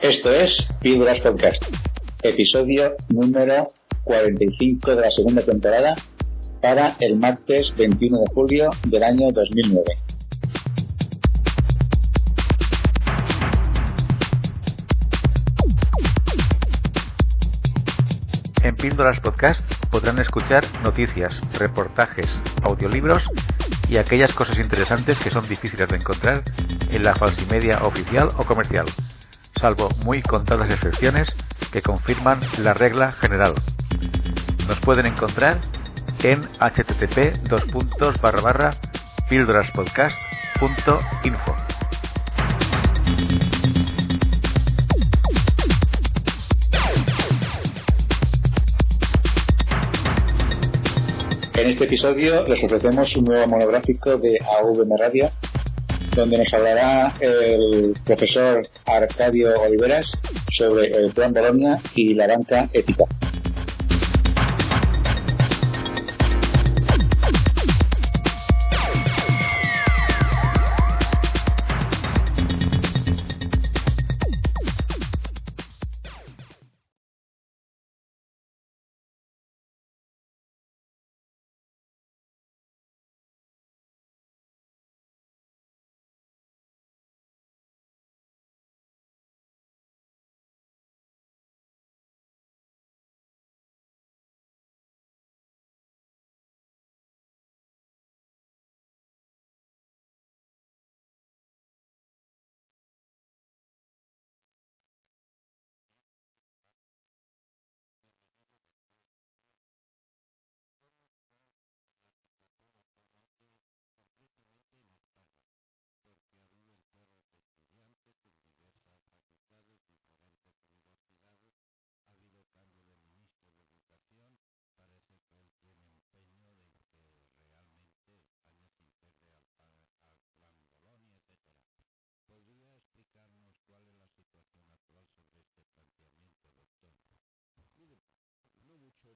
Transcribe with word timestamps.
Esto 0.00 0.30
es 0.30 0.64
Píldoras 0.80 1.20
Podcast, 1.20 1.60
episodio 2.22 2.94
número 3.08 3.72
45 4.04 4.94
de 4.94 5.00
la 5.02 5.10
segunda 5.10 5.42
temporada 5.44 5.96
para 6.62 6.96
el 7.00 7.16
martes 7.16 7.74
21 7.76 8.20
de 8.20 8.24
julio 8.32 8.70
del 8.86 9.02
año 9.02 9.32
2009. 9.32 9.84
En 18.62 18.76
Píldoras 18.76 19.18
Podcast 19.18 19.60
podrán 19.90 20.20
escuchar 20.20 20.64
noticias, 20.84 21.34
reportajes, 21.54 22.30
audiolibros 22.62 23.24
y 23.88 23.96
aquellas 23.96 24.32
cosas 24.32 24.60
interesantes 24.60 25.18
que 25.18 25.30
son 25.30 25.48
difíciles 25.48 25.88
de 25.88 25.96
encontrar 25.96 26.44
en 26.88 27.02
la 27.02 27.16
falsimedia 27.16 27.82
oficial 27.82 28.30
o 28.36 28.44
comercial, 28.44 28.86
salvo 29.58 29.90
muy 30.04 30.22
contadas 30.22 30.72
excepciones 30.72 31.28
que 31.72 31.82
confirman 31.82 32.40
la 32.58 32.72
regla 32.72 33.12
general. 33.12 33.54
Nos 34.66 34.80
pueden 34.80 35.04
encontrar 35.06 35.60
en 36.22 36.48
http 36.58 37.38
píldoraspodcast.info. 39.28 41.56
En 51.58 51.66
este 51.66 51.84
episodio 51.84 52.46
les 52.46 52.62
ofrecemos 52.62 53.16
un 53.16 53.24
nuevo 53.24 53.48
monográfico 53.48 54.16
de 54.16 54.38
AVM 54.60 54.96
Radio, 54.96 55.28
donde 56.18 56.38
nos 56.38 56.52
hablará 56.52 57.14
el 57.20 57.94
profesor 58.04 58.68
Arcadio 58.86 59.60
Oliveras 59.60 60.18
sobre 60.50 60.88
el 60.88 61.12
Plan 61.12 61.32
Bolonia 61.32 61.80
y 61.94 62.14
la 62.14 62.26
banca 62.26 62.68
ética. 62.72 63.04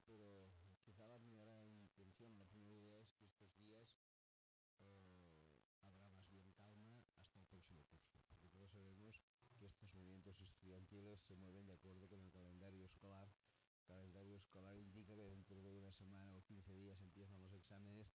Pero 0.05 0.49
quizá 0.83 1.07
la 1.07 1.19
primera 1.19 1.63
intención, 1.63 2.37
la 2.37 2.45
primera 2.45 2.73
idea 2.73 2.99
es 2.99 3.13
que 3.13 3.25
estos 3.25 3.55
días 3.57 3.97
eh, 4.79 5.47
habrá 5.81 6.09
más 6.11 6.29
bien 6.29 6.51
calma 6.53 7.03
hasta 7.17 7.39
el 7.39 7.45
próximo 7.45 7.83
curso, 7.85 8.21
porque 8.27 8.49
todos 8.49 8.71
sabemos 8.71 9.21
que 9.57 9.65
estos 9.65 9.93
movimientos 9.93 10.39
estudiantiles 10.41 11.21
se 11.21 11.35
mueven 11.35 11.65
de 11.67 11.73
acuerdo 11.73 12.07
con 12.07 12.21
el 12.21 12.31
calendario 12.31 12.85
escolar. 12.85 13.29
El 13.79 13.85
calendario 13.85 14.37
escolar 14.37 14.77
indica 14.77 15.15
que 15.15 15.23
dentro 15.23 15.61
de 15.61 15.71
una 15.71 15.91
semana 15.91 16.37
o 16.37 16.43
15 16.43 16.73
días 16.73 16.99
empiezan 17.01 17.41
los 17.41 17.53
exámenes 17.53 18.13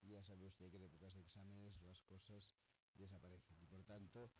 y 0.00 0.10
ya 0.10 0.22
sabe 0.22 0.46
usted 0.46 0.70
que 0.70 0.76
en 0.76 0.84
épocas 0.84 1.14
de 1.14 1.22
exámenes 1.22 1.76
las 1.82 2.00
cosas 2.02 2.50
desaparecen 2.94 3.66
por 3.66 3.84
tanto 3.84 4.30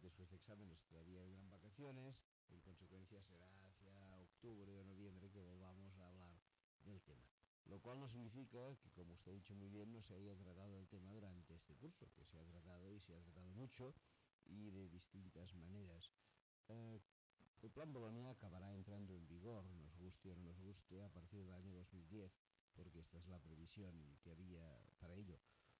después 0.00 0.30
de 0.30 0.36
exámenes 0.36 0.84
todavía 0.86 1.20
habrán 1.22 1.50
vacaciones, 1.50 2.22
en 2.50 2.60
consecuencia 2.60 3.22
será 3.22 3.50
hacia 3.66 4.20
octubre 4.20 4.76
o 4.76 4.84
noviembre 4.84 5.30
que 5.30 5.40
volvamos 5.40 5.96
a 5.98 6.08
hablar 6.08 6.40
del 6.84 7.00
tema. 7.02 7.26
Lo 7.66 7.80
cual 7.80 8.00
no 8.00 8.08
significa 8.08 8.74
que, 8.80 8.90
como 8.92 9.12
usted 9.12 9.32
ha 9.32 9.34
dicho 9.34 9.54
muy 9.54 9.68
bien, 9.68 9.92
no 9.92 10.02
se 10.02 10.14
haya 10.14 10.34
tratado 10.36 10.78
el 10.78 10.88
tema 10.88 11.12
durante 11.12 11.54
este 11.54 11.74
curso, 11.74 12.10
que 12.14 12.24
se 12.24 12.38
ha 12.38 12.44
tratado 12.44 12.94
y 12.94 13.00
se 13.00 13.14
ha 13.14 13.20
tratado 13.20 13.50
mucho 13.50 13.94
y 14.46 14.70
de 14.70 14.88
distintas 14.88 15.54
maneras. 15.54 16.10
Eh, 16.68 17.00
el 17.62 17.70
plan 17.70 17.92
Bolonia 17.92 18.30
acabará 18.30 18.72
entrando 18.74 19.14
en 19.14 19.26
vigor, 19.26 19.64
nos 19.64 19.96
guste 19.96 20.30
o 20.30 20.36
no 20.36 20.44
nos 20.44 20.58
guste, 20.60 21.02
a 21.02 21.08
partir 21.10 21.44
del 21.44 21.54
año 21.54 21.74
2010, 21.74 22.32
porque 22.74 23.00
esta 23.00 23.18
es 23.18 23.26
la 23.26 23.38
previsión 23.40 24.16
que 24.22 24.30
había 24.30 24.62
para 25.00 25.14
ello. 25.14 25.38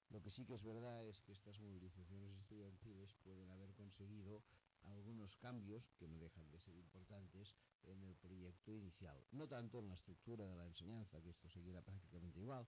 Lo 0.09 0.21
que 0.21 0.29
sí 0.29 0.45
que 0.45 0.55
es 0.55 0.63
verdad 0.63 1.07
es 1.07 1.21
que 1.21 1.31
estas 1.31 1.59
movilizaciones 1.59 2.35
estudiantiles 2.35 3.15
pueden 3.23 3.49
haber 3.51 3.73
conseguido 3.75 4.43
algunos 4.83 5.35
cambios 5.37 5.91
que 5.97 6.07
no 6.07 6.19
dejan 6.19 6.49
de 6.51 6.59
ser 6.59 6.75
importantes 6.77 7.55
en 7.83 8.03
el 8.03 8.15
proyecto 8.15 8.75
inicial. 8.75 9.23
No 9.31 9.47
tanto 9.47 9.79
en 9.79 9.89
la 9.89 9.95
estructura 9.95 10.45
de 10.45 10.55
la 10.55 10.65
enseñanza, 10.65 11.21
que 11.21 11.29
esto 11.29 11.49
seguirá 11.49 11.81
prácticamente 11.81 12.39
igual, 12.39 12.67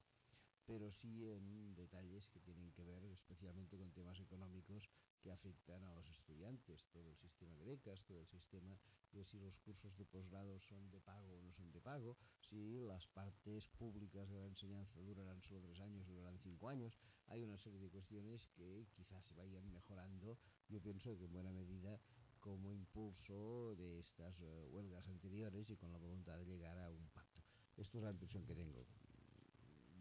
pero 0.72 0.90
sí 0.90 1.26
en 1.26 1.76
detalles 1.76 2.30
que 2.30 2.40
tienen 2.40 2.72
que 2.72 2.82
ver 2.82 3.04
especialmente 3.04 3.78
con 3.78 3.92
temas 3.92 4.18
económicos 4.22 4.90
que 5.20 5.30
afectan 5.30 5.84
a 5.84 5.94
los 5.94 6.08
estudiantes, 6.08 6.88
todo 6.94 7.10
el 7.10 7.18
sistema 7.18 7.58
de 7.58 7.66
becas, 7.66 8.02
todo 8.06 8.22
el 8.22 8.28
sistema 8.28 8.80
de 9.12 9.26
si 9.26 9.38
los 9.38 9.58
cursos 9.58 9.98
de 9.98 10.06
posgrado 10.06 10.62
son 10.62 10.90
de 10.90 11.02
pago 11.02 11.40
o 11.40 11.42
no 11.42 11.52
son 11.52 11.74
de 11.74 11.82
pago, 11.82 12.16
si 12.40 12.80
las 12.80 13.06
partes 13.08 13.68
públicas 13.68 14.30
de 14.30 14.40
la 14.40 14.46
enseñanza 14.46 14.98
durarán 15.02 15.42
solo 15.42 15.60
tres 15.60 15.78
años, 15.82 16.08
durarán 16.08 16.40
cinco 16.40 16.70
años, 16.70 16.98
hay 17.28 17.44
una 17.44 17.58
serie 17.58 17.82
de 17.82 17.90
cuestiones 17.90 18.48
que 18.56 18.88
quizás 18.96 19.26
se 19.26 19.34
vayan 19.34 19.70
mejorando, 19.74 20.38
yo 20.70 20.82
pienso 20.82 21.18
que 21.18 21.26
en 21.26 21.34
buena 21.34 21.52
medida 21.52 22.00
como 22.40 22.72
impulso 22.72 23.76
de 23.76 24.00
estas 24.00 24.40
uh, 24.40 24.70
huelgas 24.72 25.06
anteriores 25.10 25.70
y 25.70 25.76
con 25.76 25.92
la 25.92 25.98
voluntad 25.98 26.38
de 26.38 26.46
llegar 26.46 26.80
a 26.80 26.90
un 26.90 27.10
pacto. 27.10 27.44
Esto 27.76 27.98
es 27.98 28.04
la 28.06 28.12
impresión 28.12 28.46
que 28.46 28.56
tengo 28.56 28.86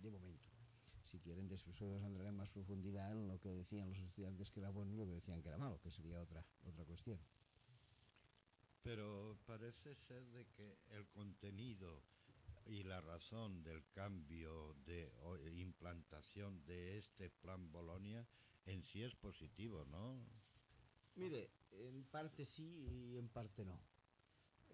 de 0.00 0.10
momento. 0.10 0.49
Si 1.10 1.19
quieren, 1.19 1.48
después 1.48 1.82
andará 2.04 2.28
en 2.28 2.37
más 2.37 2.50
profundidad 2.50 3.10
en 3.10 3.26
lo 3.26 3.41
que 3.41 3.48
decían 3.48 3.88
los 3.91 3.98
estudiantes 3.98 4.48
que 4.53 4.60
era 4.60 4.71
bueno 4.71 4.93
y 4.93 4.97
lo 4.97 5.06
que 5.06 5.15
decían 5.15 5.43
que 5.43 5.48
era 5.48 5.59
malo, 5.59 5.81
que 5.81 5.91
sería 5.91 6.21
otra, 6.21 6.44
otra 6.62 6.84
cuestión. 6.84 7.19
Pero 8.84 9.37
parece 9.44 9.97
ser 9.97 10.25
de 10.26 10.47
que 10.56 10.78
el 10.91 11.09
contenido 11.09 12.00
y 12.66 12.84
la 12.84 13.00
razón 13.00 13.65
del 13.65 13.82
cambio 13.91 14.76
de 14.87 15.10
implantación 15.56 16.65
de 16.65 16.98
este 16.98 17.28
plan 17.28 17.72
Bolonia 17.72 18.25
en 18.66 18.84
sí 18.84 19.03
es 19.03 19.16
positivo, 19.16 19.84
¿no? 19.86 20.24
Mire, 21.16 21.51
en 21.72 22.04
parte 22.04 22.47
sí 22.47 22.86
y 22.89 23.16
en 23.16 23.28
parte 23.28 23.65
no. 23.65 23.80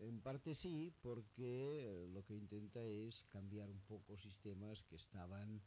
En 0.00 0.20
parte 0.20 0.54
sí, 0.54 0.92
porque 1.00 2.06
lo 2.12 2.22
que 2.26 2.34
intenta 2.34 2.84
es 2.84 3.24
cambiar 3.30 3.70
un 3.70 3.80
poco 3.80 4.18
sistemas 4.18 4.82
que 4.82 4.96
estaban 4.96 5.62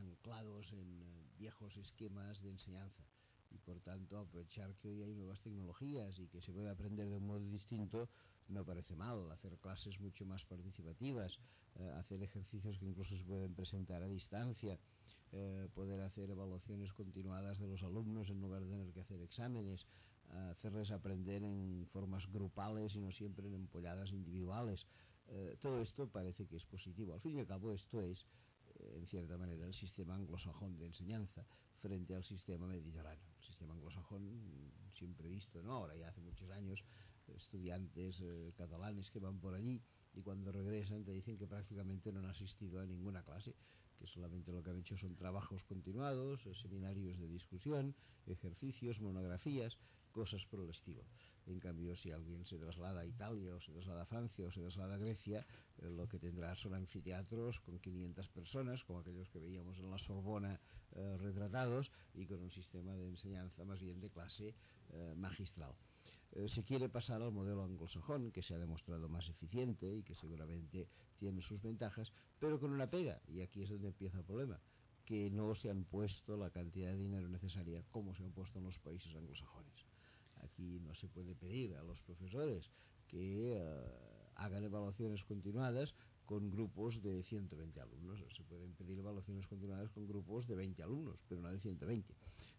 anclados 0.00 0.72
en 0.72 1.02
uh, 1.02 1.38
viejos 1.38 1.76
esquemas 1.76 2.42
de 2.42 2.50
enseñanza 2.50 3.02
y 3.50 3.58
por 3.58 3.80
tanto 3.80 4.18
aprovechar 4.18 4.74
que 4.76 4.88
hoy 4.88 5.02
hay 5.02 5.14
nuevas 5.14 5.40
tecnologías 5.40 6.18
y 6.18 6.28
que 6.28 6.40
se 6.40 6.52
puede 6.52 6.70
aprender 6.70 7.08
de 7.08 7.16
un 7.16 7.26
modo 7.26 7.40
distinto 7.40 8.08
no 8.48 8.64
parece 8.64 8.96
mal, 8.96 9.30
hacer 9.30 9.56
clases 9.58 10.00
mucho 10.00 10.24
más 10.24 10.44
participativas, 10.44 11.38
uh, 11.76 11.98
hacer 11.98 12.22
ejercicios 12.22 12.78
que 12.78 12.86
incluso 12.86 13.16
se 13.16 13.24
pueden 13.24 13.54
presentar 13.54 14.02
a 14.02 14.08
distancia, 14.08 14.78
poder 15.76 16.00
hacer 16.00 16.28
evaluaciones 16.28 16.92
continuadas 16.92 17.60
de 17.60 17.68
los 17.68 17.84
alumnos 17.84 18.28
en 18.30 18.40
lugar 18.40 18.64
de 18.64 18.70
tener 18.70 18.92
que 18.92 18.98
hacer 18.98 19.22
exámenes, 19.22 19.86
hacerles 20.50 20.90
aprender 20.90 21.44
en 21.44 21.86
formas 21.92 22.26
grupales 22.32 22.96
y 22.96 23.00
no 23.00 23.12
siempre 23.12 23.46
en 23.46 23.54
empolladas 23.54 24.10
individuales. 24.10 24.88
Eh, 25.32 25.56
todo 25.60 25.80
esto 25.80 26.08
parece 26.08 26.46
que 26.46 26.56
es 26.56 26.64
positivo. 26.64 27.14
Al 27.14 27.20
fin 27.20 27.36
y 27.36 27.40
al 27.40 27.46
cabo, 27.46 27.72
esto 27.72 28.02
es, 28.02 28.18
eh, 28.20 28.26
en 28.96 29.06
cierta 29.06 29.36
manera, 29.36 29.66
el 29.66 29.74
sistema 29.74 30.14
anglosajón 30.14 30.78
de 30.78 30.86
enseñanza 30.86 31.44
frente 31.80 32.14
al 32.14 32.24
sistema 32.24 32.66
mediterráneo. 32.66 33.24
El 33.38 33.44
sistema 33.44 33.74
anglosajón, 33.74 34.22
siempre 34.94 35.28
visto, 35.28 35.62
¿no? 35.62 35.72
ahora 35.72 35.96
ya 35.96 36.08
hace 36.08 36.20
muchos 36.20 36.50
años, 36.50 36.84
estudiantes 37.36 38.20
eh, 38.22 38.52
catalanes 38.56 39.10
que 39.10 39.18
van 39.18 39.38
por 39.38 39.54
allí 39.54 39.80
y 40.14 40.22
cuando 40.22 40.50
regresan 40.52 41.04
te 41.04 41.12
dicen 41.12 41.38
que 41.38 41.46
prácticamente 41.46 42.12
no 42.12 42.20
han 42.20 42.26
asistido 42.26 42.80
a 42.80 42.86
ninguna 42.86 43.22
clase, 43.22 43.54
que 43.98 44.06
solamente 44.06 44.52
lo 44.52 44.62
que 44.62 44.70
han 44.70 44.78
hecho 44.78 44.96
son 44.96 45.14
trabajos 45.14 45.62
continuados, 45.64 46.44
eh, 46.46 46.54
seminarios 46.54 47.18
de 47.18 47.28
discusión, 47.28 47.94
ejercicios, 48.26 49.00
monografías, 49.00 49.78
cosas 50.12 50.44
por 50.46 50.60
el 50.60 50.70
estilo. 50.70 51.04
En 51.46 51.58
cambio, 51.58 51.96
si 51.96 52.10
alguien 52.10 52.44
se 52.46 52.58
traslada 52.58 53.00
a 53.00 53.06
Italia 53.06 53.54
o 53.54 53.60
se 53.60 53.72
traslada 53.72 54.02
a 54.02 54.06
Francia 54.06 54.46
o 54.46 54.52
se 54.52 54.60
traslada 54.60 54.94
a 54.94 54.98
Grecia, 54.98 55.46
eh, 55.78 55.90
lo 55.90 56.08
que 56.08 56.18
tendrá 56.18 56.54
son 56.54 56.74
anfiteatros 56.74 57.60
con 57.60 57.78
500 57.78 58.28
personas, 58.28 58.84
como 58.84 59.00
aquellos 59.00 59.28
que 59.30 59.38
veíamos 59.38 59.78
en 59.78 59.90
la 59.90 59.98
Sorbona 59.98 60.60
eh, 60.92 61.16
retratados, 61.18 61.90
y 62.14 62.26
con 62.26 62.40
un 62.40 62.50
sistema 62.50 62.94
de 62.94 63.08
enseñanza 63.08 63.64
más 63.64 63.80
bien 63.80 64.00
de 64.00 64.10
clase 64.10 64.54
eh, 64.90 65.14
magistral. 65.16 65.74
Se 66.46 66.62
quiere 66.62 66.88
pasar 66.88 67.20
al 67.22 67.32
modelo 67.32 67.64
anglosajón, 67.64 68.30
que 68.30 68.40
se 68.40 68.54
ha 68.54 68.58
demostrado 68.58 69.08
más 69.08 69.28
eficiente 69.28 69.92
y 69.92 70.04
que 70.04 70.14
seguramente 70.14 70.86
tiene 71.18 71.42
sus 71.42 71.60
ventajas, 71.60 72.12
pero 72.38 72.60
con 72.60 72.70
una 72.70 72.88
pega, 72.88 73.20
y 73.26 73.40
aquí 73.40 73.64
es 73.64 73.68
donde 73.68 73.88
empieza 73.88 74.18
el 74.18 74.24
problema 74.24 74.60
que 75.10 75.28
no 75.28 75.56
se 75.56 75.68
han 75.68 75.82
puesto 75.82 76.36
la 76.36 76.50
cantidad 76.50 76.92
de 76.92 76.98
dinero 76.98 77.28
necesaria 77.28 77.82
como 77.90 78.14
se 78.14 78.22
han 78.22 78.30
puesto 78.30 78.60
en 78.60 78.66
los 78.66 78.78
países 78.78 79.12
anglosajones. 79.16 79.89
Aquí 80.44 80.80
no 80.80 80.94
se 80.94 81.08
puede 81.08 81.34
pedir 81.34 81.74
a 81.76 81.82
los 81.82 82.00
profesores 82.02 82.70
que 83.08 83.58
uh, 83.58 84.40
hagan 84.40 84.64
evaluaciones 84.64 85.24
continuadas 85.24 85.94
con 86.24 86.50
grupos 86.50 87.02
de 87.02 87.22
120 87.24 87.80
alumnos. 87.80 88.20
Se 88.36 88.44
pueden 88.44 88.72
pedir 88.74 88.98
evaluaciones 88.98 89.46
continuadas 89.46 89.90
con 89.90 90.06
grupos 90.06 90.46
de 90.46 90.54
20 90.54 90.82
alumnos, 90.82 91.18
pero 91.28 91.40
no 91.40 91.50
de 91.50 91.58
120. 91.58 92.14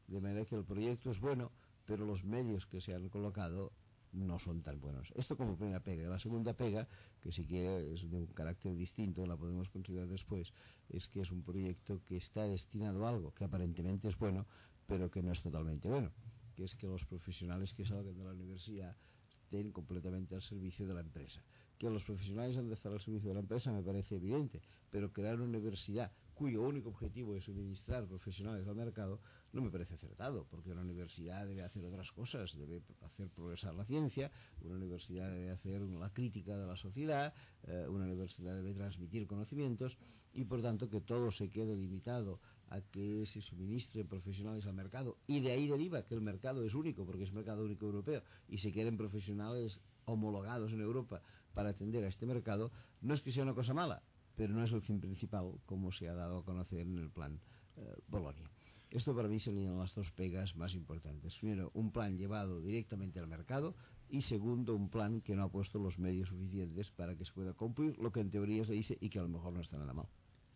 De 0.08 0.20
manera 0.20 0.46
que 0.46 0.56
el 0.56 0.66
proyecto 0.66 1.12
es 1.12 1.20
bueno, 1.20 1.52
pero 1.86 2.06
los 2.06 2.24
medios 2.24 2.66
que 2.66 2.82
se 2.82 2.94
han 2.94 3.08
colocado 3.10 3.72
no 4.14 4.40
son 4.40 4.62
tan 4.62 4.80
buenos. 4.80 5.12
Esto 5.16 5.38
como 5.38 5.56
primera 5.56 5.80
pega. 5.80 6.10
La 6.10 6.20
segunda 6.20 6.54
pega, 6.54 6.88
que 7.22 7.32
si 7.32 7.46
quiere 7.46 7.94
es 7.94 8.10
de 8.10 8.18
un 8.18 8.28
carácter 8.28 8.76
distinto, 8.76 9.26
la 9.26 9.38
podemos 9.38 9.70
considerar 9.70 10.08
después, 10.08 10.52
es 10.90 11.08
que 11.08 11.22
es 11.22 11.32
un 11.32 11.44
proyecto 11.44 12.02
que 12.06 12.18
está 12.18 12.44
destinado 12.44 13.06
a 13.06 13.10
algo 13.10 13.34
que 13.34 13.46
aparentemente 13.46 14.10
es 14.10 14.18
bueno, 14.18 14.46
pero 14.86 15.10
que 15.10 15.24
no 15.24 15.32
es 15.32 15.42
totalmente 15.42 15.88
bueno, 15.88 16.12
que 16.62 16.66
es 16.66 16.76
que 16.76 16.86
los 16.86 17.04
profesionales 17.06 17.74
que 17.74 17.84
salgan 17.84 18.16
de 18.16 18.24
la 18.24 18.34
universidad 18.34 18.96
estén 19.32 19.72
completamente 19.72 20.36
al 20.36 20.44
servicio 20.44 20.86
de 20.86 20.94
la 20.94 21.02
empresa. 21.02 21.42
Que 21.80 21.90
los 21.90 22.04
profesionales 22.04 22.56
han 22.56 22.68
de 22.68 22.76
estar 22.76 22.92
al 22.92 23.02
servicio 23.02 23.30
de 23.30 23.34
la 23.34 23.40
empresa 23.40 23.72
me 23.72 23.82
parece 23.82 24.18
evidente, 24.18 24.62
pero 24.92 25.12
crear 25.12 25.38
una 25.38 25.46
universidad 25.46 26.12
cuyo 26.36 26.62
único 26.62 26.90
objetivo 26.90 27.36
es 27.36 27.46
suministrar 27.46 28.06
profesionales 28.06 28.68
al 28.68 28.76
mercado 28.76 29.20
no 29.54 29.62
me 29.64 29.72
parece 29.72 29.96
acertado, 29.96 30.46
porque 30.52 30.70
una 30.70 30.82
universidad 30.82 31.48
debe 31.48 31.64
hacer 31.64 31.84
otras 31.84 32.12
cosas, 32.12 32.56
debe 32.56 32.84
hacer 33.02 33.30
progresar 33.30 33.74
la 33.74 33.86
ciencia, 33.86 34.32
una 34.62 34.76
universidad 34.76 35.32
debe 35.32 35.50
hacer 35.50 35.82
la 35.82 36.12
crítica 36.12 36.56
de 36.58 36.68
la 36.68 36.76
sociedad, 36.76 37.34
eh, 37.64 37.88
una 37.90 38.06
universidad 38.06 38.56
debe 38.56 38.76
transmitir 38.76 39.26
conocimientos 39.26 39.98
y 40.32 40.46
por 40.46 40.62
tanto 40.62 40.88
que 40.90 41.02
todo 41.02 41.32
se 41.32 41.50
quede 41.50 41.76
limitado 41.76 42.40
a 42.72 42.82
que 42.82 43.26
se 43.26 43.42
suministren 43.42 44.08
profesionales 44.08 44.66
al 44.66 44.74
mercado 44.74 45.18
y 45.28 45.42
de 45.42 45.52
ahí 45.52 45.68
deriva 45.68 46.04
que 46.06 46.16
el 46.16 46.22
mercado 46.22 46.64
es 46.64 46.74
único 46.74 47.06
porque 47.06 47.24
es 47.24 47.34
mercado 47.34 47.66
único 47.66 47.86
europeo 47.86 48.24
y 48.48 48.58
se 48.60 48.72
quieren 48.72 48.98
profesionales 48.98 49.80
homologados 50.06 50.72
en 50.72 50.82
Europa 50.82 51.22
para 51.54 51.70
atender 51.70 52.04
a 52.06 52.08
este 52.08 52.26
mercado, 52.26 52.72
no 53.02 53.14
es 53.14 53.22
que 53.22 53.32
sea 53.32 53.44
una 53.44 53.54
cosa 53.54 53.74
mala, 53.74 54.02
pero 54.36 54.54
no 54.54 54.64
es 54.64 54.72
el 54.72 54.82
fin 54.82 55.02
principal 55.02 55.52
como 55.66 55.92
se 55.92 56.08
ha 56.08 56.14
dado 56.14 56.40
a 56.40 56.46
conocer 56.46 56.80
en 56.82 56.98
el 56.98 57.10
plan 57.10 57.40
eh, 57.76 57.96
Bolonia. 58.08 58.50
Esto 58.90 59.16
para 59.16 59.28
mí 59.28 59.40
serían 59.40 59.78
las 59.78 59.94
dos 59.96 60.12
pegas 60.12 60.56
más 60.56 60.74
importantes. 60.74 61.38
Primero, 61.38 61.72
un 61.74 61.92
plan 61.92 62.18
llevado 62.18 62.62
directamente 62.62 63.20
al 63.20 63.28
mercado 63.28 63.76
y 64.10 64.22
segundo, 64.22 64.76
un 64.76 64.90
plan 64.90 65.22
que 65.22 65.36
no 65.36 65.44
ha 65.44 65.50
puesto 65.50 65.80
los 65.80 65.98
medios 65.98 66.30
suficientes 66.30 66.90
para 66.92 67.16
que 67.16 67.26
se 67.26 67.32
pueda 67.32 67.54
cumplir 67.54 67.98
lo 68.00 68.12
que 68.12 68.20
en 68.20 68.30
teoría 68.30 68.66
se 68.66 68.74
dice 68.74 68.98
y 69.00 69.10
que 69.10 69.20
a 69.20 69.24
lo 69.24 69.30
mejor 69.30 69.54
no 69.54 69.62
está 69.62 69.78
nada 69.78 69.94
mal. 69.94 70.08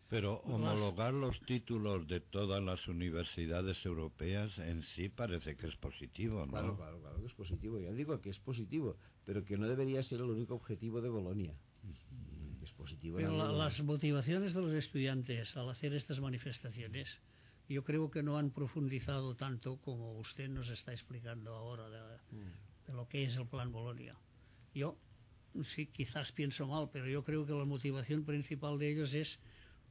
Pero 0.08 0.40
homologar 0.44 1.12
los 1.12 1.40
títulos 1.46 2.06
de 2.06 2.20
todas 2.20 2.62
las 2.62 2.86
universidades 2.86 3.76
europeas 3.84 4.56
en 4.58 4.84
sí 4.94 5.08
parece 5.08 5.56
que 5.56 5.66
es 5.66 5.76
positivo, 5.76 6.46
¿no? 6.46 6.52
Claro, 6.52 6.76
claro, 6.76 7.00
claro 7.00 7.20
que 7.20 7.26
es 7.26 7.34
positivo. 7.34 7.80
Ya 7.80 7.90
digo 7.90 8.20
que 8.20 8.30
es 8.30 8.38
positivo, 8.38 8.96
pero 9.24 9.44
que 9.44 9.56
no 9.56 9.66
debería 9.66 10.02
ser 10.04 10.20
el 10.20 10.30
único 10.30 10.54
objetivo 10.54 11.00
de 11.00 11.08
Bolonia. 11.08 11.54
Es 12.62 12.72
positivo. 12.72 13.16
Pero 13.16 13.36
la, 13.36 13.50
las 13.50 13.82
motivaciones 13.82 14.54
de 14.54 14.60
los 14.60 14.72
estudiantes 14.74 15.56
al 15.56 15.70
hacer 15.70 15.92
estas 15.94 16.20
manifestaciones, 16.20 17.08
yo 17.68 17.82
creo 17.82 18.08
que 18.08 18.22
no 18.22 18.38
han 18.38 18.50
profundizado 18.50 19.34
tanto 19.34 19.78
como 19.78 20.18
usted 20.18 20.48
nos 20.48 20.68
está 20.68 20.92
explicando 20.92 21.52
ahora 21.52 21.88
de, 21.90 21.98
de 22.86 22.92
lo 22.92 23.08
que 23.08 23.24
es 23.24 23.36
el 23.36 23.46
Plan 23.46 23.72
Bolonia. 23.72 24.16
Yo 24.72 24.96
sí, 25.74 25.86
quizás 25.86 26.30
pienso 26.32 26.66
mal, 26.66 26.90
pero 26.92 27.08
yo 27.08 27.24
creo 27.24 27.46
que 27.46 27.52
la 27.52 27.64
motivación 27.64 28.24
principal 28.24 28.78
de 28.78 28.92
ellos 28.92 29.12
es 29.14 29.38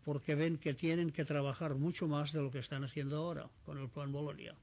porque 0.05 0.35
ven 0.35 0.57
que 0.57 0.75
tienen 0.75 1.11
que 1.11 1.25
trabajar 1.25 1.75
mucho 1.75 2.07
más 2.07 2.31
de 2.31 2.41
lo 2.41 2.51
que 2.51 2.59
están 2.59 2.83
haciendo 2.83 3.17
ahora 3.17 3.49
con 3.65 3.79
el 3.79 3.89
plan 3.89 4.11
Bolonia. 4.11 4.55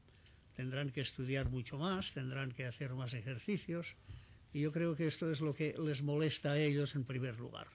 Tendrán 0.55 0.91
que 0.91 1.01
estudiar 1.01 1.51
mucho 1.51 1.77
más, 1.77 2.11
tendrán 2.15 2.53
que 2.53 2.65
hacer 2.65 2.95
más 2.95 3.13
ejercicios 3.13 3.87
y 4.53 4.61
yo 4.61 4.73
creo 4.73 4.95
que 4.95 5.09
esto 5.09 5.31
es 5.31 5.41
lo 5.41 5.55
que 5.55 5.75
les 5.85 6.01
molesta 6.01 6.53
a 6.53 6.59
ellos 6.59 6.95
en 6.95 7.05
primer 7.05 7.39
lugar. 7.39 7.67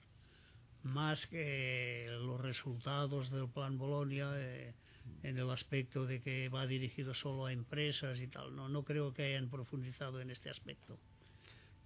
Más 0.82 1.26
que 1.26 2.06
los 2.08 2.40
resultados 2.40 3.30
del 3.30 3.48
plan 3.48 3.76
Bolonia 3.76 4.30
eh, 4.36 4.72
en 5.22 5.36
el 5.36 5.50
aspecto 5.50 6.06
de 6.06 6.22
que 6.22 6.48
va 6.48 6.66
dirigido 6.66 7.12
solo 7.14 7.46
a 7.46 7.52
empresas 7.52 8.18
y 8.20 8.28
tal. 8.28 8.54
No, 8.56 8.68
no 8.68 8.82
creo 8.84 9.12
que 9.12 9.24
hayan 9.24 9.50
profundizado 9.50 10.20
en 10.20 10.30
este 10.30 10.48
aspecto. 10.48 10.98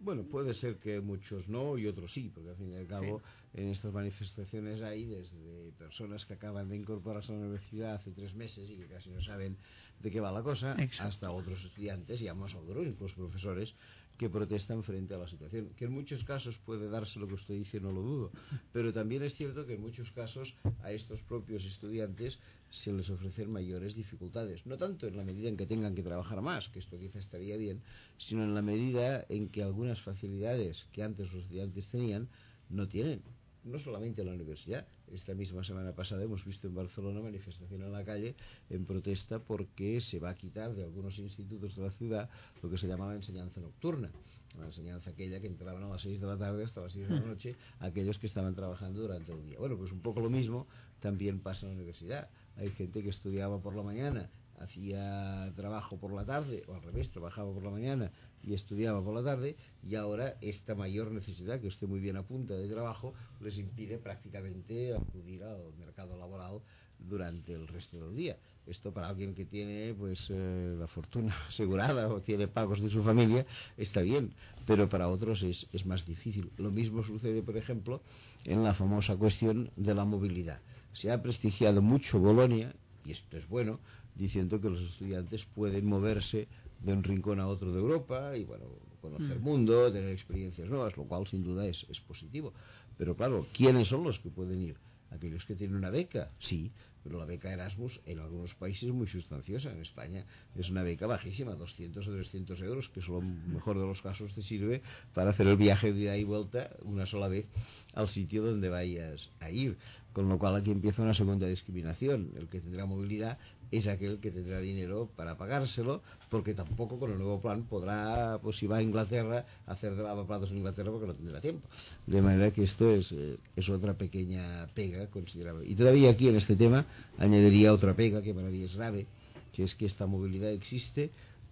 Bueno, 0.03 0.25
puede 0.25 0.55
ser 0.55 0.79
que 0.79 1.01
muchos 1.01 1.49
no 1.49 1.79
y 1.79 1.87
otros 1.87 2.13
sí, 2.13 2.31
porque 2.35 2.51
al 2.51 2.57
fin 2.57 2.73
y 2.73 2.75
al 2.75 2.87
cabo 2.89 3.21
sí. 3.55 3.61
en 3.61 3.69
estas 3.69 3.93
manifestaciones 3.93 4.83
hay 4.83 5.05
desde 5.05 5.71
personas 5.79 6.27
que 6.27 6.35
acaban 6.35 6.69
de 6.69 6.77
incorporarse 6.77 7.31
a 7.33 7.37
la 7.37 7.43
universidad 7.43 7.95
hace 7.95 8.11
tres 8.11 8.35
meses 8.35 8.69
y 8.69 8.77
que 8.77 8.87
casi 8.87 9.11
no 9.11 9.23
saben 9.23 9.57
de 10.01 10.11
qué 10.11 10.21
va 10.21 10.33
la 10.33 10.43
cosa, 10.43 10.75
Exacto. 10.79 11.09
hasta 11.09 11.31
otros 11.31 11.65
estudiantes 11.65 12.21
y 12.21 12.33
más 12.33 12.53
otros, 12.55 12.85
incluso 12.85 13.15
profesores, 13.15 13.75
que 14.19 14.29
protestan 14.31 14.83
frente 14.83 15.15
a 15.15 15.19
la 15.19 15.29
situación. 15.29 15.71
Que 15.77 15.87
en 15.87 15.93
muchos 15.93 16.25
casos 16.25 16.57
puede 16.65 16.89
darse 16.89 17.19
lo 17.19 17.27
que 17.27 17.35
usted 17.35 17.55
dice, 17.55 17.81
no 17.81 17.93
lo 17.93 18.03
dudo, 18.03 18.33
pero 18.73 18.93
también 18.93 19.23
es 19.23 19.35
cierto 19.35 19.67
que 19.67 19.75
en 19.75 19.81
muchos 19.81 20.11
casos 20.13 20.55
a 20.83 20.93
estos 20.93 21.21
propios 21.23 21.65
estudiantes 21.65 22.39
se 22.71 22.93
les 22.93 23.09
ofrecen 23.11 23.51
mayores 23.51 23.95
dificultades. 23.95 24.65
No 24.67 24.77
tanto 24.77 25.07
en 25.07 25.17
la 25.17 25.25
medida 25.25 25.49
en 25.49 25.57
que 25.57 25.67
tengan 25.67 25.95
que 25.95 26.03
trabajar 26.03 26.41
más, 26.41 26.69
que 26.69 26.79
esto 26.79 26.99
quizá 26.99 27.19
estaría 27.19 27.57
bien, 27.57 27.83
sino 28.19 28.45
en 28.45 28.55
la 28.55 28.63
medida 28.63 29.25
en 29.29 29.49
que 29.49 29.63
algunas 29.63 30.01
facilidades 30.01 30.87
que 30.93 31.03
antes 31.03 31.33
los 31.33 31.43
estudiantes 31.43 31.89
tenían 31.89 32.29
no 32.71 32.89
tienen 32.89 33.23
no 33.65 33.79
solamente 33.79 34.23
en 34.23 34.29
la 34.29 34.35
universidad. 34.35 34.87
Esta 35.13 35.35
misma 35.35 35.65
semana 35.65 35.93
pasada 35.93 36.23
hemos 36.23 36.45
visto 36.45 36.67
en 36.67 36.75
Barcelona 36.75 37.21
manifestación 37.21 37.83
en 37.83 37.93
la 37.93 38.05
calle 38.05 38.35
en 38.71 38.85
protesta 38.85 39.39
porque 39.39 40.01
se 40.01 40.19
va 40.19 40.31
a 40.31 40.35
quitar 40.35 40.75
de 40.75 40.85
algunos 40.85 41.19
institutos 41.19 41.77
de 41.77 41.83
la 41.83 41.91
ciudad 41.93 42.31
lo 42.63 42.71
que 42.71 42.79
se 42.79 42.87
llama 42.87 43.09
la 43.09 43.15
enseñanza 43.15 43.61
nocturna. 43.61 44.11
La 44.59 44.67
enseñanza 44.67 45.11
aquella 45.11 45.41
que 45.41 45.47
entraban 45.47 45.83
a 45.83 45.89
las 45.89 46.03
6 46.03 46.21
de 46.21 46.27
la 46.27 46.37
tarde 46.37 46.65
hasta 46.65 46.83
las 46.83 46.93
6 46.93 47.09
de 47.09 47.15
la 47.15 47.21
noche 47.21 47.57
aquellos 47.81 48.19
que 48.19 48.27
estaban 48.27 48.55
trabajando 48.55 49.01
durante 49.01 49.33
el 49.33 49.43
día. 49.47 49.59
Bueno, 49.59 49.79
pues 49.79 49.93
un 49.93 50.01
poco 50.01 50.21
lo 50.21 50.29
mismo 50.29 50.67
también 51.01 51.41
pasa 51.41 51.67
en 51.67 51.73
la 51.73 51.77
universidad. 51.77 52.29
Hay 52.57 52.71
gente 52.71 53.03
que 53.03 53.09
estudiaba 53.09 53.61
por 53.63 53.75
la 53.75 53.83
mañana 53.83 54.29
hacía 54.63 55.53
trabajo 55.57 55.99
por 55.99 56.13
la 56.13 56.25
tarde, 56.25 56.65
o 56.67 56.75
al 56.75 56.83
revés, 56.83 57.11
trabajaba 57.11 57.53
por 57.53 57.63
la 57.63 57.71
mañana 57.71 58.11
y 58.43 58.55
estudiaba 58.55 59.03
por 59.03 59.15
la 59.15 59.23
tarde, 59.23 59.57
y 59.83 59.95
ahora 59.95 60.37
esta 60.41 60.75
mayor 60.75 61.11
necesidad, 61.11 61.61
que 61.61 61.69
usted 61.69 61.87
muy 61.87 62.01
bien 62.01 62.17
apunta, 62.17 62.55
de 62.55 62.69
trabajo, 62.69 63.15
les 63.41 63.59
impide 63.59 63.99
prácticamente 63.99 64.95
acudir 64.95 65.43
al 65.43 65.75
mercado 65.79 66.17
laboral 66.17 66.61
durante 66.99 67.53
el 67.53 67.67
resto 67.69 67.99
del 67.99 68.17
día. 68.17 68.37
Esto 68.67 68.93
para 68.93 69.09
alguien 69.09 69.35
que 69.35 69.45
tiene 69.45 69.93
pues 69.99 70.29
eh, 70.31 70.77
la 70.79 70.87
fortuna 70.87 71.35
asegurada 71.49 72.09
o 72.09 72.21
tiene 72.21 72.47
pagos 72.47 72.81
de 72.81 72.91
su 72.91 73.03
familia 73.03 73.45
está 73.77 74.01
bien, 74.01 74.35
pero 74.67 74.89
para 74.89 75.09
otros 75.09 75.43
es, 75.43 75.67
es 75.73 75.85
más 75.85 76.07
difícil. 76.07 76.51
Lo 76.59 76.71
mismo 76.71 77.03
sucede, 77.03 77.43
por 77.43 77.57
ejemplo, 77.57 78.03
en 78.45 78.63
la 78.63 78.75
famosa 78.75 79.17
cuestión 79.17 79.71
de 79.77 79.95
la 79.95 80.05
movilidad. 80.05 80.61
Se 80.93 81.11
ha 81.11 81.21
prestigiado 81.21 81.83
mucho 81.83 82.21
Bolonia 82.21 82.73
y 83.05 83.13
esto 83.13 83.37
es 83.37 83.49
bueno, 83.49 83.81
diciendo 84.15 84.61
que 84.61 84.71
los 84.71 84.81
estudiantes 84.83 85.45
pueden 85.55 85.87
moverse 85.87 86.49
de 86.81 86.93
un 86.93 87.03
rincón 87.03 87.41
a 87.41 87.49
otro 87.49 87.73
de 87.73 87.79
Europa 87.79 88.37
y 88.37 88.45
bueno, 88.45 88.65
conocer 89.01 89.33
el 89.33 89.41
mm. 89.41 89.45
mundo, 89.45 89.93
tener 89.93 90.11
experiencias 90.11 90.69
nuevas, 90.69 90.97
lo 90.97 91.05
cual 91.05 91.27
sin 91.27 91.43
duda 91.43 91.67
es, 91.67 91.87
es 91.89 92.01
positivo. 92.01 92.53
Pero 92.99 93.17
claro, 93.17 93.47
¿quiénes 93.53 93.89
son 93.89 94.05
los 94.05 94.19
que 94.19 94.31
pueden 94.31 94.61
ir? 94.63 94.77
aquellos 95.15 95.45
que 95.45 95.55
tienen 95.55 95.77
una 95.77 95.91
beca, 95.91 96.31
sí, 96.39 96.71
pero 97.03 97.19
la 97.19 97.25
beca 97.25 97.53
Erasmus 97.53 98.01
en 98.07 98.19
algunos 98.19 98.55
países 98.55 98.85
es 98.85 98.95
muy 98.95 99.07
sustanciosa. 99.07 99.71
En 99.71 99.81
España 99.81 100.25
es 100.57 100.71
una 100.71 100.83
beca 100.83 101.07
bajísima, 101.07 101.55
200 101.55 102.07
o 102.07 102.13
300 102.13 102.61
euros, 102.63 102.89
que 102.89 103.01
es 103.01 103.09
lo 103.09 103.21
mejor 103.21 103.79
de 103.79 103.87
los 103.87 104.01
casos 104.03 104.33
te 104.35 104.43
sirve 104.43 104.83
para 105.15 105.31
hacer 105.31 105.47
el 105.47 105.57
viaje 105.57 105.93
de 105.93 106.01
ida 106.01 106.17
y 106.17 106.25
vuelta 106.25 106.71
una 106.83 107.07
sola 107.07 107.29
vez 107.29 107.47
al 107.95 108.09
sitio 108.09 108.43
donde 108.43 108.69
vayas 108.69 109.31
a 109.41 109.51
ir. 109.51 109.77
Con 110.13 110.29
lo 110.29 110.39
cual 110.39 110.57
aquí 110.57 110.71
empieza 110.71 111.03
una 111.03 111.15
segunda 111.15 111.47
discriminación. 111.47 112.33
El 112.37 112.49
que 112.49 112.61
tendrá 112.61 112.85
movilidad 112.85 113.39
es 113.73 113.89
aquel 113.89 114.21
que 114.21 114.31
tendrá 114.31 114.61
dinero 114.61 115.09
para 115.17 115.37
pagárselo, 115.37 116.03
porque 116.29 116.53
tampoco 116.53 116.99
con 116.99 117.11
el 117.11 117.19
nuevo 117.19 117.41
plan 117.41 117.65
podrá, 117.65 118.39
pues 118.43 118.59
si 118.59 118.67
va 118.67 118.77
a 118.77 118.83
Inglaterra, 118.83 119.47
hacer 119.67 119.97
de 119.97 120.03
lavaplatos 120.03 120.51
en 120.51 120.59
Inglaterra 120.59 120.91
porque 120.91 121.07
no 121.07 121.15
tendrá 121.15 121.41
tiempo. 121.41 121.67
De 122.07 122.21
manera 122.21 122.51
que 122.51 122.63
esto 122.65 122.91
es, 122.91 123.11
eh, 123.13 123.39
es 123.57 123.69
otra 123.71 123.95
pequeña 123.95 124.67
pega 124.75 125.07
considerable. 125.07 125.67
Y 125.67 125.75
todavía 125.75 126.11
aquí 126.11 126.29
en 126.29 126.37
este 126.37 126.55
tema 126.55 126.85
añadiría 127.19 127.73
otra 127.73 127.95
pega 127.95 128.23
que 128.23 128.35
para 128.35 128.49
mí 128.49 128.63
es 128.63 128.77
grave, 128.77 129.07
que 129.53 129.65
es 129.65 129.75
que 129.75 129.87
esta 129.87 130.07
movilidad 130.07 130.51
existe 130.51 131.11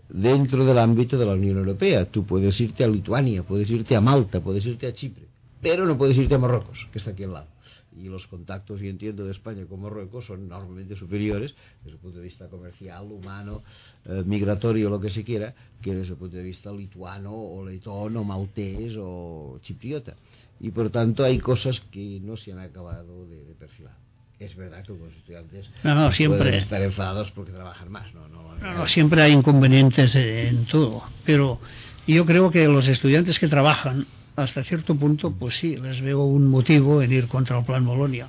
dentro 0.08 0.64
del 0.64 0.78
ámbito 0.78 1.18
de 1.18 1.26
la 1.26 1.34
Unión 1.34 1.58
Europea. 1.58 2.06
Tú 2.06 2.24
puedes 2.24 2.60
irte 2.60 2.84
a 2.84 2.88
Lituania, 2.88 3.42
puedes 3.42 3.70
irte 3.70 3.94
a 3.94 4.00
Malta, 4.00 4.40
puedes 4.40 4.64
irte 4.66 4.86
a 4.86 4.92
Chipre, 4.92 5.24
pero 5.60 5.86
no 5.86 5.96
puedes 5.96 6.16
irte 6.16 6.34
a 6.34 6.38
Marruecos, 6.38 6.88
que 6.92 6.98
está 6.98 7.10
aquí 7.10 7.24
al 7.24 7.32
lado 7.32 7.60
y 7.96 8.08
los 8.08 8.26
contactos, 8.26 8.80
y 8.82 8.88
entiendo, 8.88 9.24
de 9.24 9.32
España 9.32 9.66
con 9.66 9.82
Marruecos 9.82 10.26
son 10.26 10.44
enormemente 10.44 10.96
superiores 10.96 11.54
desde 11.82 11.96
el 11.96 11.98
punto 11.98 12.18
de 12.18 12.24
vista 12.24 12.48
comercial, 12.48 13.10
humano, 13.10 13.62
eh, 14.04 14.22
migratorio, 14.24 14.88
lo 14.90 15.00
que 15.00 15.10
se 15.10 15.24
quiera, 15.24 15.54
que 15.82 15.94
desde 15.94 16.12
el 16.12 16.18
punto 16.18 16.36
de 16.36 16.42
vista 16.42 16.72
lituano, 16.72 17.32
o 17.32 17.64
letón, 17.64 18.16
o 18.16 18.24
maltés, 18.24 18.94
o 18.98 19.58
chipriota. 19.62 20.16
Y 20.60 20.70
por 20.70 20.90
tanto 20.90 21.24
hay 21.24 21.38
cosas 21.38 21.80
que 21.80 22.20
no 22.20 22.36
se 22.36 22.52
han 22.52 22.60
acabado 22.60 23.26
de, 23.26 23.44
de 23.44 23.54
perfilar. 23.54 24.09
Es 24.40 24.56
verdad 24.56 24.82
que 24.84 24.92
los 24.94 25.12
estudiantes 25.14 25.70
No, 25.84 25.94
no, 25.94 26.12
siempre. 26.12 26.38
pueden 26.38 26.54
estar 26.54 26.80
enfadados 26.82 27.30
porque 27.30 27.52
trabajan 27.52 27.92
más. 27.92 28.12
No, 28.14 28.26
no, 28.28 28.54
No, 28.56 28.74
no, 28.74 28.86
siempre 28.88 29.20
hay 29.22 29.32
inconvenientes 29.32 30.14
en 30.16 30.64
todo, 30.66 31.02
pero 31.26 31.60
yo 32.06 32.24
creo 32.26 32.50
que 32.50 32.66
los 32.66 32.88
estudiantes 32.88 33.38
que 33.38 33.48
trabajan, 33.48 34.06
hasta 34.36 34.64
cierto 34.64 34.94
punto, 34.94 35.32
pues 35.32 35.56
sí, 35.58 35.76
les 35.76 36.00
veo 36.00 36.24
un 36.24 36.48
motivo 36.48 37.02
en 37.02 37.12
ir 37.12 37.28
contra 37.28 37.58
el 37.58 37.64
Plan 37.66 37.84
Bolonia. 37.84 38.28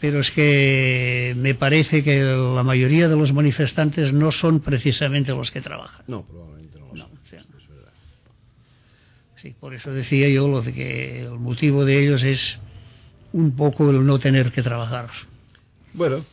Pero 0.00 0.20
es 0.20 0.30
que 0.32 1.32
me 1.38 1.54
parece 1.54 2.02
que 2.04 2.20
la 2.22 2.62
mayoría 2.62 3.08
de 3.08 3.16
los 3.16 3.32
manifestantes 3.32 4.12
no 4.12 4.30
son 4.32 4.60
precisamente 4.60 5.30
los 5.32 5.50
que 5.52 5.60
trabajan. 5.62 6.04
No, 6.08 6.22
probablemente 6.22 6.78
no 6.80 6.86
lo 6.88 6.94
No, 6.94 7.04
son. 7.08 7.18
o 7.24 7.26
sea, 7.30 7.40
Es 7.40 7.68
verdad. 7.68 7.92
Sí, 9.36 9.54
por 9.58 9.74
eso 9.74 9.92
decía 9.92 10.28
yo 10.28 10.48
lo 10.48 10.60
de 10.62 10.72
que 10.74 11.22
el 11.22 11.38
motivo 11.38 11.84
de 11.84 12.02
ellos 12.02 12.22
es 12.24 12.58
un 13.32 13.56
poco 13.56 13.90
el 13.90 14.04
no 14.04 14.18
tener 14.18 14.50
que 14.52 14.62
trabajar. 14.62 15.08
Bueno, 15.96 16.24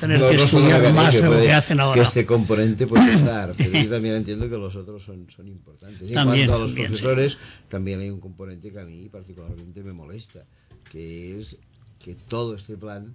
Tener 0.00 0.18
no- 0.18 0.30
que 0.30 0.36
no 0.38 0.42
estudiar 0.44 0.92
más 0.94 1.14
puede- 1.16 1.42
que 1.46 1.52
hacen 1.52 1.78
ahora. 1.80 1.94
Que 2.00 2.08
este 2.08 2.24
componente 2.24 2.86
puede 2.86 3.14
estar, 3.14 3.54
pero 3.56 3.70
yo 3.82 3.90
también 3.90 4.14
entiendo 4.16 4.48
que 4.48 4.56
los 4.56 4.74
otros 4.76 5.02
son, 5.04 5.28
son 5.30 5.46
importantes. 5.48 6.02
Y 6.02 6.08
en 6.08 6.14
También, 6.14 6.46
cuanto 6.46 6.62
a 6.64 6.66
los 6.66 6.72
profesores, 6.72 7.36
también 7.68 8.00
hay 8.00 8.08
un 8.10 8.20
componente 8.20 8.72
que 8.72 8.80
a 8.80 8.84
mí 8.84 9.08
particularmente 9.10 9.82
me 9.82 9.92
molesta, 9.92 10.44
que 10.90 11.38
es 11.38 11.56
que 11.98 12.14
todo 12.14 12.54
este 12.54 12.76
plan 12.76 13.14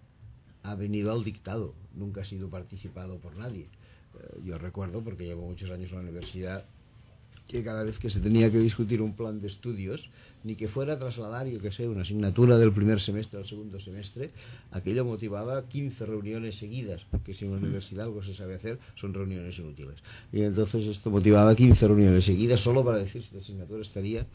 ha 0.63 0.75
venido 0.75 1.11
al 1.11 1.23
dictado, 1.23 1.73
nunca 1.95 2.21
ha 2.21 2.25
sido 2.25 2.49
participado 2.49 3.19
por 3.19 3.35
nadie. 3.35 3.63
Eh, 4.19 4.39
yo 4.45 4.57
recuerdo, 4.57 5.01
porque 5.03 5.25
llevo 5.25 5.47
muchos 5.47 5.71
años 5.71 5.89
en 5.91 5.97
la 5.97 6.03
universidad, 6.03 6.65
que 7.47 7.63
cada 7.63 7.83
vez 7.83 7.97
que 7.99 8.09
se 8.09 8.19
tenía 8.19 8.51
que 8.51 8.59
discutir 8.59 9.01
un 9.01 9.15
plan 9.15 9.39
de 9.39 9.47
estudios, 9.47 10.09
ni 10.43 10.55
que 10.55 10.67
fuera 10.67 10.93
a 10.93 10.99
trasladar, 10.99 11.47
yo 11.47 11.59
que 11.59 11.71
sé, 11.71 11.87
una 11.87 12.01
asignatura 12.01 12.57
del 12.57 12.71
primer 12.71 12.99
semestre 12.99 13.39
al 13.39 13.47
segundo 13.47 13.79
semestre, 13.79 14.31
aquello 14.71 15.05
motivaba 15.05 15.67
15 15.67 16.05
reuniones 16.05 16.57
seguidas, 16.57 17.05
porque 17.09 17.33
si 17.33 17.45
en 17.45 17.51
la 17.51 17.57
universidad 17.57 18.05
algo 18.05 18.23
se 18.23 18.33
sabe 18.33 18.55
hacer, 18.55 18.79
son 18.95 19.13
reuniones 19.13 19.57
inútiles. 19.57 19.95
Y 20.31 20.41
entonces 20.41 20.85
esto 20.87 21.09
motivaba 21.09 21.55
15 21.55 21.87
reuniones 21.87 22.25
seguidas 22.25 22.59
solo 22.59 22.83
para 22.83 22.97
decir 22.97 23.23
si 23.23 23.33
la 23.33 23.41
asignatura 23.41 23.81
estaría 23.81 24.25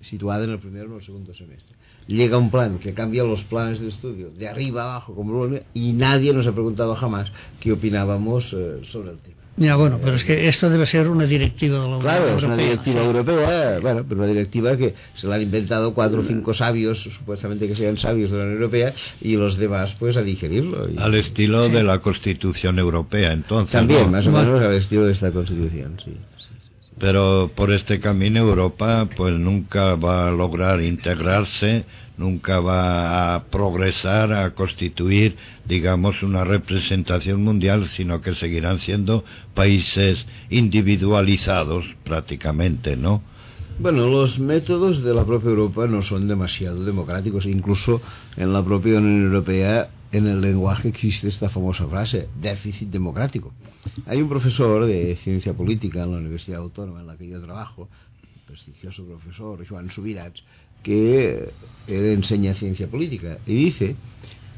situada 0.00 0.44
en 0.44 0.50
el 0.50 0.58
primero 0.58 0.94
o 0.94 0.98
el 0.98 1.04
segundo 1.04 1.34
semestre. 1.34 1.74
Llega 2.06 2.38
un 2.38 2.50
plan 2.50 2.78
que 2.78 2.94
cambia 2.94 3.24
los 3.24 3.42
planes 3.44 3.80
de 3.80 3.88
estudio 3.88 4.30
de 4.30 4.48
arriba 4.48 4.82
a 4.82 4.90
abajo 4.90 5.14
como 5.14 5.48
y 5.74 5.92
nadie 5.92 6.32
nos 6.32 6.46
ha 6.46 6.52
preguntado 6.52 6.94
jamás 6.94 7.30
qué 7.60 7.72
opinábamos 7.72 8.52
eh, 8.52 8.80
sobre 8.90 9.10
el 9.10 9.18
tema. 9.18 9.47
Ya, 9.58 9.74
bueno, 9.76 9.98
pero 10.02 10.14
es 10.16 10.24
que 10.24 10.46
esto 10.48 10.70
debe 10.70 10.86
ser 10.86 11.08
una 11.08 11.24
directiva 11.24 11.74
de 11.76 11.80
la 11.80 11.86
Unión 11.86 12.00
Claro, 12.02 12.28
es 12.28 12.42
una 12.44 12.54
Europea. 12.54 12.66
directiva 12.66 13.02
europea, 13.04 13.78
bueno, 13.80 14.04
pero 14.08 14.20
una 14.20 14.28
directiva 14.28 14.76
que 14.76 14.94
se 15.16 15.26
la 15.26 15.34
han 15.34 15.42
inventado 15.42 15.94
cuatro 15.94 16.20
o 16.20 16.22
cinco 16.22 16.54
sabios, 16.54 17.02
supuestamente 17.02 17.66
que 17.66 17.74
sean 17.74 17.96
sabios 17.98 18.30
de 18.30 18.36
la 18.38 18.44
Unión 18.44 18.58
Europea, 18.62 18.94
y 19.20 19.36
los 19.36 19.56
demás 19.56 19.94
pues 19.98 20.16
a 20.16 20.22
digerirlo. 20.22 20.88
Y- 20.88 20.96
Al 20.98 21.14
estilo 21.16 21.68
de 21.68 21.82
la 21.82 21.98
Constitución 21.98 22.78
Europea, 22.78 23.32
entonces. 23.32 23.72
También, 23.72 24.04
¿no? 24.06 24.12
más 24.12 24.26
o 24.26 24.30
menos 24.32 24.60
al 24.60 24.74
estilo 24.74 25.04
de 25.06 25.12
esta 25.12 25.30
Constitución, 25.32 25.96
sí. 26.04 26.12
sí, 26.36 26.44
sí. 26.48 26.68
Pero 27.00 27.50
por 27.54 27.72
este 27.72 27.98
camino 28.00 28.38
Europa 28.40 29.08
pues 29.16 29.34
nunca 29.38 29.94
va 29.96 30.28
a 30.28 30.30
lograr 30.30 30.80
integrarse, 30.80 31.84
nunca 32.18 32.60
va 32.60 33.34
a 33.34 33.44
progresar, 33.44 34.32
a 34.32 34.54
constituir, 34.54 35.36
digamos, 35.64 36.22
una 36.22 36.44
representación 36.44 37.42
mundial, 37.42 37.88
sino 37.88 38.20
que 38.20 38.34
seguirán 38.34 38.80
siendo 38.80 39.24
países 39.54 40.26
individualizados 40.50 41.86
prácticamente, 42.04 42.96
¿no? 42.96 43.22
Bueno, 43.80 44.08
los 44.08 44.40
métodos 44.40 45.04
de 45.04 45.14
la 45.14 45.24
propia 45.24 45.50
Europa 45.50 45.86
no 45.86 46.02
son 46.02 46.26
demasiado 46.26 46.84
democráticos. 46.84 47.46
Incluso 47.46 48.02
en 48.36 48.52
la 48.52 48.64
propia 48.64 48.98
Unión 48.98 49.26
Europea, 49.26 49.90
en 50.10 50.26
el 50.26 50.40
lenguaje 50.40 50.88
existe 50.88 51.28
esta 51.28 51.48
famosa 51.48 51.86
frase, 51.86 52.28
déficit 52.40 52.88
democrático. 52.90 53.52
Hay 54.06 54.20
un 54.20 54.28
profesor 54.28 54.84
de 54.84 55.14
ciencia 55.14 55.54
política 55.54 56.02
en 56.02 56.10
la 56.10 56.18
Universidad 56.18 56.58
Autónoma 56.58 57.02
en 57.02 57.06
la 57.06 57.16
que 57.16 57.28
yo 57.28 57.40
trabajo, 57.40 57.88
prestigioso 58.48 59.04
profesor, 59.04 59.64
Joan 59.64 59.92
Subirats, 59.92 60.42
que 60.82 61.50
él 61.86 62.04
enseña 62.06 62.54
ciencia 62.54 62.86
política 62.88 63.38
y 63.46 63.54
dice 63.54 63.96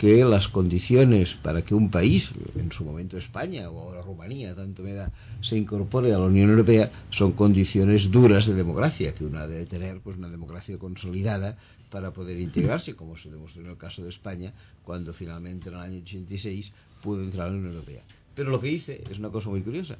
que 0.00 0.24
las 0.24 0.48
condiciones 0.48 1.34
para 1.42 1.60
que 1.60 1.74
un 1.74 1.90
país, 1.90 2.32
en 2.56 2.72
su 2.72 2.86
momento 2.86 3.18
España 3.18 3.68
o 3.68 3.78
ahora 3.80 4.00
Rumanía, 4.00 4.54
tanto 4.54 4.82
me 4.82 4.94
da, 4.94 5.12
se 5.42 5.58
incorpore 5.58 6.14
a 6.14 6.18
la 6.18 6.24
Unión 6.24 6.48
Europea, 6.48 6.90
son 7.10 7.32
condiciones 7.32 8.10
duras 8.10 8.46
de 8.46 8.54
democracia, 8.54 9.14
que 9.14 9.26
una 9.26 9.46
debe 9.46 9.66
tener 9.66 10.00
pues 10.00 10.16
una 10.16 10.30
democracia 10.30 10.78
consolidada 10.78 11.58
para 11.90 12.12
poder 12.12 12.40
integrarse, 12.40 12.94
como 12.94 13.18
se 13.18 13.30
demostró 13.30 13.60
en 13.62 13.68
el 13.68 13.76
caso 13.76 14.02
de 14.02 14.08
España, 14.08 14.54
cuando 14.84 15.12
finalmente 15.12 15.68
en 15.68 15.74
el 15.74 15.80
año 15.80 15.98
86 16.00 16.72
pudo 17.02 17.22
entrar 17.22 17.48
a 17.48 17.50
la 17.50 17.56
Unión 17.58 17.74
Europea. 17.74 18.02
Pero 18.34 18.48
lo 18.48 18.58
que 18.58 18.68
dice 18.68 19.02
es 19.10 19.18
una 19.18 19.28
cosa 19.28 19.50
muy 19.50 19.60
curiosa, 19.60 19.98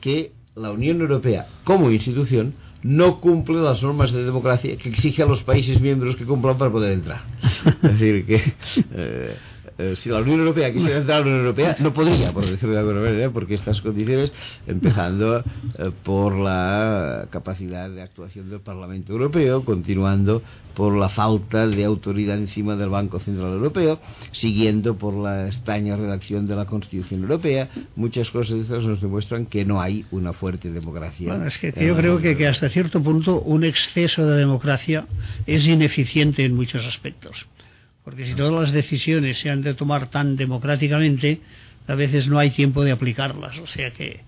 que 0.00 0.32
la 0.54 0.70
Unión 0.70 1.02
Europea 1.02 1.48
como 1.64 1.90
institución 1.90 2.54
no 2.84 3.18
cumple 3.18 3.62
las 3.62 3.82
normas 3.82 4.12
de 4.12 4.24
democracia 4.24 4.76
que 4.76 4.90
exige 4.90 5.22
a 5.22 5.26
los 5.26 5.42
países 5.42 5.80
miembros 5.80 6.16
que 6.16 6.26
cumplan 6.26 6.58
para 6.58 6.70
poder 6.70 6.92
entrar. 6.92 7.22
Es 7.82 7.98
decir, 7.98 8.26
que 8.26 8.36
eh, 8.94 9.36
eh, 9.78 9.96
si 9.96 10.10
la 10.10 10.20
Unión 10.20 10.40
Europea 10.40 10.72
quisiera 10.72 10.98
entrar 10.98 11.18
a 11.18 11.20
la 11.20 11.26
Unión 11.26 11.40
Europea, 11.40 11.76
no 11.80 11.92
podría, 11.92 12.32
por 12.32 12.46
decirlo 12.46 12.74
de 12.74 12.80
alguna 12.80 13.00
manera, 13.00 13.30
porque 13.30 13.54
estas 13.54 13.80
condiciones, 13.80 14.32
empezando 14.66 15.38
eh, 15.40 15.90
por 16.02 16.36
la 16.36 17.26
capacidad 17.30 17.90
de 17.90 18.02
actuación 18.02 18.50
del 18.50 18.60
Parlamento 18.60 19.12
Europeo, 19.12 19.64
continuando 19.64 20.42
por 20.74 20.96
la 20.96 21.08
falta 21.08 21.66
de 21.66 21.84
autoridad 21.84 22.36
encima 22.36 22.76
del 22.76 22.90
Banco 22.90 23.18
Central 23.18 23.52
Europeo, 23.52 23.98
siguiendo 24.32 24.96
por 24.96 25.14
la 25.14 25.46
extraña 25.46 25.96
redacción 25.96 26.46
de 26.46 26.56
la 26.56 26.66
Constitución 26.66 27.22
Europea, 27.22 27.68
muchas 27.96 28.30
cosas 28.30 28.56
de 28.56 28.60
estas 28.62 28.86
nos 28.86 29.00
demuestran 29.00 29.46
que 29.46 29.64
no 29.64 29.80
hay 29.80 30.04
una 30.10 30.32
fuerte 30.32 30.70
democracia. 30.70 31.30
Bueno, 31.30 31.46
es 31.46 31.58
que, 31.58 31.72
yo 31.76 31.96
creo 31.96 32.20
que, 32.20 32.46
hasta 32.46 32.68
cierto 32.68 33.02
punto 33.02 33.40
un 33.40 33.64
exceso 33.64 34.26
de 34.26 34.36
democracia 34.36 35.06
es 35.46 35.66
ineficiente 35.66 36.44
en 36.44 36.54
muchos 36.54 36.86
aspectos. 36.86 37.46
Porque 38.04 38.26
si 38.26 38.34
todas 38.34 38.52
las 38.52 38.72
decisiones 38.72 39.38
se 39.38 39.48
han 39.48 39.62
de 39.62 39.74
tomar 39.74 40.10
tan 40.10 40.36
democráticamente, 40.36 41.40
a 41.86 41.94
veces 41.94 42.26
no 42.26 42.38
hay 42.38 42.50
tiempo 42.50 42.84
de 42.84 42.92
aplicarlas. 42.92 43.58
O 43.58 43.66
sea 43.66 43.90
que. 43.90 44.20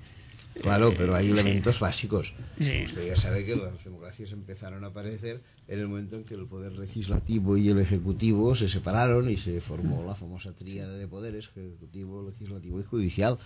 Claro, 0.63 0.95
pero 0.97 1.15
hay 1.15 1.27
sí. 1.27 1.33
elementos 1.33 1.79
básicos. 1.79 2.33
Sí. 2.59 2.85
Usted 2.87 3.09
ya 3.09 3.17
sabe 3.17 3.45
que 3.45 3.55
las 3.55 3.85
democracias 3.85 4.33
empezaron 4.33 4.85
a 4.85 4.87
aparecer 4.87 5.43
en 5.69 5.79
el 5.79 5.89
momento 5.89 6.17
en 6.17 6.25
que 6.25 6.35
el 6.35 6.47
poder 6.47 6.73
legislativo 6.73 7.59
y 7.59 7.69
el 7.69 7.79
ejecutivo 7.79 8.55
se 8.55 8.69
separaron 8.69 9.29
y 9.29 9.37
se 9.37 9.61
formó 9.61 10.03
la 10.07 10.15
famosa 10.15 10.53
tríada 10.53 10.97
de 10.97 11.07
poderes, 11.07 11.51
ejecutivo, 11.55 12.27
legislativo 12.27 12.81
y 12.81 12.85
judicial. 12.85 13.37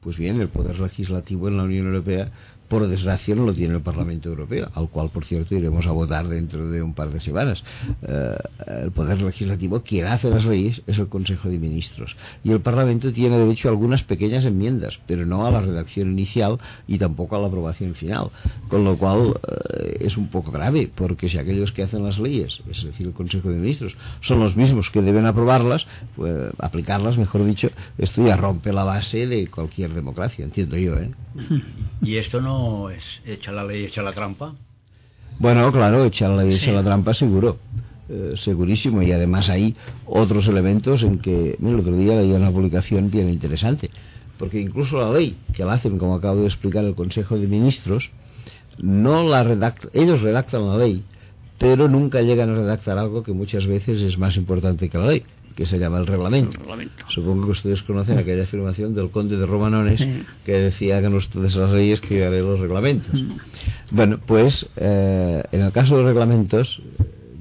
Pues 0.00 0.16
bien, 0.16 0.40
el 0.40 0.48
poder 0.48 0.78
legislativo 0.80 1.48
en 1.48 1.58
la 1.58 1.64
Unión 1.64 1.86
Europea 1.86 2.30
por 2.68 2.86
desgracia 2.86 3.34
no 3.34 3.44
lo 3.44 3.52
tiene 3.52 3.74
el 3.74 3.82
Parlamento 3.82 4.28
Europeo, 4.28 4.68
al 4.74 4.88
cual, 4.88 5.10
por 5.10 5.24
cierto, 5.24 5.54
iremos 5.54 5.86
a 5.86 5.92
votar 5.92 6.28
dentro 6.28 6.70
de 6.70 6.82
un 6.82 6.94
par 6.94 7.10
de 7.10 7.20
semanas. 7.20 7.62
Eh, 8.02 8.36
el 8.66 8.90
Poder 8.92 9.20
Legislativo, 9.22 9.82
quien 9.82 10.06
hace 10.06 10.30
las 10.30 10.44
leyes, 10.44 10.82
es 10.86 10.98
el 10.98 11.08
Consejo 11.08 11.48
de 11.48 11.58
Ministros. 11.58 12.16
Y 12.42 12.50
el 12.50 12.60
Parlamento 12.60 13.12
tiene 13.12 13.38
derecho 13.38 13.68
a 13.68 13.70
algunas 13.72 14.02
pequeñas 14.02 14.44
enmiendas, 14.44 15.00
pero 15.06 15.26
no 15.26 15.46
a 15.46 15.50
la 15.50 15.60
redacción 15.60 16.12
inicial 16.12 16.58
y 16.86 16.98
tampoco 16.98 17.36
a 17.36 17.40
la 17.40 17.48
aprobación 17.48 17.94
final. 17.94 18.30
Con 18.68 18.84
lo 18.84 18.96
cual 18.96 19.34
eh, 19.74 19.98
es 20.00 20.16
un 20.16 20.28
poco 20.28 20.50
grave, 20.50 20.90
porque 20.94 21.28
si 21.28 21.38
aquellos 21.38 21.72
que 21.72 21.82
hacen 21.82 22.04
las 22.04 22.18
leyes, 22.18 22.60
es 22.70 22.84
decir, 22.84 23.06
el 23.06 23.12
Consejo 23.12 23.50
de 23.50 23.56
Ministros, 23.56 23.96
son 24.20 24.40
los 24.40 24.56
mismos 24.56 24.90
que 24.90 25.02
deben 25.02 25.26
aprobarlas, 25.26 25.86
pues, 26.16 26.52
aplicarlas, 26.58 27.18
mejor 27.18 27.44
dicho, 27.44 27.70
esto 27.98 28.26
ya 28.26 28.36
rompe 28.36 28.72
la 28.72 28.84
base 28.84 29.26
de 29.26 29.46
cualquier 29.48 29.92
democracia, 29.92 30.44
entiendo 30.44 30.76
yo. 30.76 30.96
¿eh? 30.96 31.10
Y 32.02 32.16
esto 32.16 32.40
no 32.40 32.63
es 32.90 33.04
echa 33.24 33.52
la 33.52 33.64
ley, 33.64 33.84
echa 33.84 34.02
la 34.02 34.12
trampa. 34.12 34.54
Bueno, 35.38 35.70
claro, 35.72 36.04
echa 36.04 36.28
la 36.28 36.42
ley, 36.44 36.54
echa 36.54 36.72
la 36.72 36.82
trampa 36.82 37.14
seguro. 37.14 37.58
Eh, 38.06 38.34
segurísimo 38.36 39.00
y 39.00 39.12
además 39.12 39.48
hay 39.48 39.74
otros 40.04 40.46
elementos 40.46 41.02
en 41.02 41.20
que 41.20 41.56
el 41.58 41.80
otro 41.80 41.96
día 41.96 42.16
leí 42.16 42.32
una 42.32 42.50
publicación 42.50 43.10
bien 43.10 43.30
interesante 43.30 43.90
porque 44.38 44.60
incluso 44.60 44.98
la 44.98 45.10
ley 45.10 45.38
que 45.54 45.64
la 45.64 45.72
hacen 45.72 45.96
como 45.96 46.14
acabo 46.14 46.40
de 46.40 46.46
explicar 46.46 46.84
el 46.84 46.94
Consejo 46.94 47.38
de 47.38 47.46
Ministros 47.46 48.10
no 48.76 49.26
la 49.26 49.42
redacta, 49.42 49.88
ellos 49.94 50.20
redactan 50.20 50.68
la 50.68 50.76
ley 50.76 51.02
pero 51.56 51.88
nunca 51.88 52.20
llegan 52.20 52.50
a 52.50 52.56
redactar 52.56 52.98
algo 52.98 53.22
que 53.22 53.32
muchas 53.32 53.66
veces 53.66 54.02
es 54.02 54.18
más 54.18 54.36
importante 54.36 54.90
que 54.90 54.98
la 54.98 55.06
ley 55.06 55.22
que 55.54 55.66
se 55.66 55.78
llama 55.78 55.98
el 55.98 56.06
reglamento. 56.06 56.58
Supongo 57.08 57.46
que 57.46 57.50
ustedes 57.52 57.82
conocen 57.82 58.18
aquella 58.18 58.42
afirmación 58.42 58.94
del 58.94 59.10
conde 59.10 59.36
de 59.36 59.46
Romanones 59.46 60.04
que 60.44 60.52
decía 60.52 61.00
que 61.00 61.08
no 61.08 61.16
ustedes 61.16 61.56
las 61.56 61.70
leyes 61.70 62.00
que 62.00 62.18
yo 62.18 62.26
haré 62.26 62.40
los 62.40 62.58
reglamentos. 62.60 63.12
Bueno, 63.90 64.18
pues 64.24 64.68
eh, 64.76 65.42
en 65.52 65.60
el 65.60 65.72
caso 65.72 65.96
de 65.96 66.02
los 66.02 66.08
reglamentos, 66.08 66.82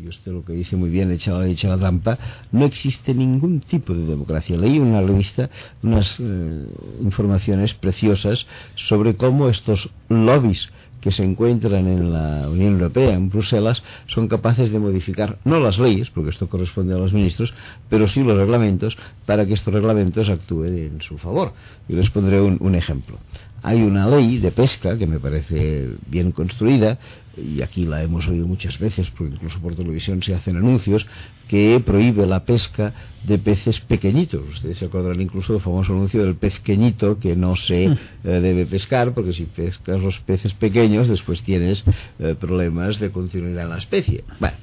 y 0.01 0.07
usted 0.07 0.31
lo 0.31 0.43
que 0.43 0.53
dice 0.53 0.75
muy 0.75 0.89
bien, 0.89 1.11
echa 1.11 1.33
la, 1.33 1.47
echa 1.47 1.69
la 1.69 1.77
trampa, 1.77 2.19
no 2.51 2.65
existe 2.65 3.13
ningún 3.13 3.61
tipo 3.61 3.93
de 3.93 4.05
democracia. 4.05 4.57
Leí 4.57 4.77
una 4.79 5.01
revista 5.01 5.49
unas 5.81 6.17
eh, 6.19 6.65
informaciones 7.01 7.73
preciosas 7.73 8.45
sobre 8.75 9.15
cómo 9.15 9.49
estos 9.49 9.89
lobbies 10.09 10.69
que 11.03 11.11
se 11.11 11.23
encuentran 11.23 11.85
en 11.87 12.13
la 12.13 12.47
Unión 12.49 12.73
Europea, 12.73 13.13
en 13.13 13.29
Bruselas, 13.29 13.83
son 14.07 14.29
capaces 14.29 14.71
de 14.71 14.79
modificar 14.79 15.37
no 15.43 15.59
las 15.59 15.77
leyes, 15.77 16.09
porque 16.09 16.29
esto 16.29 16.47
corresponde 16.47 16.95
a 16.95 16.97
los 16.97 17.11
ministros, 17.11 17.53
pero 17.89 18.07
sí 18.07 18.23
los 18.23 18.37
reglamentos, 18.37 18.97
para 19.25 19.45
que 19.45 19.53
estos 19.53 19.73
reglamentos 19.73 20.29
actúen 20.29 20.77
en 20.77 21.01
su 21.01 21.17
favor. 21.17 21.51
Y 21.89 21.93
les 21.93 22.09
pondré 22.09 22.39
un 22.41 22.75
ejemplo 22.75 23.17
hay 23.63 23.81
una 23.81 24.07
ley 24.07 24.39
de 24.39 24.51
pesca 24.51 24.97
que 24.97 25.07
me 25.07 25.19
parece 25.19 25.95
bien 26.07 26.31
construida 26.33 26.99
y 27.35 27.61
aquí 27.61 27.85
la 27.85 28.03
hemos 28.03 28.27
oído 28.27 28.45
muchas 28.45 28.77
veces 28.77 29.09
porque 29.09 29.33
incluso 29.33 29.59
por 29.59 29.73
televisión 29.73 30.21
se 30.21 30.35
hacen 30.35 30.57
anuncios 30.57 31.07
que 31.47 31.81
prohíbe 31.83 32.27
la 32.27 32.43
pesca 32.43 32.93
de 33.23 33.39
peces 33.39 33.79
pequeñitos 33.79 34.47
ustedes 34.49 34.77
se 34.77 34.85
acordarán 34.85 35.21
incluso 35.21 35.53
del 35.53 35.61
famoso 35.61 35.93
anuncio 35.93 36.23
del 36.23 36.35
pezqueñito 36.35 37.17
que 37.19 37.35
no 37.37 37.55
se 37.55 37.87
mm. 37.87 37.97
eh, 38.25 38.29
debe 38.41 38.65
pescar 38.65 39.13
porque 39.13 39.33
si 39.33 39.45
pescas 39.45 40.01
los 40.01 40.19
peces 40.19 40.53
pequeños 40.53 41.07
después 41.07 41.41
tienes 41.41 41.85
eh, 42.19 42.35
problemas 42.39 42.99
de 42.99 43.11
continuidad 43.11 43.63
en 43.63 43.69
la 43.69 43.77
especie 43.77 44.25
bueno 44.39 44.57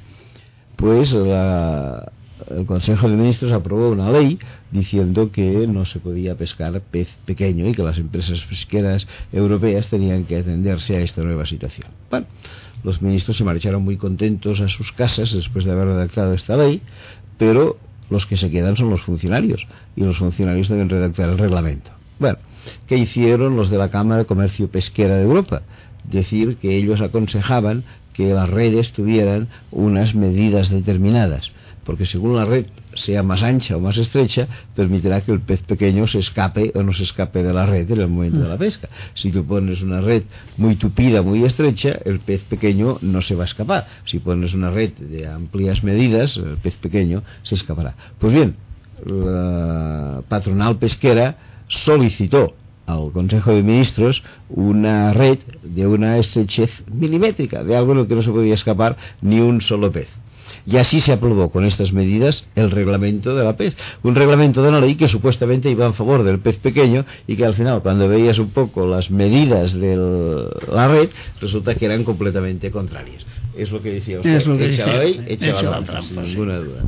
pues 0.76 1.12
la, 1.12 2.12
el 2.48 2.66
Consejo 2.66 3.08
de 3.08 3.16
Ministros 3.16 3.52
aprobó 3.52 3.90
una 3.90 4.10
ley 4.10 4.38
diciendo 4.70 5.30
que 5.32 5.66
no 5.66 5.84
se 5.84 5.98
podía 5.98 6.34
pescar 6.34 6.80
pez 6.80 7.08
pequeño 7.24 7.68
y 7.68 7.74
que 7.74 7.82
las 7.82 7.98
empresas 7.98 8.44
pesqueras 8.44 9.06
europeas 9.32 9.88
tenían 9.88 10.24
que 10.24 10.38
atenderse 10.38 10.96
a 10.96 11.00
esta 11.00 11.22
nueva 11.22 11.46
situación. 11.46 11.88
Bueno, 12.10 12.26
los 12.82 13.02
ministros 13.02 13.36
se 13.36 13.44
marcharon 13.44 13.82
muy 13.82 13.96
contentos 13.96 14.60
a 14.60 14.68
sus 14.68 14.92
casas 14.92 15.32
después 15.32 15.64
de 15.64 15.72
haber 15.72 15.88
redactado 15.88 16.32
esta 16.32 16.56
ley, 16.56 16.80
pero 17.38 17.76
los 18.08 18.26
que 18.26 18.36
se 18.36 18.50
quedan 18.50 18.76
son 18.76 18.90
los 18.90 19.02
funcionarios 19.02 19.66
y 19.96 20.02
los 20.02 20.18
funcionarios 20.18 20.68
deben 20.68 20.88
redactar 20.88 21.28
el 21.28 21.38
reglamento. 21.38 21.90
Bueno, 22.18 22.38
¿qué 22.86 22.96
hicieron 22.96 23.56
los 23.56 23.70
de 23.70 23.78
la 23.78 23.90
Cámara 23.90 24.20
de 24.20 24.26
Comercio 24.26 24.68
Pesquera 24.68 25.16
de 25.16 25.22
Europa? 25.22 25.62
Decir 26.04 26.56
que 26.56 26.76
ellos 26.76 27.00
aconsejaban 27.00 27.84
que 28.12 28.34
las 28.34 28.48
redes 28.48 28.92
tuvieran 28.92 29.48
unas 29.70 30.14
medidas 30.14 30.70
determinadas 30.70 31.52
porque 31.84 32.04
según 32.04 32.36
la 32.36 32.44
red 32.44 32.66
sea 32.94 33.22
más 33.22 33.42
ancha 33.42 33.76
o 33.76 33.80
más 33.80 33.96
estrecha, 33.96 34.48
permitirá 34.74 35.20
que 35.22 35.32
el 35.32 35.40
pez 35.40 35.62
pequeño 35.62 36.06
se 36.06 36.18
escape 36.18 36.72
o 36.74 36.82
no 36.82 36.92
se 36.92 37.04
escape 37.04 37.42
de 37.42 37.52
la 37.52 37.66
red 37.66 37.90
en 37.90 38.00
el 38.00 38.08
momento 38.08 38.40
de 38.40 38.48
la 38.48 38.58
pesca. 38.58 38.88
Si 39.14 39.30
tú 39.30 39.44
pones 39.44 39.82
una 39.82 40.00
red 40.00 40.24
muy 40.56 40.76
tupida, 40.76 41.22
muy 41.22 41.44
estrecha, 41.44 41.98
el 42.04 42.20
pez 42.20 42.42
pequeño 42.42 42.98
no 43.00 43.22
se 43.22 43.34
va 43.34 43.42
a 43.42 43.46
escapar. 43.46 43.86
Si 44.04 44.18
pones 44.18 44.54
una 44.54 44.70
red 44.70 44.92
de 44.92 45.26
amplias 45.26 45.82
medidas, 45.82 46.36
el 46.36 46.58
pez 46.58 46.76
pequeño 46.76 47.22
se 47.42 47.54
escapará. 47.54 47.94
Pues 48.18 48.32
bien, 48.32 48.56
la 49.06 50.22
patronal 50.28 50.76
pesquera 50.76 51.36
solicitó 51.68 52.54
al 52.86 53.12
Consejo 53.12 53.54
de 53.54 53.62
Ministros 53.62 54.22
una 54.48 55.12
red 55.12 55.38
de 55.62 55.86
una 55.86 56.18
estrechez 56.18 56.84
milimétrica, 56.92 57.62
de 57.62 57.76
algo 57.76 57.92
en 57.92 57.98
el 58.00 58.06
que 58.06 58.16
no 58.16 58.22
se 58.22 58.30
podía 58.30 58.54
escapar 58.54 58.96
ni 59.22 59.40
un 59.40 59.60
solo 59.60 59.92
pez. 59.92 60.08
Y 60.66 60.76
así 60.76 61.00
se 61.00 61.12
aprobó 61.12 61.50
con 61.50 61.64
estas 61.64 61.92
medidas 61.92 62.46
el 62.54 62.70
reglamento 62.70 63.34
de 63.34 63.44
la 63.44 63.56
pez. 63.56 63.76
Un 64.02 64.14
reglamento 64.14 64.62
de 64.62 64.68
una 64.68 64.80
ley 64.80 64.96
que 64.96 65.08
supuestamente 65.08 65.70
iba 65.70 65.86
en 65.86 65.94
favor 65.94 66.22
del 66.22 66.38
pez 66.38 66.56
pequeño 66.58 67.04
y 67.26 67.36
que 67.36 67.44
al 67.44 67.54
final, 67.54 67.82
cuando 67.82 68.08
veías 68.08 68.38
un 68.38 68.50
poco 68.50 68.86
las 68.86 69.10
medidas 69.10 69.72
de 69.72 69.96
la 70.72 70.88
red, 70.88 71.10
resulta 71.40 71.74
que 71.74 71.86
eran 71.86 72.04
completamente 72.04 72.70
contrarias. 72.70 73.24
Es 73.56 73.70
lo 73.70 73.82
que 73.82 73.92
decía 73.94 74.18
usted. 74.18 74.60
echa 74.60 74.86
la 74.86 74.98
ley, 74.98 75.24
echa, 75.26 75.62
la, 75.62 75.82
trampa, 75.82 76.02
sin 76.02 76.22
ninguna 76.22 76.58
duda. 76.58 76.82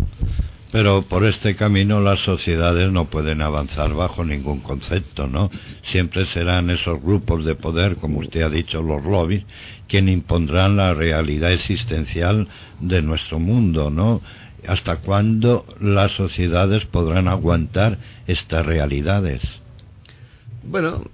Pero 0.73 1.03
por 1.03 1.27
este 1.27 1.55
camino 1.55 2.01
las 2.01 2.21
sociedades 2.21 2.91
no 2.91 3.05
pueden 3.05 3.43
avanzar 3.43 3.93
bajo 3.93 4.25
ningún 4.25 4.61
concepto, 4.61 5.27
¿no? 5.27 5.51
Siempre 5.83 6.25
serán 6.25 6.71
esos 6.71 7.01
grupos 7.03 7.45
de 7.45 7.55
poder, 7.55 7.97
como 7.97 8.21
usted 8.21 8.41
ha 8.41 8.49
dicho, 8.49 8.81
los 8.81 9.05
lobbies, 9.05 9.45
quienes 9.87 10.15
impondrán 10.15 10.79
la 10.79 10.95
realidad 10.95 11.53
existencial 11.53 12.49
de 12.81 13.03
nuestro 13.03 13.39
mundo, 13.39 13.91
¿no? 13.91 14.23
¿Hasta 14.67 14.97
cuándo 14.97 15.67
las 15.79 16.13
sociedades 16.13 16.87
podrán 16.87 17.29
aguantar 17.29 17.99
estas 18.27 18.65
realidades? 18.65 19.43
Bueno, 20.63 21.05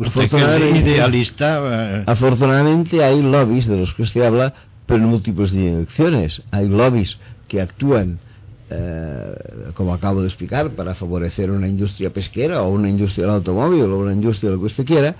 es 0.00 0.16
idealista. 0.16 1.60
Eh, 1.62 2.04
afortunadamente 2.06 3.04
hay 3.04 3.22
lobbies 3.22 3.68
de 3.68 3.76
los 3.76 3.94
que 3.94 4.02
usted 4.02 4.22
habla, 4.22 4.52
pero 4.86 5.04
en 5.04 5.10
múltiples 5.10 5.52
direcciones. 5.52 6.42
Hay 6.50 6.68
lobbies 6.68 7.20
que 7.46 7.60
actúan 7.60 8.18
eh, 8.70 9.34
como 9.74 9.92
acabo 9.92 10.20
de 10.20 10.28
explicar, 10.28 10.70
para 10.70 10.94
favorecer 10.94 11.50
una 11.50 11.66
industria 11.66 12.10
pesquera 12.10 12.62
o 12.62 12.70
una 12.70 12.88
industria 12.88 13.26
del 13.26 13.34
automóvil 13.34 13.82
o 13.82 13.98
una 13.98 14.12
industria 14.12 14.50
de 14.50 14.56
lo 14.56 14.60
que 14.60 14.66
usted 14.66 14.84
quiera, 14.84 15.16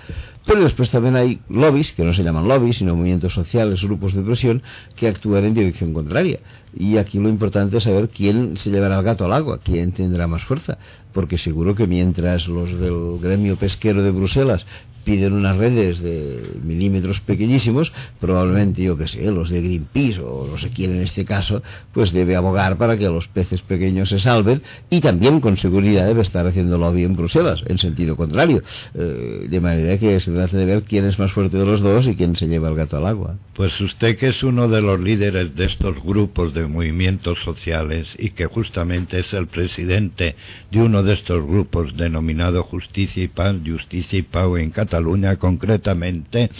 pero 0.46 0.62
después 0.62 0.88
también 0.90 1.16
hay 1.16 1.40
lobbies, 1.48 1.92
que 1.92 2.04
no 2.04 2.12
se 2.12 2.22
llaman 2.22 2.46
lobbies, 2.46 2.78
sino 2.78 2.94
movimientos 2.94 3.34
sociales, 3.34 3.82
grupos 3.82 4.14
de 4.14 4.22
presión, 4.22 4.62
que 4.94 5.08
actúan 5.08 5.44
en 5.44 5.54
dirección 5.54 5.92
contraria. 5.92 6.38
Y 6.76 6.96
aquí 6.96 7.18
lo 7.18 7.28
importante 7.28 7.78
es 7.78 7.82
saber 7.82 8.08
quién 8.08 8.56
se 8.56 8.70
llevará 8.70 8.98
el 8.98 9.04
gato 9.04 9.24
al 9.24 9.32
agua, 9.32 9.58
quién 9.62 9.92
tendrá 9.92 10.28
más 10.28 10.44
fuerza, 10.44 10.78
porque 11.12 11.36
seguro 11.36 11.74
que 11.74 11.86
mientras 11.86 12.46
los 12.46 12.78
del 12.78 13.18
gremio 13.20 13.56
pesquero 13.56 14.02
de 14.02 14.12
Bruselas 14.12 14.64
piden 15.04 15.32
unas 15.32 15.56
redes 15.56 16.00
de 16.00 16.58
milímetros 16.62 17.20
pequeñísimos, 17.20 17.92
probablemente, 18.20 18.82
yo 18.82 18.96
que 18.96 19.06
sé, 19.06 19.30
los 19.30 19.50
de 19.50 19.60
Greenpeace 19.60 20.20
o 20.20 20.46
no 20.46 20.58
sé 20.58 20.70
quién 20.70 20.92
en 20.92 21.00
este 21.00 21.24
caso, 21.24 21.62
pues 21.92 22.12
debe 22.12 22.36
abogar 22.36 22.76
para 22.76 22.96
que 22.96 23.08
los 23.08 23.26
peces 23.40 23.62
pequeños 23.62 24.10
se 24.10 24.18
salven 24.18 24.60
y 24.90 25.00
también 25.00 25.40
con 25.40 25.56
seguridad 25.56 26.06
debe 26.06 26.20
estar 26.20 26.46
haciendo 26.46 26.76
lobby 26.76 27.04
en 27.04 27.16
Bruselas, 27.16 27.62
en 27.66 27.78
sentido 27.78 28.14
contrario. 28.14 28.62
Eh, 28.94 29.46
de 29.48 29.60
manera 29.60 29.96
que 29.96 30.20
se 30.20 30.30
trata 30.30 30.58
de 30.58 30.66
ver 30.66 30.82
quién 30.82 31.06
es 31.06 31.18
más 31.18 31.32
fuerte 31.32 31.56
de 31.56 31.64
los 31.64 31.80
dos 31.80 32.06
y 32.06 32.16
quién 32.16 32.36
se 32.36 32.48
lleva 32.48 32.68
el 32.68 32.74
gato 32.74 32.98
al 32.98 33.06
agua. 33.06 33.38
Pues 33.54 33.80
usted 33.80 34.18
que 34.18 34.28
es 34.28 34.42
uno 34.42 34.68
de 34.68 34.82
los 34.82 35.00
líderes 35.00 35.56
de 35.56 35.64
estos 35.64 36.02
grupos 36.02 36.52
de 36.52 36.66
movimientos 36.66 37.38
sociales 37.42 38.14
y 38.18 38.30
que 38.30 38.44
justamente 38.44 39.20
es 39.20 39.32
el 39.32 39.46
presidente 39.46 40.36
de 40.70 40.82
uno 40.82 41.02
de 41.02 41.14
estos 41.14 41.42
grupos 41.42 41.96
denominado 41.96 42.62
Justicia 42.62 43.22
y 43.22 43.28
Paz, 43.28 43.56
Justicia 43.66 44.18
y 44.18 44.22
Paz 44.22 44.48
en 44.58 44.70
Cataluña 44.70 45.36
concretamente, 45.36 46.50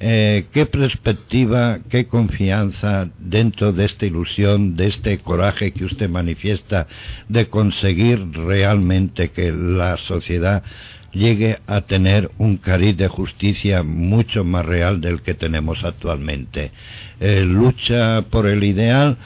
eh, 0.00 0.46
¿qué 0.52 0.66
perspectiva, 0.66 1.78
qué 1.88 2.06
confianza 2.06 3.08
dentro 3.18 3.72
de 3.72 3.84
esta 3.86 4.06
ilusión, 4.06 4.76
de 4.76 4.86
este 4.88 5.18
coraje 5.18 5.72
que 5.72 5.84
usted 5.84 6.09
manifiesta 6.10 6.86
de 7.28 7.48
conseguir 7.48 8.30
realmente 8.32 9.30
que 9.30 9.52
la 9.52 9.96
sociedad 9.96 10.62
llegue 11.12 11.58
a 11.66 11.80
tener 11.82 12.30
un 12.38 12.56
cariz 12.56 12.96
de 12.96 13.08
justicia 13.08 13.82
mucho 13.82 14.44
más 14.44 14.64
real 14.64 15.00
del 15.00 15.22
que 15.22 15.34
tenemos 15.34 15.84
actualmente. 15.84 16.70
Eh, 17.18 17.44
¿Lucha 17.44 18.22
por 18.30 18.46
el 18.46 18.62
ideal 18.64 19.16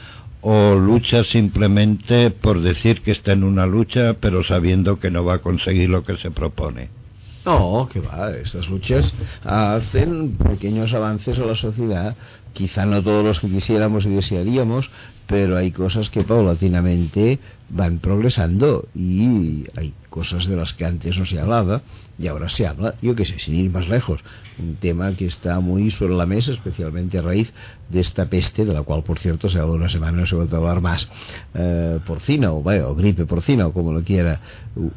o 0.41 0.75
lucha 0.75 1.23
simplemente 1.23 2.31
por 2.31 2.61
decir 2.61 3.01
que 3.01 3.11
está 3.11 3.33
en 3.33 3.43
una 3.43 3.65
lucha 3.65 4.15
pero 4.19 4.43
sabiendo 4.43 4.99
que 4.99 5.11
no 5.11 5.25
va 5.25 5.35
a 5.35 5.41
conseguir 5.41 5.89
lo 5.89 6.03
que 6.03 6.17
se 6.17 6.31
propone? 6.31 7.04
No, 7.45 7.87
que 7.91 7.99
va, 7.99 8.31
estas 8.31 8.67
luchas 8.67 9.13
hacen 9.43 10.35
pequeños 10.35 10.95
avances 10.95 11.37
a 11.37 11.45
la 11.45 11.53
sociedad, 11.53 12.15
quizá 12.53 12.87
no 12.87 13.03
todos 13.03 13.23
los 13.23 13.39
que 13.39 13.47
quisiéramos 13.47 14.07
y 14.07 14.09
desearíamos, 14.09 14.89
pero 15.27 15.55
hay 15.55 15.69
cosas 15.69 16.09
que 16.09 16.23
paulatinamente 16.23 17.37
van 17.69 17.99
progresando 17.99 18.87
y 18.95 19.63
hay 19.75 19.93
cosas 20.09 20.47
de 20.47 20.55
las 20.55 20.73
que 20.73 20.85
antes 20.85 21.19
no 21.19 21.25
se 21.27 21.39
hablaba 21.39 21.83
y 22.17 22.25
ahora 22.27 22.49
se 22.49 22.65
habla, 22.65 22.95
yo 23.03 23.13
qué 23.13 23.25
sé, 23.25 23.37
sin 23.37 23.55
ir 23.55 23.69
más 23.69 23.87
lejos, 23.87 24.23
un 24.57 24.77
tema 24.77 25.13
que 25.15 25.25
está 25.25 25.59
muy 25.59 25.91
sobre 25.91 26.15
la 26.15 26.25
mesa, 26.25 26.51
especialmente 26.51 27.19
a 27.19 27.21
raíz 27.21 27.53
de 27.89 27.99
esta 27.99 28.25
peste, 28.25 28.65
de 28.65 28.73
la 28.73 28.81
cual 28.81 29.03
por 29.03 29.19
cierto 29.19 29.49
se 29.49 29.59
habla 29.59 29.75
una 29.75 29.89
semana 29.89 30.21
no 30.21 30.25
se 30.25 30.35
vuelve 30.35 30.55
a 30.55 30.59
hablar 30.59 30.81
más, 30.81 31.07
eh, 31.53 31.99
porcina 32.07 32.51
o, 32.51 32.63
bueno, 32.63 32.95
gripe 32.95 33.27
porcina 33.27 33.67
o 33.67 33.71
como 33.71 33.93
lo 33.93 34.03
quiera 34.03 34.41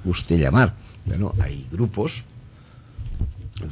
usted 0.07 0.39
llamar. 0.39 0.73
Bueno, 1.05 1.33
hay 1.41 1.67
grupos 1.71 2.25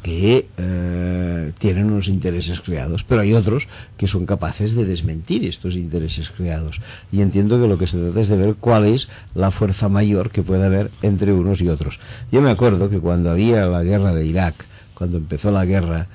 que 0.03 0.49
eh, 0.57 1.53
tienen 1.59 1.87
unos 1.87 2.09
intereses 2.09 2.61
creados, 2.61 3.05
pero 3.05 3.21
hay 3.21 3.35
otros 3.35 3.69
que 3.97 4.07
son 4.07 4.27
capaces 4.27 4.75
de 4.75 4.85
desmentir 4.85 5.45
estos 5.45 5.75
intereses 5.75 6.29
creados. 6.31 6.81
Y 7.13 7.21
entiendo 7.21 7.61
que 7.61 7.69
lo 7.69 7.79
que 7.79 7.87
se 7.87 7.99
trata 7.99 8.21
es 8.21 8.29
de 8.29 8.37
ver 8.37 8.57
cuál 8.57 8.87
es 8.87 9.09
la 9.35 9.51
fuerza 9.51 9.89
mayor 9.89 10.31
que 10.31 10.43
puede 10.43 10.65
haber 10.65 10.91
entre 11.03 11.33
unos 11.33 11.61
y 11.61 11.69
otros. 11.69 11.99
Yo 12.33 12.43
me 12.43 12.51
acuerdo 12.51 12.91
que 12.91 12.99
cuando 12.99 13.31
había 13.31 13.67
la 13.67 13.83
guerra 13.83 14.13
de 14.13 14.27
Irak, 14.27 14.67
cuando 14.95 15.19
empezó 15.19 15.51
la 15.51 15.65
guerra, 15.65 16.09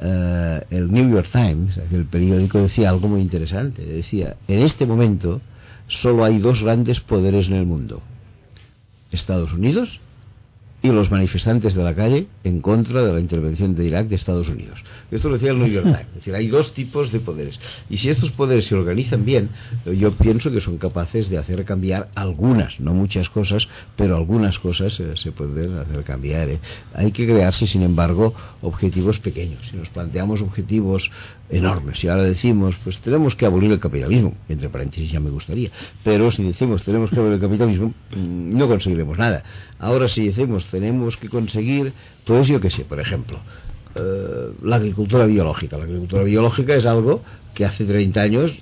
eh, 0.00 0.64
el 0.70 0.90
New 0.90 1.10
York 1.10 1.28
Times, 1.30 1.78
el 1.90 2.06
periódico, 2.06 2.60
decía 2.60 2.88
algo 2.88 3.08
muy 3.08 3.20
interesante. 3.20 3.84
Decía, 3.84 4.36
en 4.46 4.62
este 4.62 4.86
momento 4.86 5.40
solo 5.88 6.24
hay 6.24 6.38
dos 6.38 6.62
grandes 6.62 7.00
poderes 7.00 7.48
en 7.48 7.54
el 7.54 7.66
mundo. 7.66 8.00
Estados 9.10 9.52
Unidos 9.52 10.00
y 10.80 10.88
los 10.88 11.10
manifestantes 11.10 11.74
de 11.74 11.82
la 11.82 11.94
calle 11.94 12.28
en 12.44 12.60
contra 12.60 13.02
de 13.02 13.12
la 13.12 13.20
intervención 13.20 13.74
de 13.74 13.84
Irak 13.84 14.06
de 14.06 14.14
Estados 14.14 14.48
Unidos. 14.48 14.84
Esto 15.10 15.28
lo 15.28 15.34
decía 15.34 15.50
el 15.50 15.58
New 15.58 15.68
York 15.68 15.86
Times. 15.86 16.06
Es 16.08 16.14
decir, 16.14 16.34
hay 16.34 16.48
dos 16.48 16.72
tipos 16.72 17.10
de 17.10 17.18
poderes. 17.20 17.58
Y 17.90 17.96
si 17.98 18.10
estos 18.10 18.30
poderes 18.30 18.66
se 18.66 18.76
organizan 18.76 19.24
bien, 19.24 19.50
yo 19.84 20.12
pienso 20.12 20.52
que 20.52 20.60
son 20.60 20.78
capaces 20.78 21.28
de 21.28 21.38
hacer 21.38 21.64
cambiar 21.64 22.08
algunas, 22.14 22.78
no 22.78 22.94
muchas 22.94 23.28
cosas, 23.28 23.68
pero 23.96 24.16
algunas 24.16 24.58
cosas 24.58 24.98
eh, 25.00 25.14
se 25.16 25.32
pueden 25.32 25.78
hacer 25.78 26.04
cambiar. 26.04 26.48
¿eh? 26.48 26.58
Hay 26.94 27.10
que 27.10 27.26
crearse, 27.26 27.66
sin 27.66 27.82
embargo, 27.82 28.34
objetivos 28.62 29.18
pequeños. 29.18 29.66
Si 29.68 29.76
nos 29.76 29.88
planteamos 29.88 30.42
objetivos 30.42 31.10
enormes, 31.50 31.98
si 31.98 32.08
ahora 32.08 32.22
decimos, 32.22 32.76
pues 32.84 32.98
tenemos 32.98 33.34
que 33.34 33.46
abolir 33.46 33.72
el 33.72 33.80
capitalismo, 33.80 34.34
entre 34.48 34.68
paréntesis 34.68 35.10
ya 35.10 35.18
me 35.18 35.30
gustaría, 35.30 35.70
pero 36.04 36.30
si 36.30 36.44
decimos 36.44 36.84
tenemos 36.84 37.10
que 37.10 37.16
abolir 37.16 37.34
el 37.34 37.40
capitalismo, 37.40 37.94
mm, 38.14 38.56
no 38.56 38.68
conseguiremos 38.68 39.18
nada. 39.18 39.42
Ahora 39.78 40.08
si 40.08 40.26
decimos 40.26 40.67
tenemos 40.70 41.16
que 41.16 41.28
conseguir, 41.28 41.92
pues 42.24 42.48
yo 42.48 42.60
qué 42.60 42.70
sé, 42.70 42.84
por 42.84 43.00
ejemplo, 43.00 43.38
eh, 43.94 44.50
la 44.62 44.76
agricultura 44.76 45.26
biológica. 45.26 45.76
La 45.78 45.84
agricultura 45.84 46.22
biológica 46.22 46.74
es 46.74 46.86
algo 46.86 47.22
que 47.54 47.64
hace 47.64 47.84
30 47.84 48.20
años 48.20 48.52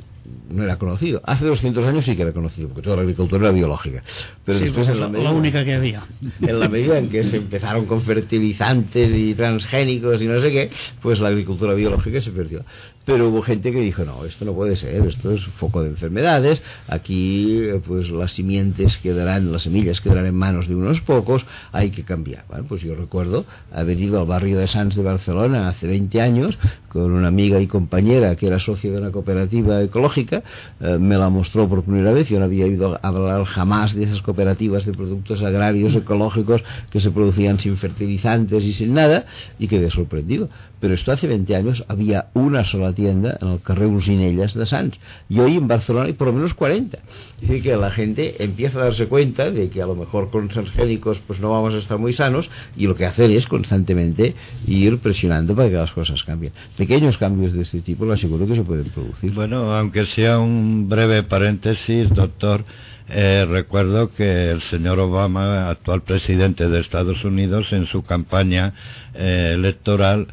no 0.51 0.65
era 0.65 0.77
conocido. 0.77 1.21
Hace 1.25 1.47
200 1.47 1.85
años 1.85 2.05
sí 2.05 2.17
que 2.17 2.23
era 2.23 2.33
conocido, 2.33 2.69
porque 2.69 2.83
toda 2.83 2.97
la 2.97 3.03
agricultura 3.03 3.43
era 3.43 3.53
biológica. 3.53 4.03
Pero 4.45 4.59
después, 4.59 4.89
en 4.89 5.01
la, 5.01 5.09
medida, 5.09 5.31
la, 5.31 5.37
única 5.37 5.65
que 5.65 5.75
había. 5.75 6.05
En 6.41 6.61
la 6.61 6.69
medida 6.69 6.99
en 6.99 7.09
que 7.09 7.25
se 7.25 7.37
empezaron 7.39 7.87
con 7.87 8.03
fertilizantes 8.03 9.15
y 9.15 9.35
transgénicos 9.35 10.23
y 10.23 10.27
no 10.27 10.41
sé 10.41 10.51
qué, 10.51 10.71
pues 11.01 11.21
la 11.21 11.29
agricultura 11.29 11.75
biológica 11.75 12.21
se 12.21 12.31
perdió. 12.31 12.65
Pero 13.05 13.29
hubo 13.29 13.41
gente 13.41 13.71
que 13.71 13.81
dijo, 13.81 14.05
no, 14.05 14.25
esto 14.25 14.45
no 14.45 14.53
puede 14.53 14.75
ser, 14.75 15.07
esto 15.07 15.31
es 15.31 15.45
foco 15.45 15.81
de 15.81 15.91
enfermedades, 15.91 16.61
aquí 16.89 17.69
pues 17.87 18.11
las 18.11 18.33
simientes 18.33 18.99
quedarán, 18.99 19.53
las 19.53 19.63
semillas 19.63 20.01
quedarán 20.01 20.27
en 20.27 20.35
manos 20.35 20.67
de 20.67 20.75
unos 20.75 21.01
pocos, 21.03 21.47
hay 21.71 21.93
que 21.93 22.03
cambiar. 22.03 22.45
Bueno, 22.49 22.65
pues 22.69 22.83
yo 22.83 22.97
recuerdo 22.97 23.47
haber 23.73 24.01
ido 24.01 24.19
al 24.19 24.27
barrio 24.27 24.59
de 24.59 24.67
Sants 24.67 24.97
de 24.97 25.05
Barcelona 25.05 25.69
hace 25.69 25.87
20 25.87 26.21
años 26.21 26.59
con 26.97 27.13
una 27.13 27.29
amiga 27.29 27.61
y 27.61 27.67
compañera 27.67 28.37
que 28.37 28.47
era 28.47 28.59
socio 28.59 28.93
de 28.93 28.99
una 28.99 29.11
cooperativa 29.11 29.83
ecológica, 29.83 30.43
eh, 30.81 30.99
me 30.99 31.17
la 31.17 31.29
mostró 31.29 31.69
por 31.69 31.83
primera 31.85 32.13
vez, 32.13 32.29
yo 32.29 32.39
no 32.39 32.47
había 32.47 32.67
ido 32.67 32.95
a 32.95 33.09
hablar 33.09 33.45
jamás 33.45 33.95
de 33.95 34.05
esas 34.05 34.23
cooperativas 34.23 34.85
de 34.87 34.93
productos 34.93 35.43
agrarios 35.43 35.95
ecológicos 35.95 36.63
que 36.91 37.01
se 37.01 37.11
producían 37.11 37.59
sin 37.61 37.77
fertilizantes 37.77 38.65
y 38.65 38.73
sin 38.73 38.95
nada, 38.95 39.27
y 39.59 39.69
quedé 39.69 39.91
sorprendido. 39.91 40.49
Pero 40.87 40.95
esto 40.95 41.11
hace 41.11 41.27
20 41.27 41.57
años 41.57 41.85
había 41.89 42.27
una 42.33 42.63
sola 42.63 42.93
tienda 42.93 43.37
en 43.43 43.49
el 43.49 43.61
carrer 43.61 43.89
Usinellas 43.89 44.55
de 44.55 44.67
Sants. 44.67 45.01
Y 45.29 45.41
hoy 45.41 45.57
en 45.57 45.67
Barcelona 45.67 46.07
hay 46.07 46.13
por 46.13 46.29
lo 46.29 46.35
menos 46.35 46.55
40. 46.55 46.97
Es 46.97 47.41
decir, 47.41 47.61
que 47.61 47.77
la 47.77 47.91
gente 47.91 48.41
empieza 48.45 48.79
a 48.79 48.85
darse 48.85 49.09
cuenta 49.09 49.51
de 49.51 49.69
que 49.69 49.83
a 49.83 49.87
lo 49.87 49.97
mejor 49.97 50.31
con 50.31 50.47
transgénicos 50.47 51.19
pues 51.27 51.41
no 51.41 51.51
vamos 51.51 51.75
a 51.75 51.79
estar 51.79 51.99
muy 51.99 52.13
sanos 52.13 52.49
y 52.77 52.87
lo 52.87 52.95
que 52.95 53.05
hacer 53.05 53.33
es 53.33 53.47
constantemente 53.47 54.37
ir 54.65 54.99
presionando 54.99 55.57
para 55.57 55.71
que 55.71 55.75
las 55.75 55.91
cosas 55.91 56.23
cambien. 56.23 56.53
Pequeños 56.77 57.19
cambios 57.19 57.53
de 57.53 57.63
este 57.63 57.81
tipo 57.81 58.05
lo 58.05 58.13
aseguro 58.13 58.47
que 58.47 58.55
se 58.55 58.63
pueden 58.63 58.89
producir. 58.91 59.35
Bueno, 59.35 59.73
aunque 59.73 60.07
sea 60.07 60.39
un 60.39 60.89
breve 60.89 61.25
paréntesis, 61.25 62.11
doctor, 62.11 62.65
eh, 63.09 63.45
recuerdo 63.49 64.13
que 64.13 64.51
el 64.51 64.63
señor 64.63 65.01
Obama, 65.01 65.69
actual 65.69 66.03
presidente 66.03 66.69
de 66.69 66.79
Estados 66.79 67.25
Unidos, 67.25 67.73
en 67.73 67.87
su 67.87 68.05
campaña 68.05 68.75
eh, 69.15 69.53
electoral, 69.55 70.29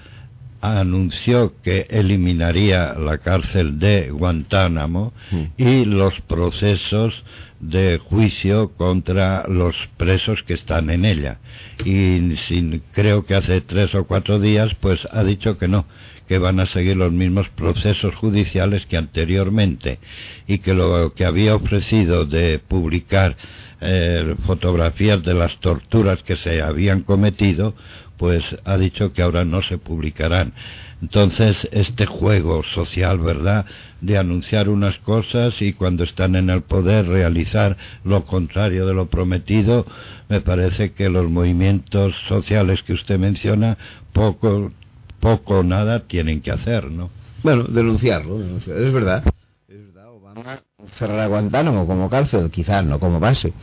anunció 0.63 1.53
que 1.61 1.87
eliminaría 1.89 2.93
la 2.93 3.17
cárcel 3.17 3.79
de 3.79 4.11
Guantánamo 4.11 5.13
mm. 5.29 5.43
y 5.57 5.83
los 5.83 6.21
procesos 6.21 7.23
de 7.59 7.97
juicio 7.97 8.71
contra 8.75 9.45
los 9.47 9.75
presos 9.97 10.41
que 10.43 10.53
están 10.53 10.89
en 10.89 11.03
ella. 11.03 11.39
Y 11.83 12.35
sin, 12.47 12.81
creo 12.93 13.25
que 13.25 13.35
hace 13.35 13.59
tres 13.61 13.93
o 13.93 14.05
cuatro 14.05 14.39
días, 14.39 14.73
pues 14.79 15.05
ha 15.11 15.23
dicho 15.23 15.57
que 15.57 15.67
no, 15.67 15.85
que 16.27 16.37
van 16.37 16.59
a 16.59 16.65
seguir 16.65 16.95
los 16.95 17.11
mismos 17.11 17.49
procesos 17.49 18.15
judiciales 18.15 18.85
que 18.85 18.97
anteriormente 18.97 19.99
y 20.47 20.59
que 20.59 20.73
lo 20.73 21.13
que 21.13 21.25
había 21.25 21.55
ofrecido 21.55 22.25
de 22.25 22.59
publicar 22.59 23.35
eh, 23.81 24.35
fotografías 24.45 25.21
de 25.23 25.33
las 25.33 25.59
torturas 25.59 26.23
que 26.23 26.37
se 26.37 26.61
habían 26.61 27.01
cometido, 27.01 27.75
pues 28.17 28.43
ha 28.65 28.77
dicho 28.77 29.13
que 29.13 29.21
ahora 29.21 29.45
no 29.45 29.61
se 29.61 29.77
publicarán. 29.77 30.53
Entonces, 31.01 31.67
este 31.71 32.05
juego 32.05 32.63
social, 32.63 33.19
¿verdad?, 33.19 33.65
de 33.99 34.17
anunciar 34.17 34.69
unas 34.69 34.97
cosas 34.99 35.61
y 35.61 35.73
cuando 35.73 36.03
están 36.03 36.35
en 36.35 36.49
el 36.49 36.61
poder 36.61 37.07
realizar 37.07 37.77
lo 38.03 38.25
contrario 38.25 38.85
de 38.85 38.93
lo 38.93 39.07
prometido, 39.07 39.85
me 40.29 40.41
parece 40.41 40.93
que 40.93 41.09
los 41.09 41.29
movimientos 41.29 42.15
sociales 42.27 42.83
que 42.83 42.93
usted 42.93 43.19
menciona 43.19 43.77
poco, 44.13 44.71
poco 45.19 45.59
o 45.59 45.63
nada 45.63 46.07
tienen 46.07 46.41
que 46.41 46.51
hacer, 46.51 46.89
¿no? 46.91 47.09
Bueno, 47.43 47.63
denunciarlo, 47.63 48.39
denunciarlo. 48.39 48.85
es 48.85 48.93
verdad. 48.93 49.23
Es 49.67 49.93
verdad, 49.93 50.09
Obama 50.09 50.61
cerrar 50.95 51.19
a 51.19 51.27
Guantánamo 51.27 51.87
como 51.87 52.09
cárcel, 52.09 52.49
quizás 52.51 52.85
no 52.85 52.99
como 52.99 53.19
base, 53.19 53.53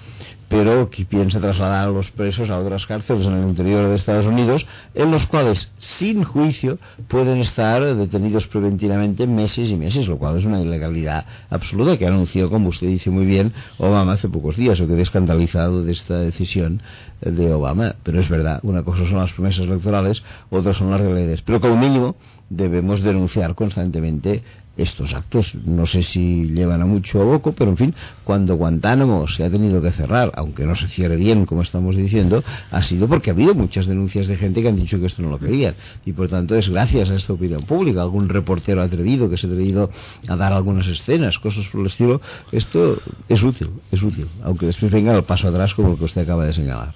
pero 0.51 0.91
que 0.91 1.05
piensa 1.05 1.39
trasladar 1.39 1.87
a 1.87 1.91
los 1.93 2.11
presos 2.11 2.51
a 2.51 2.59
otras 2.59 2.85
cárceles 2.85 3.25
en 3.25 3.35
el 3.35 3.49
interior 3.49 3.89
de 3.89 3.95
Estados 3.95 4.27
Unidos, 4.27 4.67
en 4.95 5.13
los 5.13 5.29
cuales, 5.29 5.73
sin 5.79 6.25
juicio, 6.25 6.79
pueden 7.07 7.39
estar 7.39 7.95
detenidos 7.95 8.49
preventivamente 8.49 9.29
meses 9.29 9.71
y 9.71 9.77
meses, 9.77 10.09
lo 10.09 10.19
cual 10.19 10.39
es 10.39 10.45
una 10.45 10.61
ilegalidad 10.61 11.25
absoluta 11.51 11.97
que 11.97 12.05
ha 12.05 12.09
anunciado, 12.09 12.51
como 12.51 12.71
usted 12.71 12.89
dice 12.89 13.11
muy 13.11 13.27
bien, 13.27 13.53
Obama 13.79 14.15
hace 14.15 14.29
pocos 14.29 14.57
días. 14.57 14.81
o 14.81 14.89
quedé 14.89 15.03
escandalizado 15.03 15.85
de 15.85 15.93
esta 15.93 16.19
decisión 16.19 16.83
de 17.21 17.53
Obama, 17.53 17.95
pero 18.03 18.19
es 18.19 18.29
verdad, 18.29 18.59
una 18.65 18.83
cosa 18.83 19.07
son 19.07 19.19
las 19.19 19.33
promesas 19.33 19.67
electorales, 19.67 20.25
otras 20.51 20.77
son 20.77 20.91
las 20.91 21.01
realidades. 21.01 21.43
Pero 21.43 21.61
como 21.61 21.77
mínimo 21.77 22.17
debemos 22.49 23.03
denunciar 23.03 23.55
constantemente 23.55 24.43
estos 24.83 25.15
actos. 25.15 25.55
No 25.65 25.87
sé 25.87 26.03
si 26.03 26.45
llevan 26.45 26.83
a 26.83 26.87
mucho 26.87 27.21
o 27.21 27.33
poco, 27.33 27.53
pero 27.53 27.71
en 27.71 27.77
fin, 27.77 27.95
cuando 28.25 28.57
Guantánamo 28.57 29.29
se 29.29 29.45
ha 29.45 29.51
tenido 29.51 29.81
que 29.83 29.91
cerrar, 29.91 30.33
aunque 30.35 30.65
no 30.65 30.75
se 30.75 30.89
cierre 30.89 31.17
bien, 31.17 31.47
como 31.47 31.63
estamos 31.63 31.97
diciendo, 31.97 32.43
ha 32.71 32.83
sido 32.83 33.09
porque 33.09 33.31
ha 33.31 33.33
habido 33.33 33.55
muchas 33.55 33.87
denuncias 33.87 34.27
de 34.29 34.37
gente 34.37 34.63
que 34.63 34.69
han 34.69 34.77
dicho 34.77 34.99
que 34.99 35.07
esto 35.07 35.23
no 35.23 35.31
lo 35.31 35.39
querían. 35.39 35.75
Y 36.05 36.13
por 36.13 36.29
tanto 36.29 36.55
es 36.55 36.69
gracias 36.69 37.11
a 37.11 37.15
esta 37.15 37.33
opinión 37.33 37.63
pública, 37.63 38.03
algún 38.03 38.29
reportero 38.29 38.83
atrevido 38.83 39.29
que 39.29 39.37
se 39.37 39.47
ha 39.47 39.51
atrevido 39.51 39.91
a 40.29 40.37
dar 40.37 40.53
algunas 40.53 40.87
escenas, 40.87 41.39
cosas 41.39 41.67
por 41.69 41.83
el 41.83 41.87
estilo. 41.87 42.21
Esto 42.53 43.01
es 43.29 43.43
útil, 43.43 43.71
es 43.91 44.03
útil, 44.03 44.27
aunque 44.43 44.67
después 44.67 44.91
venga 44.91 45.15
el 45.15 45.25
paso 45.25 45.49
atrás 45.49 45.75
como 45.75 45.93
el 45.93 45.99
que 45.99 46.05
usted 46.05 46.23
acaba 46.23 46.45
de 46.45 46.53
señalar. 46.53 46.95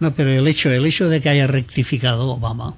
No, 0.00 0.14
pero 0.14 0.30
el 0.30 0.46
hecho, 0.46 0.70
el 0.70 0.86
hecho 0.86 1.08
de 1.08 1.20
que 1.20 1.28
haya 1.28 1.46
rectificado 1.46 2.28
Obama 2.28 2.74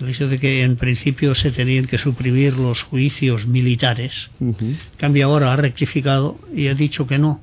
el 0.00 0.08
hecho 0.08 0.28
de 0.28 0.38
que 0.38 0.62
en 0.62 0.76
principio 0.76 1.34
se 1.34 1.50
tenían 1.50 1.86
que 1.86 1.98
suprimir 1.98 2.56
los 2.56 2.82
juicios 2.82 3.46
militares, 3.46 4.30
cambia 4.96 5.24
ahora, 5.24 5.52
ha 5.52 5.56
rectificado 5.56 6.38
y 6.54 6.68
ha 6.68 6.74
dicho 6.74 7.06
que 7.06 7.18
no, 7.18 7.40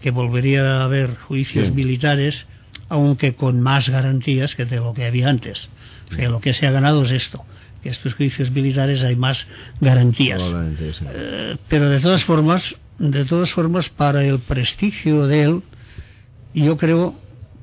que 0.00 0.10
volvería 0.10 0.78
a 0.80 0.84
haber 0.84 1.16
juicios 1.16 1.72
militares, 1.72 2.46
aunque 2.88 3.34
con 3.34 3.60
más 3.60 3.88
garantías 3.88 4.54
que 4.54 4.64
de 4.64 4.76
lo 4.76 4.94
que 4.94 5.06
había 5.06 5.28
antes. 5.28 5.68
O 6.12 6.14
sea, 6.14 6.28
lo 6.28 6.40
que 6.40 6.52
se 6.52 6.66
ha 6.66 6.70
ganado 6.70 7.02
es 7.04 7.10
esto, 7.10 7.44
que 7.82 7.88
estos 7.88 8.14
juicios 8.14 8.50
militares 8.50 9.02
hay 9.02 9.16
más 9.16 9.46
garantías. 9.80 10.42
Eh, 11.12 11.56
pero 11.68 11.88
de 11.88 12.00
todas 12.00 12.24
formas, 12.24 12.76
de 12.98 13.24
todas 13.24 13.50
formas, 13.52 13.88
para 13.88 14.24
el 14.24 14.38
prestigio 14.38 15.26
de 15.26 15.42
él, 15.42 15.62
yo 16.54 16.76
creo 16.76 17.18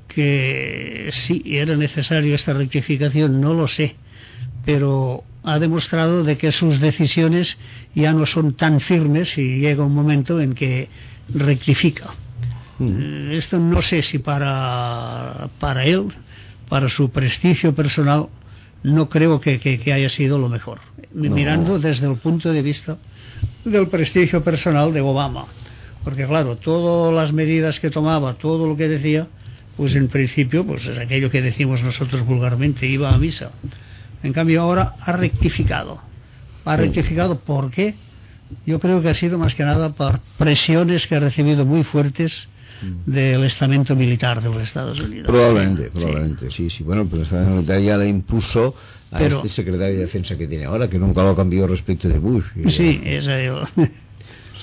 que 0.07 1.09
sí 1.11 1.41
era 1.45 1.75
necesario 1.75 2.35
esta 2.35 2.53
rectificación, 2.53 3.41
no 3.41 3.53
lo 3.53 3.67
sé, 3.67 3.95
pero 4.65 5.23
ha 5.43 5.59
demostrado 5.59 6.23
de 6.23 6.37
que 6.37 6.51
sus 6.51 6.79
decisiones 6.79 7.57
ya 7.93 8.13
no 8.13 8.25
son 8.25 8.53
tan 8.53 8.79
firmes 8.79 9.37
y 9.37 9.59
llega 9.59 9.83
un 9.83 9.93
momento 9.93 10.39
en 10.39 10.53
que 10.53 10.89
rectifica. 11.29 12.11
Mm. 12.79 13.31
Esto 13.31 13.59
no 13.59 13.81
sé 13.81 14.01
si 14.01 14.19
para, 14.19 15.49
para 15.59 15.83
él, 15.83 16.07
para 16.69 16.89
su 16.89 17.09
prestigio 17.09 17.75
personal, 17.75 18.27
no 18.83 19.09
creo 19.09 19.39
que, 19.39 19.59
que, 19.59 19.93
haya 19.93 20.09
sido 20.09 20.37
lo 20.37 20.49
mejor. 20.49 20.79
Mirando 21.13 21.79
desde 21.79 22.07
el 22.07 22.17
punto 22.17 22.51
de 22.51 22.61
vista 22.61 22.97
del 23.63 23.87
prestigio 23.87 24.43
personal 24.43 24.93
de 24.93 25.01
Obama. 25.01 25.45
Porque 26.03 26.25
claro, 26.25 26.57
todas 26.57 27.13
las 27.13 27.31
medidas 27.31 27.79
que 27.79 27.89
tomaba, 27.89 28.33
todo 28.33 28.67
lo 28.67 28.75
que 28.75 28.89
decía, 28.89 29.27
pues 29.77 29.95
en 29.95 30.09
principio, 30.09 30.65
pues 30.65 30.85
es 30.85 30.97
aquello 30.97 31.29
que 31.29 31.41
decimos 31.41 31.81
nosotros 31.81 32.25
vulgarmente, 32.25 32.87
iba 32.87 33.13
a 33.13 33.17
misa. 33.17 33.51
En 34.23 34.33
cambio 34.33 34.61
ahora 34.61 34.95
ha 34.99 35.11
rectificado. 35.11 35.99
Ha 36.65 36.77
rectificado 36.77 37.39
¿por 37.39 37.69
qué? 37.71 37.95
Yo 38.65 38.79
creo 38.79 39.01
que 39.01 39.09
ha 39.09 39.15
sido 39.15 39.37
más 39.37 39.55
que 39.55 39.63
nada 39.63 39.89
por 39.93 40.19
presiones 40.37 41.07
que 41.07 41.15
ha 41.15 41.19
recibido 41.19 41.65
muy 41.65 41.83
fuertes 41.83 42.47
mm. 42.81 43.11
del 43.11 43.43
estamento 43.43 43.95
militar 43.95 44.41
de 44.41 44.49
los 44.49 44.61
Estados 44.63 44.99
Unidos. 44.99 45.27
Probablemente, 45.27 45.89
probablemente, 45.91 46.51
sí, 46.51 46.69
sí. 46.69 46.83
Bueno, 46.83 47.05
pero 47.05 47.17
el 47.17 47.23
estamento 47.23 47.51
militar 47.55 47.81
ya 47.81 47.97
le 47.97 48.07
impuso 48.07 48.75
a 49.11 49.23
este 49.23 49.49
secretario 49.49 49.95
de 49.95 50.01
defensa 50.01 50.37
que 50.37 50.47
tiene 50.47 50.65
ahora, 50.65 50.87
que 50.87 50.97
nunca 50.97 51.23
lo 51.23 51.35
cambió 51.35 51.67
respecto 51.67 52.07
de 52.07 52.17
Bush. 52.17 52.45
Sí, 52.69 53.01
eso 53.03 53.31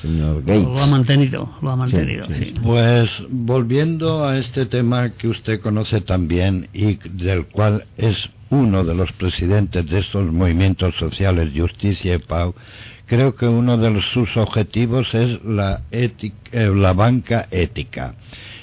señor 0.01 0.43
Gates. 0.43 0.65
Lo 0.65 0.79
ha 0.79 0.87
mantenido, 0.87 1.51
lo 1.61 1.71
ha 1.71 1.77
mantenido. 1.77 2.27
Pues 2.63 3.11
volviendo 3.29 4.25
a 4.25 4.39
este 4.39 4.67
tema 4.67 5.11
que 5.11 5.29
usted 5.29 5.61
conoce 5.61 6.01
también 6.01 6.69
y 6.73 6.97
del 7.09 7.47
cual 7.47 7.85
es 7.97 8.31
uno 8.51 8.85
de 8.85 8.95
los 8.95 9.13
presidentes 9.13 9.87
de 9.89 10.01
estos 10.01 10.33
movimientos 10.33 10.95
sociales, 10.97 11.51
Justicia 11.55 12.15
y 12.15 12.19
Pau, 12.19 12.55
creo 13.07 13.35
que 13.35 13.47
uno 13.47 13.77
de 13.77 14.01
sus 14.13 14.37
objetivos 14.37 15.15
es 15.15 15.43
la, 15.45 15.83
ética, 15.91 16.37
eh, 16.53 16.71
la 16.75 16.93
banca 16.93 17.49
ética. 17.51 18.15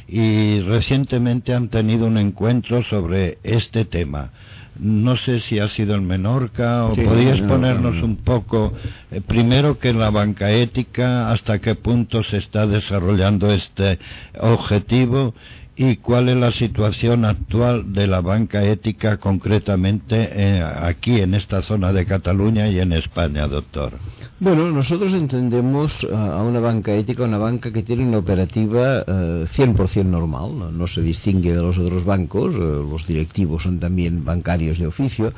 Y 0.08 0.62
recientemente 0.62 1.54
han 1.54 1.68
tenido 1.68 2.06
un 2.08 2.18
encuentro 2.18 2.84
sobre 2.84 3.40
este 3.44 3.84
tema. 3.84 4.32
No 4.80 5.18
sé 5.18 5.40
si 5.40 5.60
ha 5.60 5.68
sido 5.70 5.96
en 5.96 6.06
Menorca 6.06 6.86
o 6.86 6.96
podías 6.96 7.42
ponernos 7.42 8.02
un 8.04 8.18
poco, 8.18 8.74
eh, 9.12 9.22
primero 9.22 9.80
que 9.80 9.94
la 9.94 10.10
banca 10.10 10.52
ética, 10.52 11.32
hasta 11.32 11.60
qué 11.60 11.76
punto 11.76 12.24
se 12.24 12.38
está 12.38 12.68
desarrollando 12.68 13.52
este 13.52 14.00
objetivo 14.40 15.34
y 15.80 15.98
cuál 15.98 16.28
es 16.28 16.36
la 16.36 16.52
situación 16.52 17.24
actual 17.24 17.94
de 17.94 18.08
la 18.08 18.22
banca 18.22 18.63
ética 18.63 19.18
concretamente 19.18 20.30
eh, 20.34 20.63
aquí 20.63 21.22
en 21.22 21.36
esta 21.36 21.62
zona 21.62 21.94
de 21.94 22.04
Cataluña 22.04 22.68
y 22.68 22.80
en 22.80 22.94
España, 22.94 23.48
doctor. 23.48 23.94
Bueno, 24.40 24.72
nosotros 24.72 25.13
entendemos 25.13 26.04
eh, 26.04 26.08
a 26.12 26.42
una 26.42 26.60
banca 26.60 26.96
ética 26.96 27.26
una 27.26 27.38
banca 27.38 27.72
que 27.72 27.84
tiene 27.84 28.08
una 28.08 28.18
operativa 28.18 29.06
100% 29.06 29.98
eh, 29.98 30.04
normal, 30.04 30.76
¿no? 30.76 30.88
se 30.88 31.04
distingue 31.04 31.54
de 31.54 31.62
los 31.62 31.78
otros 31.78 32.04
bancos, 32.04 32.56
los 32.56 33.06
directivos 33.06 33.62
son 33.62 33.80
también 33.80 34.26
bancarios 34.26 34.80
de 34.80 34.88
oficio. 34.88 35.32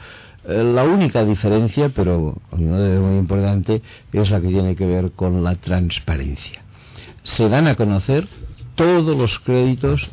La 0.48 0.84
única 0.84 1.26
diferencia, 1.26 1.90
pero 1.90 2.38
muy 2.52 3.18
importante, 3.18 3.82
es 4.14 4.32
la 4.32 4.40
que 4.40 4.48
tiene 4.48 4.74
que 4.74 4.86
ver 4.86 5.12
con 5.12 5.44
la 5.44 5.56
transparencia. 5.56 6.62
Se 7.24 7.50
dan 7.50 7.68
a 7.68 7.76
conocer 7.76 8.26
todos 8.76 9.18
los 9.18 9.38
créditos 9.40 10.10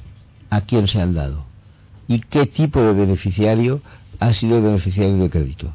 a 0.50 0.62
quién 0.62 0.88
se 0.88 1.00
han 1.00 1.14
dado 1.14 1.44
y 2.08 2.20
qué 2.20 2.46
tipo 2.46 2.80
de 2.80 2.92
beneficiario 2.92 3.80
ha 4.18 4.32
sido 4.32 4.62
beneficiario 4.62 5.16
de 5.16 5.30
crédito. 5.30 5.72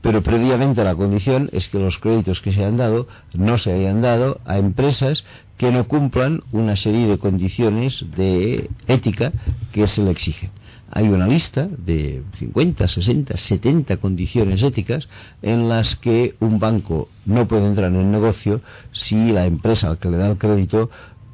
Pero 0.00 0.22
previamente 0.22 0.84
la 0.84 0.94
condición 0.94 1.50
es 1.52 1.68
que 1.68 1.78
los 1.78 1.98
créditos 1.98 2.40
que 2.40 2.52
se 2.52 2.64
han 2.64 2.76
dado 2.76 3.08
no 3.34 3.58
se 3.58 3.72
hayan 3.72 4.00
dado 4.02 4.40
a 4.44 4.58
empresas 4.58 5.24
que 5.56 5.72
no 5.72 5.88
cumplan 5.88 6.42
una 6.52 6.76
serie 6.76 7.06
de 7.06 7.18
condiciones 7.18 8.04
de 8.16 8.70
ética 8.86 9.32
que 9.72 9.88
se 9.88 10.02
le 10.02 10.10
exigen. 10.10 10.50
Hay 10.92 11.08
una 11.08 11.26
lista 11.26 11.66
de 11.66 12.22
50, 12.34 12.86
60, 12.86 13.36
70 13.36 13.96
condiciones 13.96 14.62
éticas 14.62 15.08
en 15.42 15.68
las 15.68 15.96
que 15.96 16.36
un 16.38 16.60
banco 16.60 17.08
no 17.24 17.48
puede 17.48 17.66
entrar 17.66 17.90
en 17.90 17.96
el 17.96 18.10
negocio 18.10 18.60
si 18.92 19.32
la 19.32 19.46
empresa 19.46 19.88
al 19.88 19.98
que 19.98 20.10
le 20.10 20.18
da 20.18 20.30
el 20.30 20.38
crédito 20.38 20.90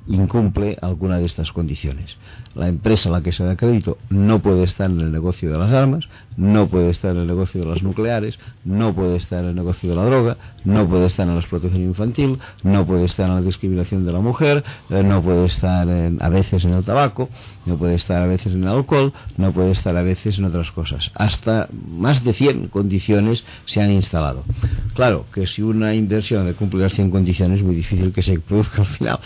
incumple 0.06 0.76
alguna 0.80 1.18
de 1.18 1.24
estas 1.24 1.52
condiciones. 1.52 2.16
La 2.54 2.68
empresa 2.68 3.08
a 3.08 3.12
la 3.12 3.22
que 3.22 3.32
se 3.32 3.44
da 3.44 3.56
crédito 3.56 3.98
no 4.10 4.40
puede 4.40 4.64
estar 4.64 4.90
en 4.90 5.00
el 5.00 5.12
negocio 5.12 5.50
de 5.50 5.58
las 5.58 5.72
armas, 5.72 6.08
no 6.36 6.68
puede 6.68 6.90
estar 6.90 7.12
en 7.12 7.22
el 7.22 7.26
negocio 7.26 7.60
de 7.60 7.66
las 7.66 7.82
nucleares, 7.82 8.38
no 8.64 8.94
puede 8.94 9.16
estar 9.16 9.42
en 9.44 9.50
el 9.50 9.54
negocio 9.54 9.88
de 9.90 9.96
la 9.96 10.04
droga, 10.04 10.36
no 10.64 10.88
puede 10.88 11.06
estar 11.06 11.26
en 11.26 11.34
la 11.34 11.40
explotación 11.40 11.82
infantil, 11.82 12.38
no 12.62 12.86
puede 12.86 13.04
estar 13.04 13.28
en 13.28 13.36
la 13.36 13.42
discriminación 13.42 14.04
de 14.04 14.12
la 14.12 14.20
mujer, 14.20 14.64
eh, 14.90 15.02
no 15.02 15.22
puede 15.22 15.46
estar 15.46 15.88
a 15.88 16.28
veces 16.28 16.64
en 16.64 16.74
el 16.74 16.84
tabaco, 16.84 17.28
no 17.66 17.76
puede 17.76 17.94
estar 17.94 18.22
a 18.22 18.26
veces 18.26 18.52
en 18.52 18.62
el 18.64 18.68
alcohol, 18.68 19.12
no 19.36 19.52
puede 19.52 19.70
estar 19.70 19.96
a 19.96 20.02
veces 20.02 20.38
en 20.38 20.44
otras 20.44 20.70
cosas. 20.72 21.10
Hasta 21.14 21.68
más 21.72 22.24
de 22.24 22.32
100 22.32 22.68
condiciones 22.68 23.44
se 23.66 23.80
han 23.80 23.90
instalado. 23.90 24.44
Claro 24.94 25.26
que 25.32 25.46
si 25.46 25.62
una 25.62 25.94
inversión 25.94 26.46
de 26.46 26.54
cumplir 26.54 26.82
las 26.82 26.94
100 26.94 27.10
condiciones 27.10 27.60
es 27.60 27.64
muy 27.64 27.74
difícil 27.74 28.12
que 28.12 28.22
se 28.22 28.38
produzca 28.38 28.82
al 28.82 28.88
final 28.88 29.20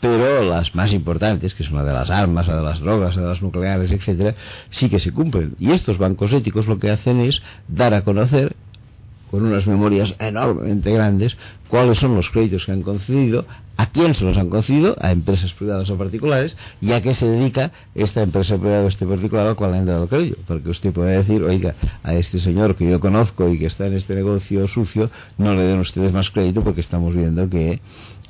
pero 0.00 0.44
las 0.44 0.74
más 0.74 0.92
importantes, 0.92 1.54
que 1.54 1.64
son 1.64 1.76
la 1.76 1.84
de 1.84 1.92
las 1.92 2.10
armas, 2.10 2.46
la 2.46 2.56
de 2.56 2.62
las 2.62 2.80
drogas, 2.80 3.16
la 3.16 3.22
de 3.22 3.28
las 3.28 3.42
nucleares, 3.42 3.92
etcétera, 3.92 4.34
sí 4.70 4.88
que 4.88 4.98
se 4.98 5.12
cumplen. 5.12 5.56
Y 5.58 5.72
estos 5.72 5.98
bancos 5.98 6.32
éticos 6.32 6.66
lo 6.66 6.78
que 6.78 6.90
hacen 6.90 7.20
es 7.20 7.42
dar 7.66 7.94
a 7.94 8.02
conocer 8.02 8.54
con 9.30 9.44
unas 9.44 9.66
memorias 9.66 10.14
enormemente 10.18 10.92
grandes, 10.92 11.36
cuáles 11.68 11.98
son 11.98 12.14
los 12.14 12.30
créditos 12.30 12.64
que 12.66 12.72
han 12.72 12.82
concedido, 12.82 13.44
a 13.76 13.90
quién 13.90 14.14
se 14.14 14.24
los 14.24 14.36
han 14.36 14.48
concedido, 14.48 14.96
a 15.00 15.12
empresas 15.12 15.52
privadas 15.52 15.88
o 15.90 15.96
particulares, 15.96 16.56
y 16.80 16.92
a 16.92 17.00
qué 17.00 17.14
se 17.14 17.28
dedica 17.28 17.70
esta 17.94 18.22
empresa 18.22 18.58
privada 18.58 18.84
o 18.84 18.88
este 18.88 19.06
particular 19.06 19.46
al 19.46 19.56
cual 19.56 19.74
han 19.74 19.86
dado 19.86 20.04
el 20.04 20.08
crédito. 20.08 20.38
Porque 20.46 20.70
usted 20.70 20.92
puede 20.92 21.18
decir, 21.18 21.42
oiga, 21.42 21.74
a 22.02 22.14
este 22.14 22.38
señor 22.38 22.74
que 22.74 22.90
yo 22.90 22.98
conozco 22.98 23.48
y 23.48 23.58
que 23.58 23.66
está 23.66 23.86
en 23.86 23.94
este 23.94 24.14
negocio 24.14 24.66
sucio, 24.66 25.10
no 25.36 25.54
le 25.54 25.62
den 25.62 25.78
ustedes 25.78 26.12
más 26.12 26.30
crédito 26.30 26.64
porque 26.64 26.80
estamos 26.80 27.14
viendo 27.14 27.48
que 27.48 27.80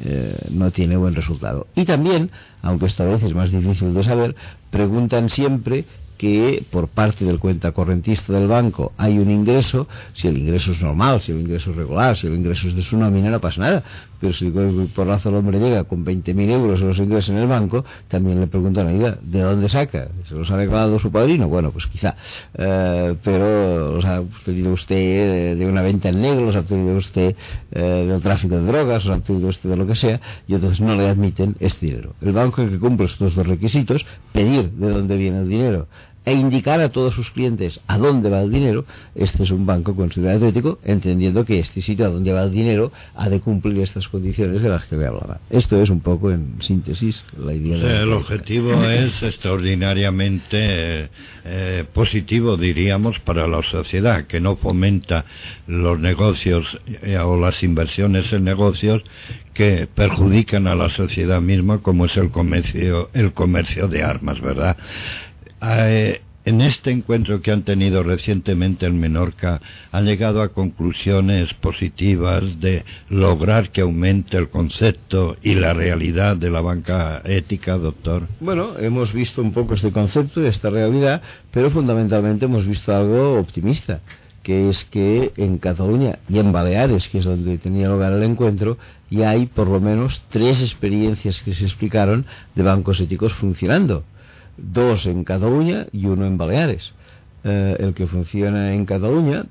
eh, 0.00 0.36
no 0.50 0.70
tiene 0.70 0.96
buen 0.96 1.14
resultado. 1.14 1.66
Y 1.74 1.84
también, 1.84 2.30
aunque 2.60 2.86
esta 2.86 3.04
vez 3.04 3.22
es 3.22 3.34
más 3.34 3.50
difícil 3.50 3.94
de 3.94 4.02
saber, 4.02 4.36
preguntan 4.70 5.30
siempre 5.30 5.86
que 6.18 6.64
por 6.70 6.88
parte 6.88 7.24
del 7.24 7.38
cuenta 7.38 7.72
correntista 7.72 8.32
del 8.32 8.48
banco 8.48 8.92
hay 8.98 9.18
un 9.18 9.30
ingreso, 9.30 9.88
si 10.12 10.26
el 10.28 10.36
ingreso 10.36 10.72
es 10.72 10.82
normal, 10.82 11.22
si 11.22 11.32
el 11.32 11.40
ingreso 11.40 11.70
es 11.70 11.76
regular, 11.76 12.16
si 12.16 12.26
el 12.26 12.34
ingreso 12.34 12.68
es 12.68 12.74
de 12.74 12.82
su 12.82 12.98
nómina, 12.98 13.30
no 13.30 13.40
pasa 13.40 13.62
nada. 13.62 13.84
Pero 14.20 14.32
si 14.32 14.50
por 14.94 15.06
razón 15.06 15.32
el 15.32 15.38
hombre 15.38 15.58
llega 15.58 15.84
con 15.84 16.04
20.000 16.04 16.50
euros 16.50 16.80
los 16.80 16.98
ingresos 16.98 17.30
en 17.30 17.38
el 17.38 17.46
banco, 17.46 17.84
también 18.08 18.40
le 18.40 18.46
preguntan, 18.46 18.86
oiga, 18.88 19.18
¿de 19.22 19.40
dónde 19.40 19.68
saca? 19.68 20.08
¿Se 20.24 20.34
los 20.34 20.50
ha 20.50 20.56
regalado 20.56 20.98
su 20.98 21.10
padrino? 21.10 21.48
Bueno, 21.48 21.70
pues 21.70 21.86
quizá. 21.86 22.16
Eh, 22.54 23.14
pero 23.22 23.92
los 23.92 24.04
ha 24.04 24.20
obtenido 24.20 24.72
usted 24.72 25.56
de, 25.56 25.66
una 25.66 25.82
venta 25.82 26.08
en 26.08 26.20
negro, 26.20 26.46
los 26.46 26.56
ha 26.56 26.60
obtenido 26.60 26.96
usted 26.96 27.36
eh, 27.70 27.80
del 27.80 28.20
tráfico 28.20 28.56
de 28.56 28.66
drogas, 28.66 29.04
los 29.04 29.14
ha 29.14 29.18
obtenido 29.18 29.48
usted 29.48 29.70
de 29.70 29.76
lo 29.76 29.86
que 29.86 29.94
sea, 29.94 30.20
y 30.46 30.54
entonces 30.54 30.80
no 30.80 30.94
le 30.94 31.08
admiten 31.08 31.56
este 31.60 31.86
dinero. 31.86 32.14
El 32.20 32.32
banco 32.32 32.66
que 32.66 32.78
cumple 32.78 33.06
estos 33.06 33.34
dos 33.34 33.46
requisitos, 33.46 34.04
pedir 34.32 34.70
de 34.70 34.90
dónde 34.90 35.16
viene 35.16 35.40
el 35.40 35.48
dinero, 35.48 35.86
e 36.28 36.34
indicar 36.34 36.80
a 36.82 36.90
todos 36.90 37.14
sus 37.14 37.30
clientes 37.30 37.80
a 37.86 37.96
dónde 37.96 38.28
va 38.28 38.42
el 38.42 38.50
dinero, 38.50 38.84
este 39.14 39.44
es 39.44 39.50
un 39.50 39.64
banco 39.64 39.96
considerado 39.96 40.46
ético, 40.46 40.78
entendiendo 40.84 41.42
que 41.42 41.58
este 41.58 41.80
sitio 41.80 42.04
a 42.04 42.10
dónde 42.10 42.34
va 42.34 42.42
el 42.42 42.52
dinero 42.52 42.92
ha 43.14 43.30
de 43.30 43.40
cumplir 43.40 43.78
estas 43.80 44.08
condiciones 44.08 44.60
de 44.60 44.68
las 44.68 44.84
que 44.84 44.96
le 44.96 45.06
hablaba. 45.06 45.40
Esto 45.48 45.80
es 45.80 45.88
un 45.88 46.00
poco 46.00 46.30
en 46.30 46.60
síntesis 46.60 47.24
la 47.38 47.54
idea. 47.54 48.02
el 48.02 48.12
objetivo 48.12 48.84
es 48.84 49.22
extraordinariamente 49.22 51.08
eh, 51.46 51.84
positivo, 51.94 52.58
diríamos, 52.58 53.18
para 53.20 53.46
la 53.46 53.62
sociedad, 53.62 54.26
que 54.26 54.38
no 54.38 54.56
fomenta 54.56 55.24
los 55.66 55.98
negocios 55.98 56.66
eh, 57.02 57.16
o 57.16 57.40
las 57.40 57.62
inversiones 57.62 58.30
en 58.34 58.44
negocios 58.44 59.02
que 59.54 59.88
perjudican 59.92 60.66
a 60.66 60.74
la 60.74 60.90
sociedad 60.90 61.40
misma, 61.40 61.78
como 61.78 62.04
es 62.04 62.16
el 62.18 62.30
comercio, 62.30 63.08
el 63.14 63.32
comercio 63.32 63.88
de 63.88 64.04
armas, 64.04 64.40
¿verdad? 64.40 64.76
Eh, 65.62 66.20
en 66.44 66.62
este 66.62 66.90
encuentro 66.90 67.42
que 67.42 67.50
han 67.50 67.62
tenido 67.62 68.02
recientemente 68.02 68.86
en 68.86 68.98
Menorca, 68.98 69.60
han 69.92 70.06
llegado 70.06 70.40
a 70.40 70.48
conclusiones 70.48 71.52
positivas 71.52 72.58
de 72.58 72.86
lograr 73.10 73.70
que 73.70 73.82
aumente 73.82 74.38
el 74.38 74.48
concepto 74.48 75.36
y 75.42 75.56
la 75.56 75.74
realidad 75.74 76.36
de 76.36 76.50
la 76.50 76.62
banca 76.62 77.20
ética, 77.26 77.76
doctor. 77.76 78.28
Bueno, 78.40 78.78
hemos 78.78 79.12
visto 79.12 79.42
un 79.42 79.52
poco 79.52 79.74
este 79.74 79.92
concepto 79.92 80.42
y 80.42 80.46
esta 80.46 80.70
realidad, 80.70 81.20
pero 81.50 81.68
fundamentalmente 81.68 82.46
hemos 82.46 82.66
visto 82.66 82.96
algo 82.96 83.38
optimista 83.38 84.00
que 84.42 84.70
es 84.70 84.86
que 84.86 85.32
en 85.36 85.58
Cataluña 85.58 86.20
y 86.26 86.38
en 86.38 86.52
Baleares, 86.52 87.08
que 87.08 87.18
es 87.18 87.24
donde 87.26 87.58
tenía 87.58 87.88
lugar 87.88 88.14
el 88.14 88.22
encuentro, 88.22 88.78
ya 89.10 89.28
hay 89.28 89.44
por 89.44 89.68
lo 89.68 89.78
menos 89.78 90.24
tres 90.30 90.62
experiencias 90.62 91.42
que 91.42 91.52
se 91.52 91.64
explicaron 91.64 92.24
de 92.54 92.62
bancos 92.62 92.98
éticos 92.98 93.34
funcionando. 93.34 94.04
Dos 94.58 95.06
en 95.06 95.24
Cataluña 95.24 95.86
y 95.92 96.06
uno 96.06 96.26
en 96.26 96.36
Baleares. 96.36 96.92
Eh, 97.44 97.76
el 97.78 97.94
que 97.94 98.06
funciona 98.06 98.74
en 98.74 98.84
Cataluña 98.84 99.46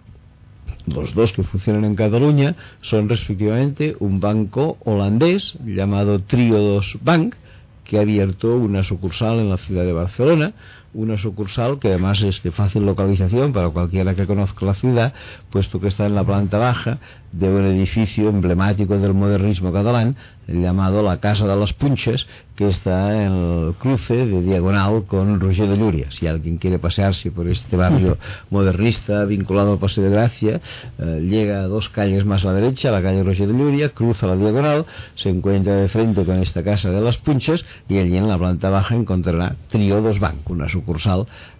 los 0.86 1.14
dos 1.14 1.34
que 1.34 1.44
funcionan 1.44 1.84
en 1.86 1.96
Cataluña 1.96 2.56
son 2.82 3.10
respectivamente 3.10 3.96
un 4.00 4.20
banco 4.20 4.78
holandés 4.86 5.58
llamado 5.66 6.20
Triodos 6.20 6.98
Bank, 7.02 7.36
que 7.84 7.98
ha 7.98 8.02
abierto 8.02 8.56
una 8.56 8.84
sucursal 8.84 9.40
en 9.40 9.50
la 9.50 9.58
ciudad 9.58 9.84
de 9.84 9.94
Barcelona, 9.94 10.54
una 10.98 11.16
sucursal 11.16 11.78
que 11.78 11.90
además 11.90 12.24
es 12.24 12.42
de 12.42 12.50
fácil 12.50 12.84
localización 12.84 13.54
para 13.54 13.70
cualquiera 13.70 14.16
que 14.16 14.26
conozca 14.26 14.66
la 14.66 14.74
ciudad, 14.74 15.14
puesto 15.52 15.80
que 15.80 15.90
está 15.90 16.08
en 16.08 16.16
la 16.16 16.24
planta 16.24 16.58
baja 16.58 16.98
de 17.32 17.50
un 17.50 17.66
edificio 17.66 18.30
emblemático 18.30 18.98
del 18.98 19.14
modernismo 19.14 19.72
catalán 19.72 20.16
llamado 20.48 21.04
la 21.04 21.20
Casa 21.20 21.46
de 21.46 21.56
las 21.56 21.74
Punches, 21.74 22.26
que 22.56 22.70
está 22.70 23.14
en 23.14 23.34
el 23.34 23.74
cruce 23.76 24.16
de 24.16 24.42
diagonal 24.42 25.04
con 25.06 25.40
Roger 25.40 25.70
de 25.70 25.78
Llúria. 25.78 26.08
Si 26.10 26.26
alguien 26.26 26.58
quiere 26.58 26.80
pasearse 26.80 27.30
por 27.32 27.48
este 27.48 27.76
barrio 27.76 28.18
modernista 28.50 29.26
vinculado 29.26 29.74
al 29.74 29.78
Paseo 29.78 30.06
de 30.06 30.10
Gracia, 30.10 30.62
eh, 30.98 31.28
llega 31.30 31.60
a 31.60 31.68
dos 31.68 31.90
calles 31.90 32.26
más 32.26 32.44
a 32.44 32.48
la 32.48 32.54
derecha, 32.54 32.90
la 32.90 33.04
calle 33.04 33.24
Roger 33.24 33.48
de 33.50 33.54
Llúria, 33.54 33.90
cruza 33.90 34.26
la 34.26 34.38
diagonal, 34.38 34.86
se 35.16 35.30
encuentra 35.30 35.76
de 35.76 35.90
frente 35.90 36.24
con 36.24 36.40
esta 36.40 36.64
Casa 36.64 36.90
de 36.90 37.02
las 37.02 37.18
Punches 37.18 37.66
y 37.90 37.98
allí 37.98 38.16
en 38.16 38.30
la 38.30 38.38
planta 38.38 38.70
baja 38.70 38.96
encontrará 38.96 39.58
Triodos 39.70 40.20
Bank, 40.20 40.50
una 40.50 40.70
sucursal 40.70 40.87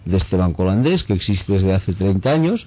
de 0.04 0.16
este 0.16 0.36
banco 0.36 0.62
holandés 0.62 1.04
que 1.04 1.12
existe 1.12 1.52
desde 1.52 1.74
hace 1.74 1.92
30 1.92 2.30
años, 2.30 2.66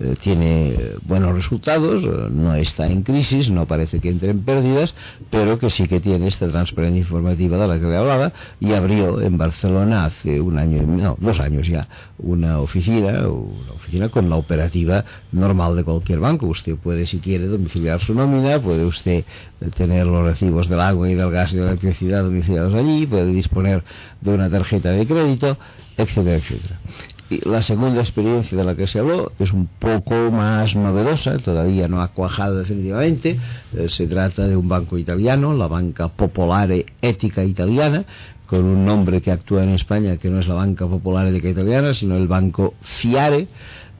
eh, 0.00 0.16
tiene 0.20 0.76
buenos 1.02 1.34
resultados, 1.34 2.02
eh, 2.04 2.28
no 2.30 2.54
está 2.54 2.88
en 2.88 3.02
crisis, 3.02 3.50
no 3.50 3.66
parece 3.66 4.00
que 4.00 4.08
entre 4.08 4.32
en 4.32 4.42
pérdidas, 4.44 4.94
pero 5.30 5.58
que 5.58 5.70
sí 5.70 5.86
que 5.86 6.00
tiene 6.00 6.26
esta 6.26 6.48
transparencia 6.48 6.98
informativa 6.98 7.56
de 7.58 7.68
la 7.68 7.78
que 7.78 7.86
le 7.86 7.96
hablaba 7.96 8.32
y 8.58 8.72
abrió 8.72 9.20
en 9.20 9.38
Barcelona 9.38 10.06
hace 10.06 10.40
un 10.40 10.58
año, 10.58 10.82
no, 10.82 11.16
dos 11.20 11.38
años 11.38 11.68
ya, 11.68 11.88
una 12.18 12.58
oficina, 12.58 13.28
una 13.28 13.72
oficina 13.72 14.08
con 14.08 14.28
la 14.28 14.36
operativa 14.36 15.04
normal 15.30 15.76
de 15.76 15.84
cualquier 15.84 16.18
banco. 16.18 16.46
Usted 16.46 16.76
puede, 16.76 17.06
si 17.06 17.20
quiere, 17.20 17.46
domiciliar 17.46 18.00
su 18.00 18.14
nómina, 18.14 18.60
puede 18.60 18.84
usted 18.84 19.24
tener 19.76 20.06
los 20.06 20.24
recibos 20.24 20.68
del 20.68 20.80
agua 20.80 21.08
y 21.08 21.14
del 21.14 21.30
gas 21.30 21.52
y 21.52 21.56
de 21.56 21.62
la 21.62 21.68
electricidad 21.68 22.24
domiciliados 22.24 22.74
allí, 22.74 23.06
puede 23.06 23.32
disponer 23.32 23.84
de 24.20 24.34
una 24.34 24.50
tarjeta 24.50 24.90
de 24.90 25.06
crédito, 25.06 25.56
etcétera, 26.02 26.36
etcétera. 26.36 26.80
Y 27.30 27.48
la 27.48 27.62
segunda 27.62 28.00
experiencia 28.00 28.58
de 28.58 28.64
la 28.64 28.74
que 28.74 28.88
se 28.88 28.98
habló 28.98 29.30
es 29.38 29.52
un 29.52 29.68
poco 29.78 30.32
más 30.32 30.74
novedosa, 30.74 31.38
todavía 31.38 31.86
no 31.86 32.02
ha 32.02 32.08
cuajado 32.08 32.58
definitivamente. 32.58 33.38
Eh, 33.72 33.88
se 33.88 34.08
trata 34.08 34.48
de 34.48 34.56
un 34.56 34.68
banco 34.68 34.98
italiano, 34.98 35.54
la 35.54 35.68
Banca 35.68 36.08
Popolare 36.08 36.86
Ética 37.00 37.44
Italiana, 37.44 38.04
con 38.46 38.64
un 38.64 38.84
nombre 38.84 39.20
que 39.20 39.30
actúa 39.30 39.62
en 39.62 39.70
España 39.70 40.16
que 40.16 40.28
no 40.28 40.40
es 40.40 40.48
la 40.48 40.54
Banca 40.54 40.88
Popular 40.88 41.24
Ética 41.28 41.50
Italiana, 41.50 41.94
sino 41.94 42.16
el 42.16 42.26
Banco 42.26 42.74
Fiare, 42.80 43.46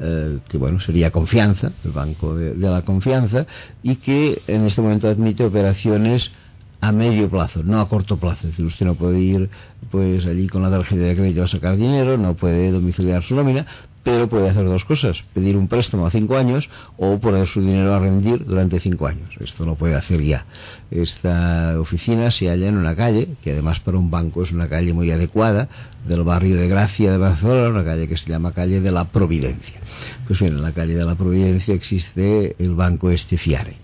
eh, 0.01 0.39
que 0.49 0.59
bueno, 0.59 0.81
sería 0.81 1.13
confianza, 1.13 1.71
el 1.85 1.93
Banco 1.93 2.35
de 2.35 2.57
la 2.57 2.83
Confianza, 2.83 3.47
y 3.81 3.97
que 3.97 4.43
en 4.49 4.65
este 4.65 4.83
momento 4.83 5.07
admite 5.07 5.45
operaciones 5.45 6.33
a 6.81 6.93
medio 6.93 7.29
plazo, 7.29 7.63
no 7.63 7.81
a 7.81 7.89
corto 7.89 8.17
plazo. 8.17 8.49
Es 8.49 8.53
decir, 8.53 8.65
usted 8.65 8.87
no 8.87 8.95
puede 8.95 9.21
ir 9.21 9.51
pues 9.91 10.27
allí 10.27 10.49
con 10.49 10.63
la 10.63 10.71
tarjeta 10.71 11.03
de 11.03 11.17
crédito 11.17 11.43
a 11.43 11.49
sacar 11.49 11.77
dinero, 11.77 12.17
no 12.17 12.35
puede 12.35 12.71
domiciliar 12.71 13.23
su 13.23 13.35
nómina, 13.35 13.67
pero 14.03 14.29
puede 14.29 14.49
hacer 14.49 14.65
dos 14.65 14.85
cosas, 14.85 15.23
pedir 15.35 15.57
un 15.57 15.69
préstamo 15.69 16.07
a 16.07 16.11
cinco 16.11 16.37
años 16.37 16.71
o 16.97 17.19
poner 17.19 17.47
su 17.47 17.61
dinero 17.61 17.95
a 17.95 17.99
rendir 17.99 18.47
durante 18.47 18.81
cinco 18.81 19.07
años. 19.07 19.37
Esto 19.41 19.67
lo 19.67 19.75
puede 19.75 19.95
hacer 19.95 20.23
ya. 20.23 20.47
Esta 20.91 21.79
oficina 21.79 22.31
se 22.31 22.49
halla 22.49 22.69
en 22.69 22.79
una 22.79 22.97
calle, 22.97 23.29
que 23.43 23.53
además 23.53 23.81
para 23.81 23.99
un 23.99 24.11
banco 24.11 24.43
es 24.43 24.53
una 24.53 24.69
calle 24.69 24.95
muy 24.95 25.11
adecuada, 25.11 25.69
del 26.09 26.23
barrio 26.23 26.57
de 26.57 26.67
Gracia 26.67 27.13
de 27.13 27.19
Barcelona, 27.19 27.69
una 27.69 27.85
calle 27.85 28.09
que 28.09 28.17
se 28.17 28.31
llama 28.31 28.53
calle 28.53 28.81
de 28.81 28.91
la 28.91 29.05
Providencia. 29.05 29.81
Pues 30.27 30.41
bien, 30.41 30.55
en 30.55 30.63
la 30.63 30.73
calle 30.73 30.95
de 30.95 31.05
la 31.05 31.15
Providencia 31.15 31.75
existe 31.75 32.57
el 32.59 32.75
banco 32.75 33.11
Estefiare. 33.11 33.77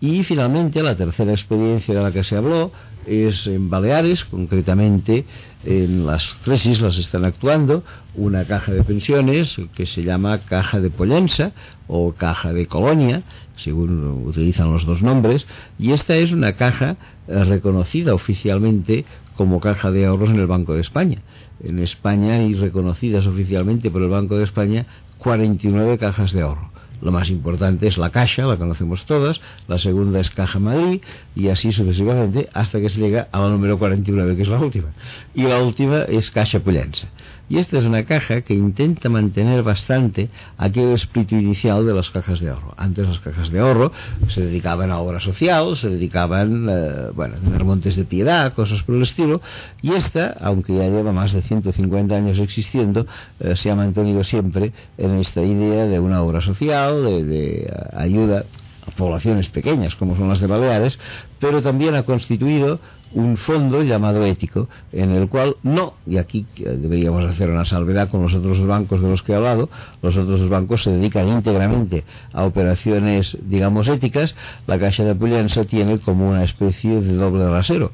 Y 0.00 0.24
finalmente 0.24 0.82
la 0.82 0.96
tercera 0.96 1.32
experiencia 1.32 1.94
de 1.94 2.02
la 2.02 2.10
que 2.10 2.24
se 2.24 2.36
habló 2.36 2.72
es 3.06 3.46
en 3.46 3.70
Baleares, 3.70 4.24
concretamente 4.24 5.24
en 5.64 6.06
las 6.06 6.38
tres 6.44 6.66
islas 6.66 6.98
están 6.98 7.24
actuando 7.24 7.84
una 8.14 8.44
caja 8.44 8.72
de 8.72 8.82
pensiones 8.84 9.56
que 9.74 9.86
se 9.86 10.02
llama 10.02 10.40
Caja 10.40 10.80
de 10.80 10.90
Pollensa 10.90 11.52
o 11.86 12.12
Caja 12.12 12.52
de 12.52 12.66
Colonia, 12.66 13.22
según 13.56 14.26
utilizan 14.26 14.72
los 14.72 14.86
dos 14.86 15.02
nombres, 15.02 15.46
y 15.78 15.92
esta 15.92 16.16
es 16.16 16.32
una 16.32 16.54
caja 16.54 16.96
eh, 17.28 17.44
reconocida 17.44 18.14
oficialmente 18.14 19.04
como 19.36 19.60
caja 19.60 19.90
de 19.90 20.06
ahorros 20.06 20.30
en 20.30 20.40
el 20.40 20.46
Banco 20.46 20.74
de 20.74 20.80
España. 20.80 21.18
En 21.62 21.78
España 21.78 22.34
hay 22.34 22.54
reconocidas 22.54 23.26
oficialmente 23.26 23.90
por 23.90 24.02
el 24.02 24.08
Banco 24.08 24.36
de 24.36 24.44
España 24.44 24.86
49 25.18 25.98
cajas 25.98 26.32
de 26.32 26.42
ahorro. 26.42 26.70
Lo 27.02 27.10
más 27.10 27.30
importante 27.30 27.88
es 27.88 27.98
la 27.98 28.10
Caixa, 28.10 28.46
la 28.46 28.56
conocemos 28.56 29.04
todas, 29.06 29.40
la 29.66 29.76
segunda 29.76 30.20
es 30.20 30.30
Caja 30.30 30.60
Madrid 30.60 31.02
y 31.34 31.48
así 31.48 31.72
sucesivamente 31.72 32.48
hasta 32.54 32.80
que 32.80 32.88
se 32.88 33.00
llega 33.00 33.28
a 33.32 33.40
la 33.40 33.48
número 33.48 33.78
49, 33.78 34.36
que 34.36 34.42
es 34.42 34.48
la 34.48 34.60
última. 34.60 34.88
Y 35.34 35.42
la 35.42 35.60
última 35.60 36.02
es 36.02 36.30
Caixa 36.30 36.60
Pollensa. 36.60 37.08
Y 37.48 37.58
esta 37.58 37.78
es 37.78 37.84
una 37.84 38.04
caja 38.04 38.40
que 38.42 38.54
intenta 38.54 39.08
mantener 39.08 39.62
bastante 39.62 40.30
aquel 40.56 40.92
espíritu 40.92 41.34
inicial 41.34 41.84
de 41.84 41.94
las 41.94 42.10
cajas 42.10 42.40
de 42.40 42.50
ahorro. 42.50 42.74
Antes 42.76 43.06
las 43.06 43.18
cajas 43.20 43.50
de 43.50 43.60
ahorro 43.60 43.92
se 44.28 44.42
dedicaban 44.42 44.90
a 44.90 44.98
obra 44.98 45.20
social, 45.20 45.76
se 45.76 45.90
dedicaban, 45.90 46.68
eh, 46.70 47.10
bueno, 47.14 47.36
a 47.36 47.38
tener 47.40 47.64
montes 47.64 47.96
de 47.96 48.04
piedad, 48.04 48.54
cosas 48.54 48.82
por 48.82 48.94
el 48.94 49.02
estilo, 49.02 49.40
y 49.82 49.92
esta, 49.92 50.34
aunque 50.40 50.74
ya 50.74 50.84
lleva 50.84 51.12
más 51.12 51.32
de 51.32 51.42
150 51.42 52.14
años 52.14 52.38
existiendo, 52.38 53.06
eh, 53.40 53.56
se 53.56 53.70
ha 53.70 53.74
mantenido 53.74 54.24
siempre 54.24 54.72
en 54.96 55.18
esta 55.18 55.42
idea 55.42 55.86
de 55.86 55.98
una 56.00 56.22
obra 56.22 56.40
social, 56.40 57.04
de, 57.04 57.24
de 57.24 57.74
ayuda 57.94 58.44
a 58.86 58.90
poblaciones 58.92 59.48
pequeñas 59.48 59.94
como 59.94 60.16
son 60.16 60.28
las 60.28 60.40
de 60.40 60.46
Baleares, 60.46 60.98
pero 61.38 61.62
también 61.62 61.94
ha 61.94 62.04
constituido 62.04 62.80
un 63.14 63.36
fondo 63.36 63.82
llamado 63.82 64.24
ético, 64.24 64.68
en 64.92 65.10
el 65.10 65.28
cual 65.28 65.56
no, 65.62 65.94
y 66.06 66.18
aquí 66.18 66.46
deberíamos 66.56 67.24
hacer 67.24 67.50
una 67.50 67.64
salvedad 67.64 68.10
con 68.10 68.22
los 68.22 68.34
otros 68.34 68.64
bancos 68.66 69.00
de 69.00 69.08
los 69.08 69.22
que 69.22 69.32
he 69.32 69.34
hablado, 69.34 69.68
los 70.02 70.16
otros 70.16 70.48
bancos 70.48 70.82
se 70.82 70.90
dedican 70.90 71.28
íntegramente 71.28 72.04
a 72.32 72.44
operaciones, 72.44 73.36
digamos, 73.42 73.88
éticas, 73.88 74.34
la 74.66 74.78
Caixa 74.78 75.04
de 75.04 75.14
Pollensa 75.14 75.64
tiene 75.64 75.98
como 75.98 76.28
una 76.28 76.44
especie 76.44 77.00
de 77.00 77.14
doble 77.14 77.48
rasero 77.48 77.92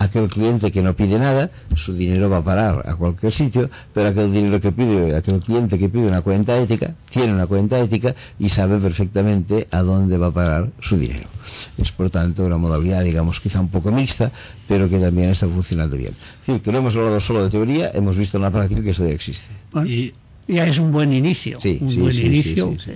aquel 0.00 0.28
cliente 0.28 0.72
que 0.72 0.82
no 0.82 0.94
pide 0.94 1.18
nada, 1.18 1.50
su 1.76 1.92
dinero 1.94 2.30
va 2.30 2.38
a 2.38 2.42
parar 2.42 2.88
a 2.88 2.96
cualquier 2.96 3.32
sitio, 3.32 3.68
pero 3.92 4.08
aquel 4.08 4.32
dinero 4.32 4.58
que 4.58 4.72
pide, 4.72 5.14
aquel 5.14 5.40
cliente 5.40 5.78
que 5.78 5.90
pide 5.90 6.06
una 6.06 6.22
cuenta 6.22 6.56
ética, 6.58 6.94
tiene 7.10 7.34
una 7.34 7.46
cuenta 7.46 7.78
ética 7.78 8.14
y 8.38 8.48
sabe 8.48 8.78
perfectamente 8.78 9.68
a 9.70 9.82
dónde 9.82 10.16
va 10.16 10.28
a 10.28 10.32
parar 10.32 10.70
su 10.80 10.96
dinero. 10.96 11.28
Es 11.76 11.92
por 11.92 12.08
tanto 12.08 12.44
una 12.44 12.56
modalidad, 12.56 13.04
digamos, 13.04 13.38
quizá 13.40 13.60
un 13.60 13.68
poco 13.68 13.92
mixta, 13.92 14.32
pero 14.66 14.88
que 14.88 14.98
también 14.98 15.28
está 15.30 15.46
funcionando 15.46 15.96
bien. 15.96 16.14
Es 16.40 16.46
decir, 16.46 16.62
que 16.62 16.72
no 16.72 16.78
hemos 16.78 16.96
hablado 16.96 17.20
solo 17.20 17.44
de 17.44 17.50
teoría, 17.50 17.90
hemos 17.92 18.16
visto 18.16 18.38
en 18.38 18.44
la 18.44 18.50
práctica 18.50 18.82
que 18.82 18.90
eso 18.90 19.06
ya 19.06 19.12
existe. 19.12 19.46
Y 19.84 20.14
ya 20.48 20.66
es 20.66 20.78
un 20.78 20.92
buen 20.92 21.12
inicio. 21.12 21.60
Sí, 21.60 21.76
un 21.78 21.90
sí, 21.90 22.00
buen 22.00 22.12
sí, 22.14 22.24
inicio. 22.24 22.74
sí, 22.78 22.92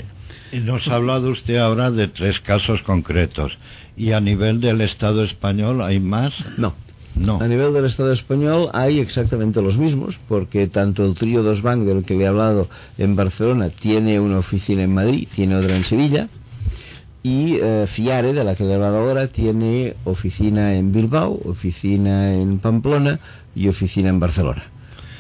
sí, 0.51 0.57
Y 0.57 0.61
Nos 0.61 0.89
ha 0.89 0.95
hablado 0.95 1.29
usted 1.31 1.59
ahora 1.59 1.91
de 1.91 2.09
tres 2.09 2.41
casos 2.41 2.81
concretos. 2.81 3.59
¿Y 3.95 4.13
a 4.13 4.21
nivel 4.21 4.61
del 4.63 4.81
Estado 4.81 5.23
español 5.23 5.83
hay 5.83 6.01
más? 6.01 6.33
No. 6.57 6.73
No. 7.17 7.41
A 7.41 7.47
nivel 7.47 7.73
del 7.73 7.85
Estado 7.85 8.13
español 8.13 8.71
hay 8.73 8.99
exactamente 8.99 9.63
los 9.63 9.79
mismos, 9.79 10.19
porque 10.29 10.67
tanto 10.67 11.05
el 11.05 11.15
trío 11.15 11.43
Dos 11.43 11.63
Bank 11.63 11.85
del 11.85 12.05
que 12.05 12.15
le 12.15 12.25
he 12.25 12.27
hablado 12.27 12.69
en 12.99 13.15
Barcelona 13.15 13.71
tiene 13.71 14.19
una 14.19 14.39
oficina 14.39 14.83
en 14.83 14.95
Madrid, 14.95 15.29
tiene 15.35 15.57
otra 15.57 15.77
en 15.77 15.85
Sevilla, 15.85 16.29
y 17.23 17.57
eh, 17.57 17.87
Fiare, 17.87 18.33
de 18.33 18.45
la 18.45 18.55
que 18.55 18.65
he 18.65 18.75
hablado 18.75 18.99
ahora, 18.99 19.29
tiene 19.29 19.95
oficina 20.05 20.75
en 20.75 20.93
Bilbao, 20.93 21.41
oficina 21.45 22.35
en 22.35 22.59
Pamplona 22.59 23.19
y 23.55 23.69
oficina 23.69 24.11
en 24.11 24.21
Barcelona. 24.21 24.65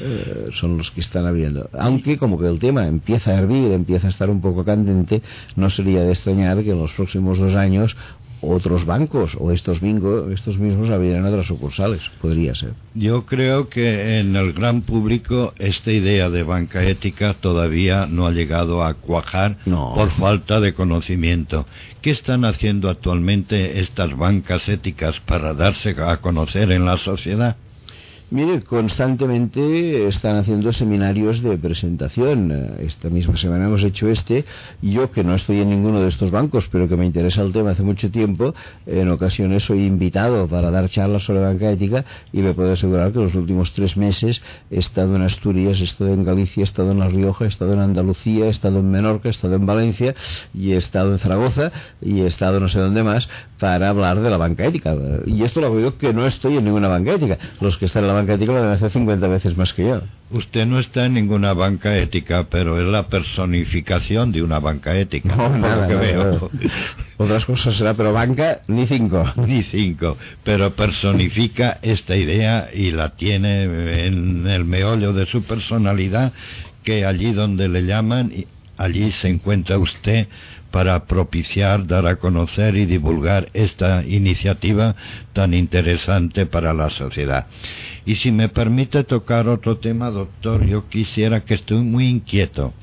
Eh, 0.00 0.48
son 0.52 0.76
los 0.76 0.90
que 0.90 1.00
están 1.00 1.24
abriendo. 1.24 1.70
Aunque 1.72 2.18
como 2.18 2.38
que 2.38 2.46
el 2.46 2.58
tema 2.58 2.86
empieza 2.86 3.30
a 3.30 3.38
hervir, 3.38 3.72
empieza 3.72 4.08
a 4.08 4.10
estar 4.10 4.28
un 4.28 4.40
poco 4.40 4.64
candente, 4.64 5.22
no 5.56 5.70
sería 5.70 6.02
de 6.02 6.10
extrañar 6.10 6.62
que 6.62 6.72
en 6.72 6.78
los 6.78 6.92
próximos 6.92 7.38
dos 7.38 7.54
años 7.54 7.96
otros 8.40 8.84
bancos 8.84 9.36
o 9.38 9.50
estos, 9.52 9.80
bingo, 9.80 10.30
estos 10.30 10.58
mismos 10.58 10.90
abrieran 10.90 11.24
otras 11.24 11.46
sucursales. 11.46 12.02
Podría 12.20 12.54
ser. 12.54 12.74
Yo 12.94 13.24
creo 13.26 13.68
que 13.68 14.18
en 14.18 14.36
el 14.36 14.52
gran 14.52 14.82
público 14.82 15.54
esta 15.58 15.90
idea 15.92 16.30
de 16.30 16.42
banca 16.42 16.82
ética 16.84 17.34
todavía 17.34 18.06
no 18.06 18.26
ha 18.26 18.32
llegado 18.32 18.84
a 18.84 18.94
cuajar 18.94 19.58
No. 19.66 19.92
por 19.94 20.10
falta 20.12 20.60
de 20.60 20.74
conocimiento. 20.74 21.66
¿Qué 22.02 22.10
están 22.10 22.44
haciendo 22.44 22.90
actualmente 22.90 23.80
estas 23.80 24.16
bancas 24.16 24.68
éticas 24.68 25.20
para 25.20 25.54
darse 25.54 25.96
a 25.98 26.18
conocer 26.18 26.70
en 26.72 26.84
la 26.84 26.98
sociedad? 26.98 27.56
Mire, 28.34 28.62
constantemente 28.62 30.08
están 30.08 30.34
haciendo 30.34 30.72
seminarios 30.72 31.40
de 31.40 31.56
presentación. 31.56 32.50
Esta 32.80 33.08
misma 33.08 33.36
semana 33.36 33.66
hemos 33.66 33.84
hecho 33.84 34.08
este. 34.08 34.44
Yo, 34.82 35.12
que 35.12 35.22
no 35.22 35.36
estoy 35.36 35.60
en 35.60 35.70
ninguno 35.70 36.00
de 36.00 36.08
estos 36.08 36.32
bancos, 36.32 36.68
pero 36.68 36.88
que 36.88 36.96
me 36.96 37.06
interesa 37.06 37.42
el 37.42 37.52
tema 37.52 37.70
hace 37.70 37.84
mucho 37.84 38.10
tiempo, 38.10 38.52
en 38.86 39.08
ocasiones 39.08 39.62
soy 39.62 39.86
invitado 39.86 40.48
para 40.48 40.72
dar 40.72 40.88
charlas 40.88 41.22
sobre 41.22 41.42
banca 41.42 41.70
ética 41.70 42.04
y 42.32 42.42
me 42.42 42.54
puedo 42.54 42.72
asegurar 42.72 43.12
que 43.12 43.20
los 43.20 43.36
últimos 43.36 43.72
tres 43.72 43.96
meses 43.96 44.42
he 44.68 44.78
estado 44.78 45.14
en 45.14 45.22
Asturias, 45.22 45.80
he 45.80 45.84
estado 45.84 46.12
en 46.12 46.24
Galicia, 46.24 46.62
he 46.62 46.64
estado 46.64 46.90
en 46.90 46.98
La 46.98 47.06
Rioja, 47.06 47.44
he 47.44 47.48
estado 47.48 47.74
en 47.74 47.78
Andalucía, 47.78 48.46
he 48.46 48.50
estado 48.50 48.80
en 48.80 48.90
Menorca, 48.90 49.28
he 49.28 49.30
estado 49.30 49.54
en 49.54 49.64
Valencia 49.64 50.12
y 50.52 50.72
he 50.72 50.76
estado 50.76 51.12
en 51.12 51.20
Zaragoza 51.20 51.70
y 52.02 52.22
he 52.22 52.26
estado 52.26 52.58
no 52.58 52.66
sé 52.66 52.80
dónde 52.80 53.04
más 53.04 53.28
para 53.60 53.90
hablar 53.90 54.20
de 54.20 54.28
la 54.28 54.38
banca 54.38 54.64
ética. 54.64 54.92
Y 55.24 55.44
esto 55.44 55.60
lo 55.60 55.68
hago 55.68 55.96
que 55.96 56.12
no 56.12 56.26
estoy 56.26 56.56
en 56.56 56.64
ninguna 56.64 56.88
banca 56.88 57.12
ética. 57.12 57.38
Los 57.60 57.78
que 57.78 57.84
están 57.84 58.02
en 58.02 58.08
la 58.08 58.14
banca 58.14 58.23
ética 58.32 58.52
lo 58.52 58.62
deben 58.62 58.74
hacer 58.74 58.90
50 58.90 59.28
veces 59.28 59.56
más 59.56 59.72
que 59.72 59.86
yo. 59.86 60.00
Usted 60.30 60.66
no 60.66 60.80
está 60.80 61.06
en 61.06 61.14
ninguna 61.14 61.52
banca 61.52 61.96
ética, 61.96 62.46
pero 62.50 62.80
es 62.80 62.86
la 62.86 63.08
personificación 63.08 64.32
de 64.32 64.42
una 64.42 64.58
banca 64.58 64.96
ética. 64.96 65.28
No, 65.28 65.48
por 65.48 65.58
nada, 65.58 65.82
lo 65.82 65.88
que 65.88 65.94
veo. 65.94 66.50
Otras 67.18 67.44
cosas 67.44 67.76
será, 67.76 67.94
pero 67.94 68.12
banca 68.12 68.62
ni 68.66 68.86
cinco. 68.86 69.30
Ni 69.46 69.62
cinco, 69.62 70.16
pero 70.42 70.74
personifica 70.74 71.78
esta 71.82 72.16
idea 72.16 72.70
y 72.72 72.90
la 72.90 73.10
tiene 73.10 73.62
en 74.06 74.46
el 74.46 74.64
meollo 74.64 75.12
de 75.12 75.26
su 75.26 75.44
personalidad, 75.44 76.32
que 76.82 77.04
allí 77.04 77.32
donde 77.32 77.68
le 77.68 77.84
llaman, 77.84 78.32
allí 78.76 79.12
se 79.12 79.28
encuentra 79.28 79.78
usted 79.78 80.26
para 80.74 81.04
propiciar, 81.04 81.86
dar 81.86 82.08
a 82.08 82.16
conocer 82.16 82.74
y 82.74 82.84
divulgar 82.84 83.48
esta 83.54 84.02
iniciativa 84.04 84.96
tan 85.32 85.54
interesante 85.54 86.46
para 86.46 86.72
la 86.72 86.90
sociedad. 86.90 87.46
Y 88.06 88.16
si 88.16 88.30
me 88.32 88.48
permite 88.50 89.04
tocar 89.04 89.48
otro 89.48 89.78
tema, 89.78 90.10
doctor, 90.10 90.64
yo 90.66 90.88
quisiera 90.88 91.44
que 91.44 91.54
estoy 91.54 91.78
muy 91.82 92.06
inquieto 92.06 92.74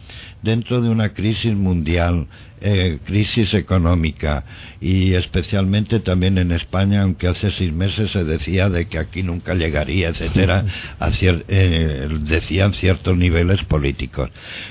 dentro 0.41 0.81
de 0.81 0.89
una 0.89 1.13
crisis 1.13 1.53
mundial, 1.53 2.25
eh, 2.59 2.99
crisis 3.05 3.53
económica 3.53 4.43
y 4.79 5.13
especialmente 5.13 5.99
también 5.99 6.37
en 6.39 6.51
España, 6.51 7.03
aunque 7.03 7.27
hace 7.27 7.51
seis 7.51 7.71
meses 7.71 8.11
se 8.11 8.23
decía 8.23 8.69
de 8.69 8.87
que 8.87 8.97
aquí 8.97 9.21
nunca 9.21 9.53
llegaría, 9.53 10.09
etcétera, 10.09 10.65
a 10.99 11.09
cier- 11.09 11.43
eh, 11.47 12.07
decían 12.21 12.73
ciertos 12.73 13.15
niveles 13.17 13.63
políticos. 13.65 14.29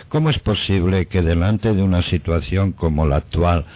¿Cómo 0.09 0.31
es 0.31 0.39
posible 0.41 1.07
que 1.07 1.23
delante 1.23 1.73
de 1.75 1.83
una 1.83 2.03
situación 2.03 2.73
como 2.73 3.07
la 3.07 3.17
actual 3.17 3.67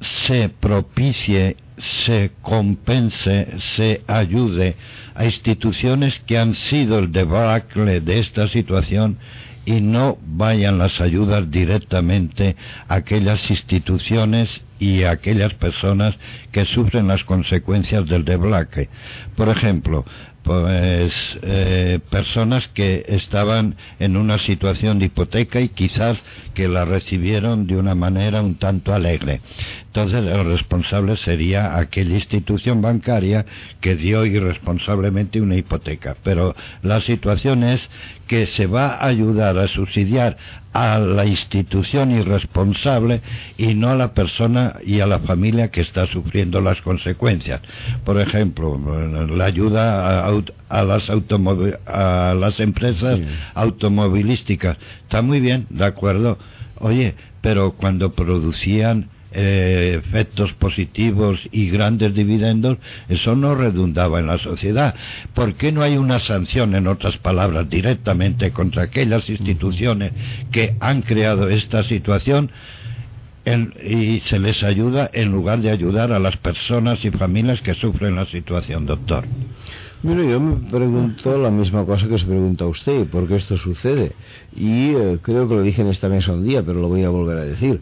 se 0.00 0.48
propicie, 0.48 1.56
se 1.78 2.32
compense, 2.42 3.58
se 3.76 4.02
ayude 4.06 4.76
a 5.14 5.24
instituciones 5.24 6.20
que 6.20 6.38
han 6.38 6.54
sido 6.54 6.98
el 6.98 7.12
debacle 7.12 8.00
de 8.00 8.18
esta 8.18 8.48
situación 8.48 9.18
y 9.66 9.80
no 9.80 10.16
vayan 10.24 10.78
las 10.78 11.00
ayudas 11.00 11.50
directamente 11.50 12.56
a 12.88 12.94
aquellas 12.94 13.50
instituciones 13.50 14.62
y 14.78 15.02
a 15.02 15.10
aquellas 15.10 15.54
personas 15.54 16.14
que 16.52 16.64
sufren 16.64 17.08
las 17.08 17.24
consecuencias 17.24 18.06
del 18.06 18.24
debacle. 18.24 18.88
Por 19.34 19.48
ejemplo, 19.48 20.04
pues 20.46 21.12
eh, 21.42 21.98
personas 22.08 22.68
que 22.68 23.04
estaban 23.08 23.74
en 23.98 24.16
una 24.16 24.38
situación 24.38 25.00
de 25.00 25.06
hipoteca 25.06 25.60
y 25.60 25.70
quizás 25.70 26.22
que 26.54 26.68
la 26.68 26.84
recibieron 26.84 27.66
de 27.66 27.76
una 27.76 27.96
manera 27.96 28.42
un 28.42 28.54
tanto 28.54 28.94
alegre. 28.94 29.40
Entonces 29.96 30.30
el 30.30 30.44
responsable 30.44 31.16
sería 31.16 31.78
aquella 31.78 32.16
institución 32.16 32.82
bancaria 32.82 33.46
que 33.80 33.96
dio 33.96 34.26
irresponsablemente 34.26 35.40
una 35.40 35.54
hipoteca. 35.56 36.18
Pero 36.22 36.54
la 36.82 37.00
situación 37.00 37.64
es 37.64 37.88
que 38.26 38.44
se 38.44 38.66
va 38.66 38.88
a 38.96 39.06
ayudar 39.06 39.56
a 39.56 39.68
subsidiar 39.68 40.36
a 40.74 40.98
la 40.98 41.24
institución 41.24 42.10
irresponsable 42.10 43.22
y 43.56 43.72
no 43.72 43.88
a 43.88 43.94
la 43.94 44.12
persona 44.12 44.74
y 44.84 45.00
a 45.00 45.06
la 45.06 45.18
familia 45.20 45.70
que 45.70 45.80
está 45.80 46.06
sufriendo 46.06 46.60
las 46.60 46.82
consecuencias. 46.82 47.62
Por 48.04 48.20
ejemplo, 48.20 48.78
la 49.34 49.44
ayuda 49.46 50.26
a, 50.26 50.30
a 50.68 50.82
las, 50.84 51.08
a 51.08 52.34
las 52.38 52.60
empresas 52.60 53.18
Sí. 53.18 53.24
automovilísticas. 53.54 54.76
Está 55.04 55.22
muy 55.22 55.40
bien, 55.40 55.66
de 55.70 55.86
acuerdo. 55.86 56.38
Oye, 56.80 57.14
pero 57.40 57.72
cuando 57.72 58.12
producían 58.12 59.08
eh, 59.38 60.00
efectos 60.02 60.54
positivos 60.54 61.38
y 61.52 61.68
grandes 61.68 62.14
dividendos, 62.14 62.78
eso 63.08 63.36
no 63.36 63.54
redundaba 63.54 64.18
en 64.18 64.26
la 64.26 64.38
sociedad. 64.38 64.94
¿Por 65.34 65.54
qué 65.54 65.72
no 65.72 65.82
hay 65.82 65.98
una 65.98 66.18
sanción, 66.18 66.74
en 66.74 66.86
otras 66.86 67.18
palabras, 67.18 67.68
directamente 67.68 68.50
contra 68.50 68.84
aquellas 68.84 69.28
instituciones 69.28 70.12
que 70.50 70.74
han 70.80 71.02
creado 71.02 71.48
esta 71.50 71.82
situación? 71.84 72.50
en- 73.44 73.72
y 73.80 74.18
se 74.22 74.40
les 74.40 74.64
ayuda 74.64 75.08
en 75.12 75.30
lugar 75.30 75.60
de 75.60 75.70
ayudar 75.70 76.10
a 76.10 76.18
las 76.18 76.36
personas 76.36 77.04
y 77.04 77.12
familias 77.12 77.60
que 77.60 77.74
sufren 77.74 78.16
la 78.16 78.26
situación, 78.26 78.86
doctor. 78.86 79.24
Mira, 80.02 80.24
yo 80.24 80.40
me 80.40 80.68
pregunto 80.68 81.38
la 81.38 81.50
misma 81.50 81.84
cosa 81.84 82.08
que 82.08 82.18
se 82.18 82.26
pregunta 82.26 82.66
usted, 82.66 83.06
¿por 83.06 83.28
qué 83.28 83.36
esto 83.36 83.56
sucede? 83.56 84.12
Y 84.56 84.90
eh, 84.90 85.18
creo 85.22 85.48
que 85.48 85.54
lo 85.54 85.62
dije 85.62 85.82
en 85.82 85.88
esta 85.88 86.08
mesa 86.08 86.32
un 86.32 86.44
día, 86.44 86.64
pero 86.64 86.80
lo 86.80 86.88
voy 86.88 87.04
a 87.04 87.08
volver 87.08 87.38
a 87.38 87.44
decir. 87.44 87.80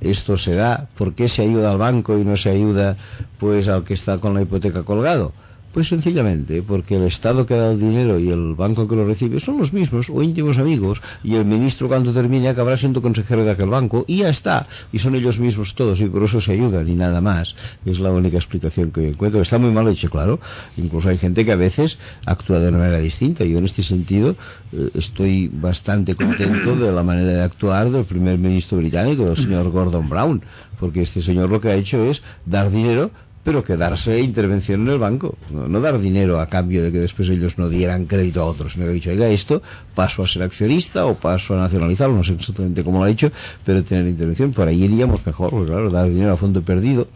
Esto 0.00 0.36
será, 0.36 0.88
¿por 0.96 1.14
qué 1.14 1.28
se 1.28 1.42
ayuda 1.42 1.70
al 1.70 1.78
banco 1.78 2.18
y 2.18 2.24
no 2.24 2.36
se 2.36 2.50
ayuda 2.50 2.96
pues 3.38 3.68
al 3.68 3.84
que 3.84 3.94
está 3.94 4.18
con 4.18 4.34
la 4.34 4.42
hipoteca 4.42 4.82
colgado? 4.82 5.32
Pues 5.76 5.88
sencillamente 5.88 6.62
porque 6.62 6.96
el 6.96 7.02
Estado 7.02 7.44
que 7.44 7.54
da 7.54 7.70
el 7.70 7.78
dinero 7.78 8.18
y 8.18 8.30
el 8.30 8.54
banco 8.54 8.88
que 8.88 8.96
lo 8.96 9.04
recibe 9.04 9.40
son 9.40 9.58
los 9.58 9.74
mismos 9.74 10.08
o 10.08 10.22
íntimos 10.22 10.56
amigos 10.56 11.02
y 11.22 11.34
el 11.34 11.44
ministro 11.44 11.86
cuando 11.86 12.14
termine 12.14 12.48
acabará 12.48 12.78
siendo 12.78 13.02
consejero 13.02 13.44
de 13.44 13.50
aquel 13.50 13.68
banco 13.68 14.02
y 14.08 14.20
ya 14.20 14.30
está. 14.30 14.66
Y 14.90 15.00
son 15.00 15.16
ellos 15.16 15.38
mismos 15.38 15.74
todos 15.74 16.00
y 16.00 16.06
por 16.06 16.22
eso 16.22 16.40
se 16.40 16.52
ayudan 16.52 16.88
y 16.88 16.94
nada 16.94 17.20
más. 17.20 17.54
Es 17.84 17.98
la 17.98 18.10
única 18.10 18.38
explicación 18.38 18.90
que 18.90 19.08
encuentro. 19.08 19.42
Está 19.42 19.58
muy 19.58 19.70
mal 19.70 19.86
hecho, 19.88 20.08
claro. 20.08 20.40
Incluso 20.78 21.10
hay 21.10 21.18
gente 21.18 21.44
que 21.44 21.52
a 21.52 21.56
veces 21.56 21.98
actúa 22.24 22.58
de 22.58 22.68
una 22.68 22.78
manera 22.78 22.98
distinta. 22.98 23.44
Yo 23.44 23.58
en 23.58 23.66
este 23.66 23.82
sentido 23.82 24.34
eh, 24.72 24.88
estoy 24.94 25.48
bastante 25.52 26.14
contento 26.14 26.74
de 26.74 26.90
la 26.90 27.02
manera 27.02 27.32
de 27.32 27.42
actuar 27.42 27.90
del 27.90 28.06
primer 28.06 28.38
ministro 28.38 28.78
británico, 28.78 29.26
del 29.26 29.36
señor 29.36 29.68
Gordon 29.68 30.08
Brown, 30.08 30.42
porque 30.80 31.02
este 31.02 31.20
señor 31.20 31.50
lo 31.50 31.60
que 31.60 31.68
ha 31.68 31.74
hecho 31.74 32.02
es 32.06 32.22
dar 32.46 32.70
dinero 32.70 33.10
pero 33.46 33.62
quedarse 33.62 34.18
intervención 34.18 34.80
en 34.80 34.88
el 34.88 34.98
banco, 34.98 35.38
no, 35.50 35.80
dar 35.80 36.00
dinero 36.00 36.40
a 36.40 36.48
cambio 36.48 36.82
de 36.82 36.90
que 36.90 36.98
después 36.98 37.28
ellos 37.28 37.56
no 37.58 37.68
dieran 37.68 38.06
crédito 38.06 38.42
a 38.42 38.44
otros. 38.44 38.76
Me 38.76 38.86
ha 38.86 38.88
dicho, 38.88 39.08
oiga, 39.10 39.28
esto 39.28 39.62
paso 39.94 40.24
a 40.24 40.26
ser 40.26 40.42
accionista 40.42 41.06
o 41.06 41.14
paso 41.14 41.54
a 41.54 41.58
nacionalizarlo, 41.58 42.16
no 42.16 42.24
sé 42.24 42.32
exactamente 42.32 42.82
cómo 42.82 42.98
lo 42.98 43.04
ha 43.04 43.06
dicho, 43.06 43.30
pero 43.64 43.84
tener 43.84 44.08
intervención, 44.08 44.52
por 44.52 44.66
ahí 44.66 44.82
iríamos 44.82 45.24
mejor, 45.24 45.64
claro, 45.64 45.90
dar 45.90 46.08
dinero 46.08 46.32
a 46.32 46.36
fondo 46.36 46.60
perdido, 46.62 47.06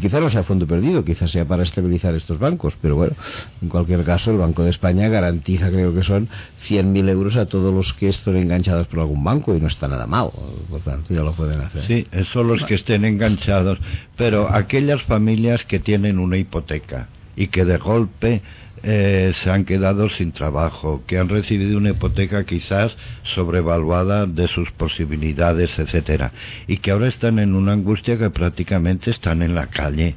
que 0.00 0.08
quizá 0.08 0.20
no 0.20 0.28
sea 0.28 0.42
fondo 0.42 0.66
perdido, 0.66 1.04
quizás 1.04 1.30
sea 1.30 1.44
para 1.44 1.62
estabilizar 1.62 2.14
estos 2.14 2.38
bancos, 2.38 2.76
pero 2.80 2.96
bueno, 2.96 3.14
en 3.62 3.68
cualquier 3.68 4.04
caso, 4.04 4.30
el 4.30 4.38
Banco 4.38 4.62
de 4.62 4.70
España 4.70 5.08
garantiza, 5.08 5.70
creo 5.70 5.94
que 5.94 6.02
son 6.02 6.28
100.000 6.68 7.08
euros 7.08 7.36
a 7.36 7.46
todos 7.46 7.72
los 7.72 7.92
que 7.92 8.08
estén 8.08 8.36
enganchados 8.36 8.86
por 8.88 9.00
algún 9.00 9.22
banco 9.22 9.54
y 9.54 9.60
no 9.60 9.68
está 9.68 9.88
nada 9.88 10.06
mal, 10.06 10.30
por 10.68 10.80
tanto 10.80 11.14
ya 11.14 11.22
lo 11.22 11.32
pueden 11.32 11.60
hacer. 11.60 11.86
Sí, 11.86 12.06
son 12.32 12.48
los 12.48 12.64
que 12.64 12.74
estén 12.74 13.04
enganchados, 13.04 13.78
pero 14.16 14.52
aquellas 14.52 15.02
familias 15.02 15.64
que 15.64 15.78
tienen 15.78 16.18
una 16.18 16.36
hipoteca 16.36 17.08
y 17.36 17.48
que 17.48 17.64
de 17.64 17.78
golpe 17.78 18.42
eh, 18.84 19.32
se 19.42 19.50
han 19.50 19.64
quedado 19.64 20.10
sin 20.10 20.32
trabajo, 20.32 21.02
que 21.06 21.18
han 21.18 21.28
recibido 21.28 21.78
una 21.78 21.90
hipoteca 21.90 22.44
quizás 22.44 22.96
sobrevaluada 23.34 24.26
de 24.26 24.46
sus 24.48 24.70
posibilidades, 24.72 25.78
etcétera, 25.78 26.32
y 26.66 26.78
que 26.78 26.90
ahora 26.90 27.08
están 27.08 27.38
en 27.38 27.54
una 27.54 27.72
angustia 27.72 28.18
que 28.18 28.30
prácticamente 28.30 29.10
están 29.10 29.42
en 29.42 29.54
la 29.54 29.68
calle. 29.68 30.16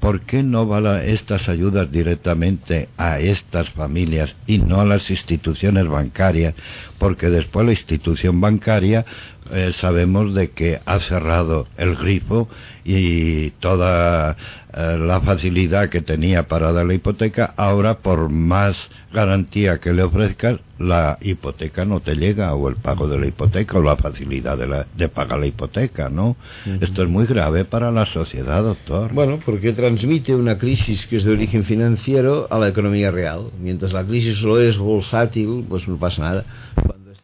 ¿Por 0.00 0.20
qué 0.20 0.44
no 0.44 0.66
van 0.66 0.86
estas 1.08 1.48
ayudas 1.48 1.90
directamente 1.90 2.88
a 2.96 3.18
estas 3.18 3.70
familias 3.70 4.34
y 4.46 4.58
no 4.58 4.80
a 4.80 4.84
las 4.84 5.10
instituciones 5.10 5.88
bancarias? 5.88 6.54
Porque 6.98 7.30
después 7.30 7.66
la 7.66 7.72
institución 7.72 8.40
bancaria 8.40 9.04
eh, 9.52 9.72
sabemos 9.80 10.34
de 10.34 10.50
que 10.50 10.80
ha 10.84 10.98
cerrado 11.00 11.66
el 11.76 11.96
grifo 11.96 12.48
y 12.84 13.50
toda 13.60 14.36
eh, 14.74 14.96
la 14.98 15.20
facilidad 15.20 15.88
que 15.90 16.00
tenía 16.02 16.48
para 16.48 16.72
dar 16.72 16.86
la 16.86 16.94
hipoteca, 16.94 17.52
ahora 17.56 17.98
por 17.98 18.28
más 18.30 18.76
garantía 19.12 19.78
que 19.78 19.92
le 19.92 20.02
ofrezcas, 20.02 20.60
la 20.78 21.18
hipoteca 21.22 21.84
no 21.84 22.00
te 22.00 22.14
llega, 22.14 22.54
o 22.54 22.68
el 22.68 22.76
pago 22.76 23.08
de 23.08 23.18
la 23.18 23.26
hipoteca, 23.26 23.78
o 23.78 23.82
la 23.82 23.96
facilidad 23.96 24.56
de, 24.58 24.66
la- 24.66 24.86
de 24.96 25.08
pagar 25.08 25.38
la 25.40 25.46
hipoteca, 25.46 26.08
¿no? 26.08 26.36
Esto 26.80 27.02
es 27.02 27.08
muy 27.08 27.26
grave 27.26 27.64
para 27.64 27.90
la 27.90 28.06
sociedad, 28.06 28.62
doctor. 28.62 29.12
Bueno, 29.12 29.40
porque 29.44 29.72
transmite 29.72 30.34
una 30.34 30.58
crisis 30.58 31.06
que 31.06 31.16
es 31.16 31.24
de 31.24 31.32
origen 31.32 31.64
financiero 31.64 32.46
a 32.50 32.58
la 32.58 32.68
economía 32.68 33.10
real. 33.10 33.46
Mientras 33.60 33.92
la 33.92 34.04
crisis 34.04 34.36
solo 34.38 34.60
es 34.60 34.76
bursátil, 34.78 35.64
pues 35.68 35.88
no 35.88 35.96
pasa 35.96 36.22
nada. 36.22 36.44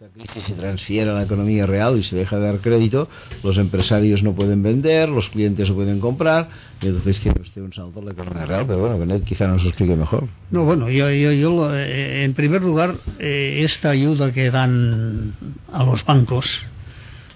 Esta 0.05 0.19
crisis 0.19 0.45
se 0.45 0.53
transfiere 0.53 1.11
a 1.11 1.15
la 1.15 1.23
economía 1.23 1.65
real 1.65 1.97
y 1.97 2.03
se 2.03 2.15
deja 2.15 2.37
de 2.37 2.45
dar 2.45 2.59
crédito, 2.61 3.09
los 3.43 3.57
empresarios 3.57 4.23
no 4.23 4.35
pueden 4.35 4.63
vender, 4.63 5.09
los 5.09 5.31
clientes 5.31 5.71
no 5.71 5.77
pueden 5.77 5.99
comprar, 5.99 6.51
y 6.83 6.89
entonces 6.89 7.21
tiene 7.21 7.41
usted 7.41 7.63
un 7.63 7.73
salto 7.73 8.01
a 8.01 8.05
la 8.05 8.13
economía 8.13 8.45
real. 8.45 8.67
Pero 8.67 8.81
bueno, 8.81 8.99
Benet 8.99 9.25
quizá 9.25 9.47
nos 9.47 9.65
explique 9.65 9.97
mejor. 9.97 10.29
No, 10.51 10.65
bueno, 10.65 10.91
yo, 10.91 11.09
yo, 11.11 11.33
yo 11.33 11.75
eh, 11.75 12.23
en 12.23 12.35
primer 12.35 12.63
lugar, 12.63 12.97
eh, 13.19 13.63
esta 13.65 13.91
ayuda 13.91 14.31
que 14.31 14.51
dan 14.51 15.33
a 15.73 15.85
los 15.85 16.05
bancos, 16.05 16.61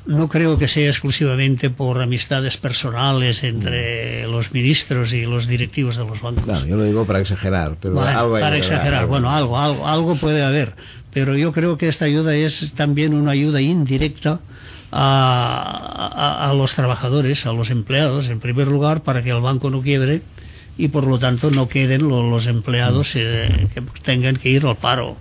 no 0.09 0.29
creo 0.29 0.59
que 0.59 0.69
sea 0.69 0.89
exclusivamente 0.89 1.69
por 1.71 2.01
amistades 2.01 2.57
personales 2.57 3.45
entre 3.45 4.27
los 4.27 4.53
ministros 4.53 5.13
y 5.13 5.23
los 5.27 5.47
directivos 5.47 5.97
de 5.97 6.05
los 6.07 6.21
bancos. 6.23 6.45
Claro, 6.45 6.67
yo 6.67 6.77
lo 6.77 6.85
digo 6.85 7.07
para 7.07 7.21
exagerar, 7.21 7.77
pero 7.81 7.95
Bueno, 7.95 8.19
algo 8.19 8.37
hay 8.37 8.43
para 8.43 8.57
exagerar, 8.57 8.93
verdad. 9.03 9.09
bueno, 9.09 9.31
algo, 9.31 9.59
algo, 9.59 9.87
algo 9.87 10.17
puede 10.17 10.43
haber, 10.43 10.73
pero 11.13 11.37
yo 11.37 11.53
creo 11.53 11.77
que 11.77 11.89
esta 11.89 12.07
ayuda 12.07 12.35
es 12.35 12.73
también 12.75 13.13
una 13.15 13.33
ayuda 13.33 13.61
indirecta 13.61 14.41
a, 14.91 16.43
a- 16.45 16.51
a 16.51 16.55
los 16.55 16.75
trabajadores, 16.75 17.45
a 17.47 17.53
los 17.53 17.71
empleados, 17.71 18.29
en 18.29 18.41
primer 18.41 18.69
lugar, 18.69 19.03
para 19.03 19.23
que 19.23 19.31
el 19.31 19.41
banco 19.41 19.71
no 19.71 19.83
quiebre 19.83 20.23
y 20.79 20.89
por 20.89 21.07
lo 21.07 21.19
tanto 21.19 21.51
no 21.51 21.69
queden 21.69 22.09
lo- 22.09 22.29
los 22.31 22.47
empleados 22.47 23.13
eh, 23.15 23.67
que 23.75 23.83
tengan 24.05 24.37
que 24.37 24.49
ir 24.49 24.65
al 24.65 24.77
paro. 24.77 25.17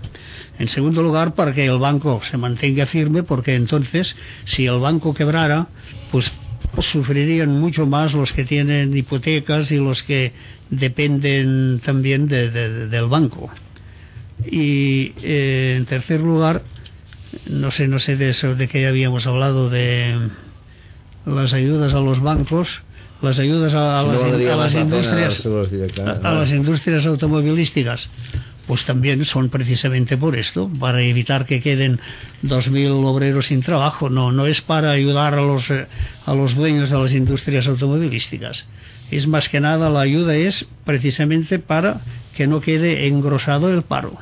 En 0.59 0.67
segundo 0.67 1.03
lugar, 1.03 1.33
para 1.35 1.53
que 1.53 1.65
el 1.65 1.77
banco 1.77 2.21
se 2.29 2.37
mantenga 2.37 2.85
firme, 2.87 3.23
porque 3.23 3.55
entonces, 3.55 4.15
si 4.45 4.65
el 4.65 4.79
banco 4.79 5.13
quebrara, 5.13 5.67
pues 6.11 6.33
sufrirían 6.79 7.49
mucho 7.59 7.85
más 7.85 8.13
los 8.13 8.33
que 8.33 8.43
tienen 8.43 8.95
hipotecas 8.95 9.71
y 9.71 9.77
los 9.77 10.03
que 10.03 10.33
dependen 10.69 11.81
también 11.83 12.27
de- 12.27 12.49
de- 12.49 12.87
del 12.87 13.05
banco. 13.05 13.49
Y 14.45 15.13
eh, 15.21 15.75
en 15.77 15.85
tercer 15.85 16.19
lugar, 16.21 16.61
no 17.47 17.71
sé, 17.71 17.87
no 17.87 17.99
sé 17.99 18.17
de 18.17 18.29
eso 18.29 18.55
de 18.55 18.67
que 18.67 18.81
ya 18.81 18.89
habíamos 18.89 19.25
hablado 19.27 19.69
de 19.69 20.29
las 21.25 21.53
ayudas 21.53 21.93
a 21.93 21.99
los 21.99 22.21
bancos, 22.21 22.81
las 23.21 23.39
ayudas 23.39 23.73
a, 23.73 23.99
a 23.99 24.01
Si 24.01 24.07
no 24.07 24.13
las, 24.13 24.31
a 24.53 24.55
las 24.57 24.73
industrias, 24.81 25.33
a 26.23 26.33
las 26.33 26.51
industrias 26.51 27.05
automovilísticas, 27.05 28.09
pues 28.67 28.85
también 28.85 29.23
son 29.25 29.49
precisamente 29.49 30.17
por 30.17 30.35
esto, 30.35 30.69
para 30.79 31.01
evitar 31.01 31.45
que 31.45 31.61
queden 31.61 31.99
2.000 32.43 33.05
obreros 33.05 33.47
sin 33.47 33.61
trabajo. 33.61 34.09
No, 34.09 34.31
no 34.31 34.45
es 34.45 34.61
para 34.61 34.91
ayudar 34.91 35.33
a 35.33 35.41
los, 35.41 35.69
eh, 35.71 35.87
a 36.25 36.33
los 36.35 36.55
dueños 36.55 36.89
de 36.89 36.99
las 36.99 37.13
industrias 37.13 37.67
automovilísticas. 37.67 38.67
Es 39.09 39.25
más 39.25 39.47
que 39.47 39.61
nada 39.61 39.89
la 39.89 40.01
ayuda 40.01 40.35
es 40.35 40.67
precisamente 40.85 41.59
para 41.59 42.01
que 42.35 42.45
no 42.45 42.59
quede 42.59 43.07
engrosado 43.07 43.73
el 43.73 43.83
paro. 43.83 44.17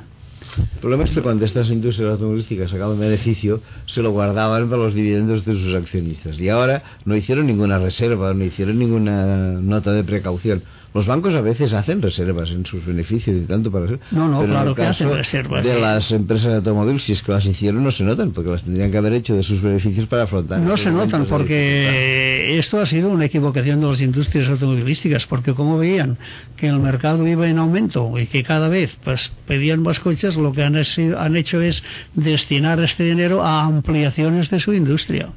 El 0.57 0.79
problema 0.79 1.03
es 1.03 1.11
que 1.11 1.21
cuando 1.21 1.43
estas 1.43 1.69
industrias 1.69 2.11
automovilísticas 2.11 2.69
sacaban 2.69 2.99
beneficio, 2.99 3.61
se 3.87 4.01
lo 4.01 4.11
guardaban 4.11 4.69
para 4.69 4.83
los 4.83 4.93
dividendos 4.93 5.43
de 5.43 5.53
sus 5.53 5.73
accionistas. 5.73 6.39
Y 6.39 6.49
ahora 6.49 6.83
no 7.03 7.15
hicieron 7.15 7.47
ninguna 7.47 7.79
reserva, 7.79 8.33
no 8.33 8.43
hicieron 8.43 8.77
ninguna 8.77 9.53
nota 9.59 9.91
de 9.91 10.03
precaución. 10.03 10.63
Los 10.95 11.05
bancos 11.07 11.35
a 11.35 11.41
veces 11.41 11.73
hacen 11.73 12.01
reservas 12.01 12.49
en 12.51 12.65
sus 12.65 12.85
beneficios 12.85 13.35
y 13.35 13.41
tanto 13.41 13.69
para 13.69 13.85
ser. 13.87 13.99
No, 14.11 14.29
no, 14.29 14.39
pero 14.39 14.43
en 14.53 14.57
claro 14.57 14.73
que 14.75 14.83
hacen 14.83 15.09
reservas, 15.11 15.63
De 15.63 15.75
sí. 15.75 15.81
las 15.81 16.11
empresas 16.13 16.47
de 16.51 16.55
automóvil, 16.55 16.99
si 17.01 17.11
es 17.11 17.21
que 17.21 17.33
las 17.33 17.45
hicieron, 17.45 17.83
no 17.83 17.91
se 17.91 18.05
notan, 18.05 18.31
porque 18.31 18.49
las 18.49 18.63
tendrían 18.63 18.89
que 18.91 18.97
haber 18.97 19.11
hecho 19.11 19.35
de 19.35 19.43
sus 19.43 19.61
beneficios 19.61 20.07
para 20.07 20.23
afrontar. 20.23 20.59
No 20.61 20.77
se 20.77 20.89
notan 20.91 21.25
porque 21.25 22.57
esto 22.57 22.79
ha 22.79 22.85
sido 22.85 23.09
una 23.09 23.25
equivocación 23.25 23.81
de 23.81 23.87
las 23.87 23.99
industrias 24.01 24.47
automovilísticas, 24.47 25.25
porque 25.25 25.53
como 25.53 25.77
veían 25.77 26.17
que 26.55 26.67
el 26.67 26.79
mercado 26.79 27.27
iba 27.27 27.47
en 27.49 27.57
aumento 27.57 28.17
y 28.17 28.27
que 28.27 28.43
cada 28.43 28.69
vez 28.69 28.97
pues 29.03 29.33
pedían 29.47 29.81
más 29.81 29.99
coches, 29.99 30.37
lo 30.37 30.53
que 30.53 30.63
han, 30.63 30.83
sido- 30.85 31.19
han 31.19 31.35
hecho 31.35 31.61
es 31.61 31.83
destinar 32.13 32.79
este 32.79 33.03
dinero 33.03 33.43
a 33.43 33.63
ampliaciones 33.65 34.49
de 34.49 34.59
su 34.61 34.71
industria, 34.73 35.27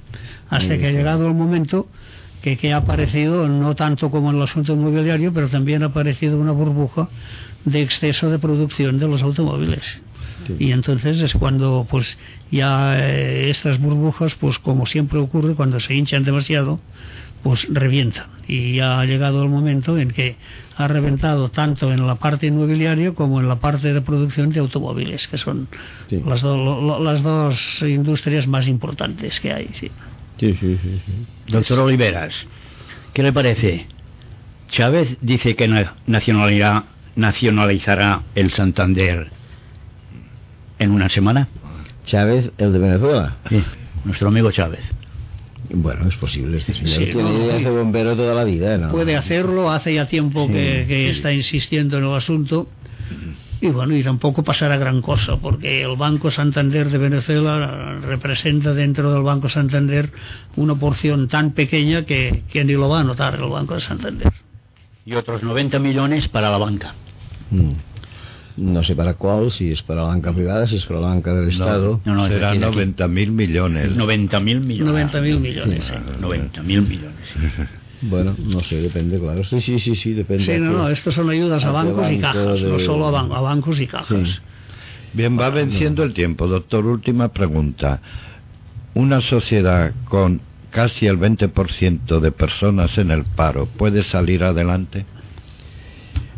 hasta 0.51 0.79
que 0.79 0.87
ha 0.87 0.93
llegado 0.93 1.27
el 1.27 1.35
momento 1.35 1.89
que, 2.43 2.57
que 2.57 2.73
ha 2.73 2.79
aparecido, 2.79 3.49
no 3.49 3.75
tanto 3.75 4.11
como 4.11 4.31
en 4.31 4.37
el 4.37 4.43
asunto 4.43 4.73
inmobiliario, 4.75 5.33
pero 5.33 5.49
también 5.49 5.83
ha 5.83 5.87
aparecido 5.87 6.39
una 6.39 6.53
burbuja 6.53 7.09
de 7.65 7.83
exceso 7.83 8.31
de 8.31 8.39
producción 8.39 8.99
de 8.99 9.09
los 9.09 9.23
automóviles. 9.23 9.83
Sí. 10.47 10.55
Y 10.61 10.73
entonces 10.73 11.21
es 11.21 11.35
cuando 11.35 11.87
pues 11.91 12.17
ya 12.51 12.97
eh, 12.99 13.51
estas 13.51 13.81
burbujas, 13.81 14.35
pues 14.37 14.59
como 14.59 14.87
siempre 14.87 15.19
ocurre 15.19 15.55
cuando 15.55 15.81
se 15.81 15.95
hinchan 15.95 16.25
demasiado, 16.25 16.79
pues 17.43 17.67
revientan. 17.71 18.27
Y 18.47 18.77
ya 18.77 19.01
ha 19.01 19.05
llegado 19.05 19.43
el 19.43 19.49
momento 19.51 19.99
en 19.99 20.11
que 20.11 20.37
ha 20.77 20.89
reventado 20.89 21.51
tanto 21.51 21.93
en 21.93 22.07
la 22.07 22.15
parte 22.15 22.47
inmobiliaria 22.47 23.13
como 23.13 23.41
en 23.41 23.49
la 23.49 23.57
parte 23.57 23.93
de 23.93 24.01
producción 24.01 24.51
de 24.51 24.61
automóviles, 24.61 25.27
que 25.29 25.37
son 25.39 25.69
Sí. 26.09 26.23
las, 26.25 26.41
do- 26.41 26.57
lo- 26.57 26.81
lo- 26.81 27.03
las 27.03 27.23
dos 27.23 27.83
industrias 27.83 28.47
más 28.47 28.69
importantes 28.69 29.41
que 29.41 29.53
hay. 29.53 29.69
Sí. 29.75 29.91
Sí, 30.39 30.55
sí, 30.61 30.79
sí, 30.83 31.01
sí. 31.05 31.13
Doctor 31.49 31.81
Oliveras, 31.81 32.47
¿qué 33.13 33.23
le 33.23 33.33
parece? 33.33 33.87
Chávez 34.71 35.17
dice 35.21 35.57
que 35.57 35.67
na- 35.69 35.95
nacionalizará, 37.17 38.23
el 38.35 38.51
Santander 38.51 39.29
en 40.79 40.91
una 40.91 41.09
semana. 41.09 41.49
Chávez, 42.05 42.53
el 42.59 42.73
de 42.73 42.79
Venezuela. 42.79 43.37
Sí, 43.49 43.63
nuestro 44.05 44.29
amigo 44.29 44.51
Chávez. 44.53 44.81
Bueno, 45.71 46.09
es 46.09 46.17
posible. 46.17 46.59
Este 46.59 46.73
señor 46.73 46.89
Sí, 46.99 47.05
tiene 47.07 47.23
no, 47.23 47.45
idea 47.45 47.59
sí. 47.59 47.65
de 47.65 47.71
bombero 47.71 48.17
toda 48.17 48.35
la 48.35 48.45
vida. 48.45 48.79
¿no? 48.79 48.91
Puede 48.93 49.17
hacerlo, 49.17 49.71
hace 49.71 49.95
ya 49.95 50.07
tiempo 50.07 50.47
que, 50.47 50.83
Sí, 50.83 50.89
que 50.89 51.05
sí. 51.05 51.11
está 51.11 51.33
insistiendo 51.33 51.99
en 51.99 52.05
el 52.05 52.15
asunto. 52.15 52.69
Y 53.61 53.69
bueno, 53.69 53.97
y 53.97 54.05
tampoco 54.05 54.45
pasará 54.45 54.77
gran 54.77 55.03
cosa, 55.03 55.37
porque 55.37 55.83
el 55.83 55.97
Banco 55.97 56.31
Santander 56.31 56.91
de 56.91 56.99
Venezuela 56.99 57.99
representa 58.01 58.73
dentro 58.73 59.13
del 59.13 59.23
Banco 59.23 59.49
Santander 59.49 60.11
una 60.57 60.77
porción 60.77 61.29
tan 61.29 61.53
pequeña 61.53 62.05
que, 62.05 62.45
que 62.51 62.65
ni 62.65 62.75
lo 62.75 62.89
va 62.89 63.01
a 63.01 63.05
notar 63.05 63.35
el 63.35 63.49
Banco 63.49 63.75
de 63.75 63.81
Santander. 63.81 64.33
Y 65.05 65.15
otros 65.15 65.43
90 65.43 65.79
millones 65.81 66.29
para 66.29 66.51
la 66.51 66.59
banca. 66.59 66.95
Mm. 67.51 67.73
No 68.59 68.83
sé 68.83 68.97
para 68.97 69.15
cuál, 69.15 69.53
si 69.53 69.71
es 69.71 69.83
para 69.83 70.03
la 70.03 70.09
banca 70.09 70.33
privada, 70.33 70.67
si 70.67 70.77
es 70.77 70.85
para 70.85 71.01
la 71.01 71.09
banca 71.09 71.33
del 71.33 71.49
Estado. 71.49 72.01
No, 72.05 72.15
no, 72.15 72.27
es 72.27 72.33
serán 72.33 72.55
decir, 72.55 72.67
aquí. 72.67 72.77
90 72.77 73.09
mil 73.09 73.33
millones. 73.33 73.97
90 73.97 74.41
mil 74.41 74.61
millones. 74.61 75.13
90.000 75.13 75.41
millones. 75.41 75.85
Sí, 75.85 75.95
sí. 75.95 76.21
90 76.21 76.63
mil 76.63 76.83
millones. 76.83 77.35
Bueno, 78.01 78.37
no 78.39 78.61
sé, 78.61 78.81
depende, 78.81 79.19
claro. 79.19 79.43
Sí, 79.45 79.61
sí, 79.61 79.79
sí, 79.79 79.95
sí, 79.95 80.13
depende. 80.13 80.45
Sí, 80.45 80.53
no, 80.61 80.71
no, 80.73 80.89
estos 80.89 81.15
son 81.15 81.31
ayudas 81.31 81.65
a 81.65 81.71
bancos 81.73 82.11
y 82.11 82.19
cajas, 82.19 82.63
no 82.63 82.79
solo 82.79 83.07
a, 83.07 83.11
ban- 83.11 83.33
a 83.35 83.41
bancos 83.41 83.81
y 83.81 83.87
cajas. 83.87 84.29
Sí. 84.29 84.39
Bien, 85.13 85.39
va 85.39 85.51
venciendo 85.51 86.03
el 86.03 86.15
tiempo. 86.15 86.47
Doctor, 86.47 86.87
última 86.87 87.29
pregunta. 87.33 88.01
Una 88.95 89.21
sociedad 89.21 89.95
con 90.05 90.43
casi 90.71 91.07
el 91.07 91.17
20% 91.19 92.21
de 92.21 92.31
personas 92.31 92.99
en 92.99 93.11
el 93.11 93.25
paro 93.25 93.67
puede 93.67 94.05
salir 94.05 94.45
adelante 94.45 95.07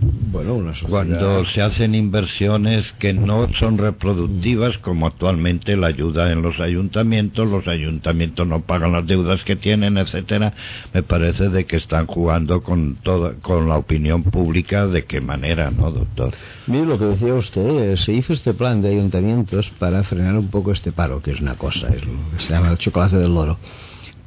Bueno, 0.01 0.55
una 0.55 0.72
sociedad... 0.74 0.90
cuando 0.90 1.44
se 1.44 1.61
hacen 1.61 1.94
inversiones 1.94 2.92
que 2.92 3.12
no 3.12 3.53
son 3.55 3.78
reproductivas 3.78 4.78
como 4.78 5.07
actualmente 5.07 5.76
la 5.76 5.88
ayuda 5.88 6.32
en 6.32 6.40
los 6.40 6.59
ayuntamientos, 6.61 7.48
los 7.48 7.66
ayuntamientos 7.68 8.46
no 8.46 8.61
pagan 8.62 8.92
las 8.92 9.07
deudas 9.07 9.44
que 9.44 9.57
tienen, 9.57 9.98
etcétera. 9.98 10.55
Me 10.94 11.03
parece 11.03 11.48
de 11.48 11.66
que 11.66 11.76
están 11.76 12.07
jugando 12.07 12.62
con 12.62 12.96
toda 12.96 13.34
con 13.42 13.68
la 13.68 13.76
opinión 13.76 14.22
pública 14.22 14.86
de 14.86 15.05
qué 15.05 15.20
manera, 15.20 15.70
¿no, 15.70 15.90
doctor? 15.90 16.32
Mire 16.66 16.86
lo 16.86 16.98
que 16.98 17.05
decía 17.07 17.34
usted, 17.34 17.92
eh, 17.92 17.96
se 17.96 18.12
hizo 18.12 18.32
este 18.32 18.55
plan 18.55 18.80
de 18.80 18.90
ayuntamientos 18.90 19.70
para 19.78 20.03
frenar 20.05 20.36
un 20.36 20.48
poco 20.48 20.72
este 20.72 20.92
paro, 20.92 21.20
que 21.20 21.32
es 21.32 21.40
una 21.40 21.57
cosa, 21.57 21.88
es 21.88 22.05
lo 22.05 22.12
que 22.36 22.42
se 22.42 22.53
llama 22.53 22.70
el 22.70 22.78
chocolate 22.78 23.16
del 23.16 23.34
loro. 23.34 23.59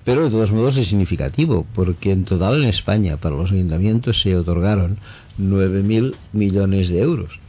Pero 0.05 0.25
de 0.25 0.31
todos 0.31 0.51
modos 0.51 0.75
es 0.77 0.89
significativo, 0.89 1.65
porque 1.73 2.11
en 2.11 2.25
total 2.25 2.61
en 2.61 2.69
España 2.69 3.17
para 3.17 3.35
los 3.35 3.51
ayuntamientos 3.51 4.21
se 4.21 4.35
otorgaron 4.35 4.97
9.000 5.39 6.15
millones 6.33 6.89
de 6.89 7.01
euros. 7.01 7.39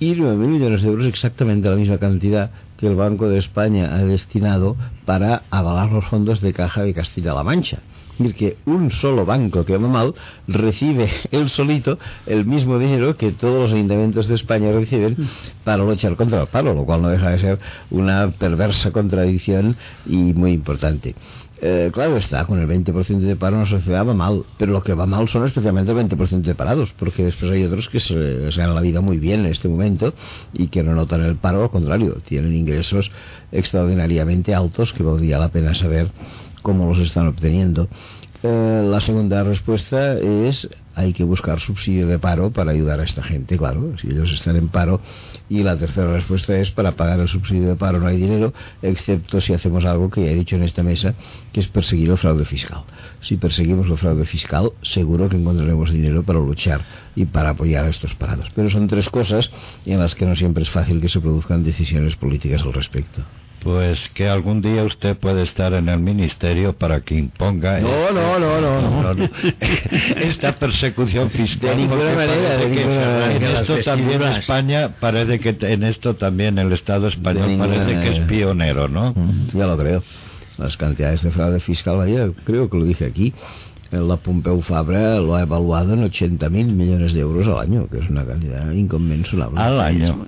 Y 0.00 0.14
9.000 0.14 0.36
millones 0.48 0.82
de 0.82 0.88
euros 0.88 1.06
exactamente 1.06 1.70
la 1.70 1.76
misma 1.76 1.98
cantidad 1.98 2.50
que 2.78 2.88
el 2.88 2.96
Banco 2.96 3.28
de 3.28 3.38
España 3.38 3.94
ha 3.94 4.04
destinado 4.04 4.76
para 5.04 5.42
avalar 5.50 5.92
los 5.92 6.04
fondos 6.06 6.40
de 6.40 6.52
Caja 6.52 6.82
de 6.82 6.94
Castilla-La 6.94 7.44
Mancha. 7.44 7.78
Es 8.14 8.18
decir, 8.18 8.34
que 8.34 8.56
un 8.70 8.92
solo 8.92 9.26
banco 9.26 9.64
que 9.64 9.76
va 9.76 9.88
mal 9.88 10.14
recibe 10.46 11.10
él 11.32 11.48
solito 11.48 11.98
el 12.26 12.44
mismo 12.44 12.78
dinero 12.78 13.16
que 13.16 13.32
todos 13.32 13.62
los 13.62 13.72
ayuntamientos 13.72 14.28
de 14.28 14.36
España 14.36 14.70
reciben 14.70 15.16
para 15.64 15.78
luchar 15.82 16.14
contra 16.14 16.42
el 16.42 16.46
paro, 16.46 16.74
lo 16.74 16.84
cual 16.84 17.02
no 17.02 17.08
deja 17.08 17.30
de 17.30 17.38
ser 17.38 17.58
una 17.90 18.30
perversa 18.30 18.92
contradicción 18.92 19.76
y 20.06 20.16
muy 20.16 20.52
importante. 20.52 21.16
Eh, 21.60 21.90
claro 21.92 22.16
está, 22.16 22.44
con 22.46 22.58
el 22.58 22.66
20% 22.66 23.20
de 23.20 23.36
paro 23.36 23.56
una 23.56 23.66
sociedad 23.66 24.06
va 24.06 24.12
mal, 24.12 24.44
pero 24.58 24.72
lo 24.72 24.82
que 24.82 24.92
va 24.92 25.06
mal 25.06 25.28
son 25.28 25.46
especialmente 25.46 25.92
el 25.92 25.98
20% 25.98 26.42
de 26.42 26.54
parados, 26.54 26.92
porque 26.98 27.24
después 27.24 27.50
hay 27.50 27.64
otros 27.64 27.88
que 27.88 28.00
se, 28.00 28.50
se 28.50 28.60
ganan 28.60 28.74
la 28.74 28.80
vida 28.80 29.00
muy 29.00 29.18
bien 29.18 29.40
en 29.40 29.46
este 29.46 29.68
momento 29.68 30.14
y 30.52 30.66
que 30.66 30.82
no 30.82 30.94
notan 30.94 31.22
el 31.22 31.36
paro, 31.36 31.62
al 31.62 31.70
contrario, 31.70 32.16
tienen 32.26 32.54
ingresos 32.54 33.10
extraordinariamente 33.52 34.54
altos 34.54 34.92
que 34.92 35.02
valdría 35.02 35.38
la 35.38 35.48
pena 35.48 35.74
saber 35.74 36.10
cómo 36.60 36.88
los 36.88 36.98
están 36.98 37.28
obteniendo. 37.28 37.88
Eh, 38.46 38.82
la 38.84 39.00
segunda 39.00 39.42
respuesta 39.42 40.18
es 40.18 40.68
hay 40.94 41.14
que 41.14 41.24
buscar 41.24 41.60
subsidio 41.60 42.06
de 42.06 42.18
paro 42.18 42.50
para 42.50 42.72
ayudar 42.72 43.00
a 43.00 43.04
esta 43.04 43.22
gente, 43.22 43.56
claro, 43.56 43.96
si 43.96 44.08
ellos 44.08 44.30
están 44.30 44.56
en 44.56 44.68
paro. 44.68 45.00
Y 45.48 45.62
la 45.62 45.78
tercera 45.78 46.12
respuesta 46.12 46.54
es 46.58 46.70
para 46.70 46.92
pagar 46.92 47.20
el 47.20 47.28
subsidio 47.28 47.70
de 47.70 47.76
paro 47.76 48.00
no 48.00 48.06
hay 48.06 48.18
dinero, 48.18 48.52
excepto 48.82 49.40
si 49.40 49.54
hacemos 49.54 49.86
algo 49.86 50.10
que 50.10 50.26
ya 50.26 50.30
he 50.30 50.34
dicho 50.34 50.56
en 50.56 50.62
esta 50.62 50.82
mesa, 50.82 51.14
que 51.52 51.60
es 51.60 51.68
perseguir 51.68 52.10
el 52.10 52.18
fraude 52.18 52.44
fiscal. 52.44 52.82
Si 53.22 53.38
perseguimos 53.38 53.88
el 53.88 53.96
fraude 53.96 54.26
fiscal, 54.26 54.72
seguro 54.82 55.30
que 55.30 55.36
encontraremos 55.36 55.90
dinero 55.90 56.22
para 56.22 56.38
luchar 56.38 56.82
y 57.16 57.24
para 57.24 57.50
apoyar 57.50 57.86
a 57.86 57.88
estos 57.88 58.14
parados. 58.14 58.48
Pero 58.54 58.68
son 58.68 58.88
tres 58.88 59.08
cosas 59.08 59.50
en 59.86 60.00
las 60.00 60.14
que 60.14 60.26
no 60.26 60.36
siempre 60.36 60.64
es 60.64 60.70
fácil 60.70 61.00
que 61.00 61.08
se 61.08 61.20
produzcan 61.20 61.64
decisiones 61.64 62.16
políticas 62.16 62.60
al 62.60 62.74
respecto. 62.74 63.22
Pues 63.64 64.10
que 64.10 64.28
algún 64.28 64.60
día 64.60 64.84
usted 64.84 65.16
puede 65.16 65.42
estar 65.42 65.72
en 65.72 65.88
el 65.88 65.98
ministerio 65.98 66.74
para 66.74 67.00
que 67.00 67.14
imponga 67.14 67.80
no, 67.80 68.10
no, 68.12 68.38
no, 68.38 68.60
no, 68.60 69.14
no. 69.14 69.28
esta 70.20 70.52
persecución 70.52 71.30
fiscal. 71.30 71.70
De 71.70 71.76
ninguna 71.76 72.14
manera, 72.14 72.58
de 72.58 72.68
manera. 72.68 73.32
En 73.32 73.42
esto 73.42 73.78
también 73.78 74.22
España 74.22 74.90
parece 75.00 75.40
que 75.40 75.56
en 75.60 75.82
esto 75.82 76.14
también 76.14 76.58
el 76.58 76.72
Estado 76.72 77.08
español 77.08 77.56
parece 77.58 78.00
que 78.00 78.18
es 78.18 78.18
pionero, 78.26 78.86
¿no? 78.88 79.14
Ya 79.54 79.66
lo 79.66 79.78
creo. 79.78 80.02
Las 80.58 80.76
cantidades 80.76 81.22
de 81.22 81.30
fraude 81.30 81.58
fiscal, 81.58 82.00
ayer 82.02 82.32
creo 82.44 82.68
que 82.68 82.76
lo 82.76 82.84
dije 82.84 83.06
aquí, 83.06 83.32
la 83.90 84.16
Pompeu 84.16 84.60
Fabra 84.60 85.18
lo 85.18 85.34
ha 85.34 85.42
evaluado 85.42 85.94
en 85.94 86.04
80.000 86.04 86.50
millones 86.50 87.14
de 87.14 87.20
euros 87.20 87.46
al 87.48 87.58
año, 87.58 87.88
que 87.88 87.98
es 87.98 88.10
una 88.10 88.24
cantidad 88.24 88.70
inconmensurable. 88.72 89.58
Al 89.58 89.80
año. 89.80 90.26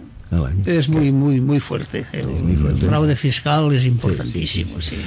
Es 0.66 0.88
muy, 0.88 1.12
muy, 1.12 1.40
muy 1.40 1.60
fuerte. 1.60 2.04
El, 2.12 2.78
fraude 2.80 3.16
fiscal 3.16 3.72
es 3.72 3.84
importantísimo, 3.84 4.80
sí. 4.80 4.98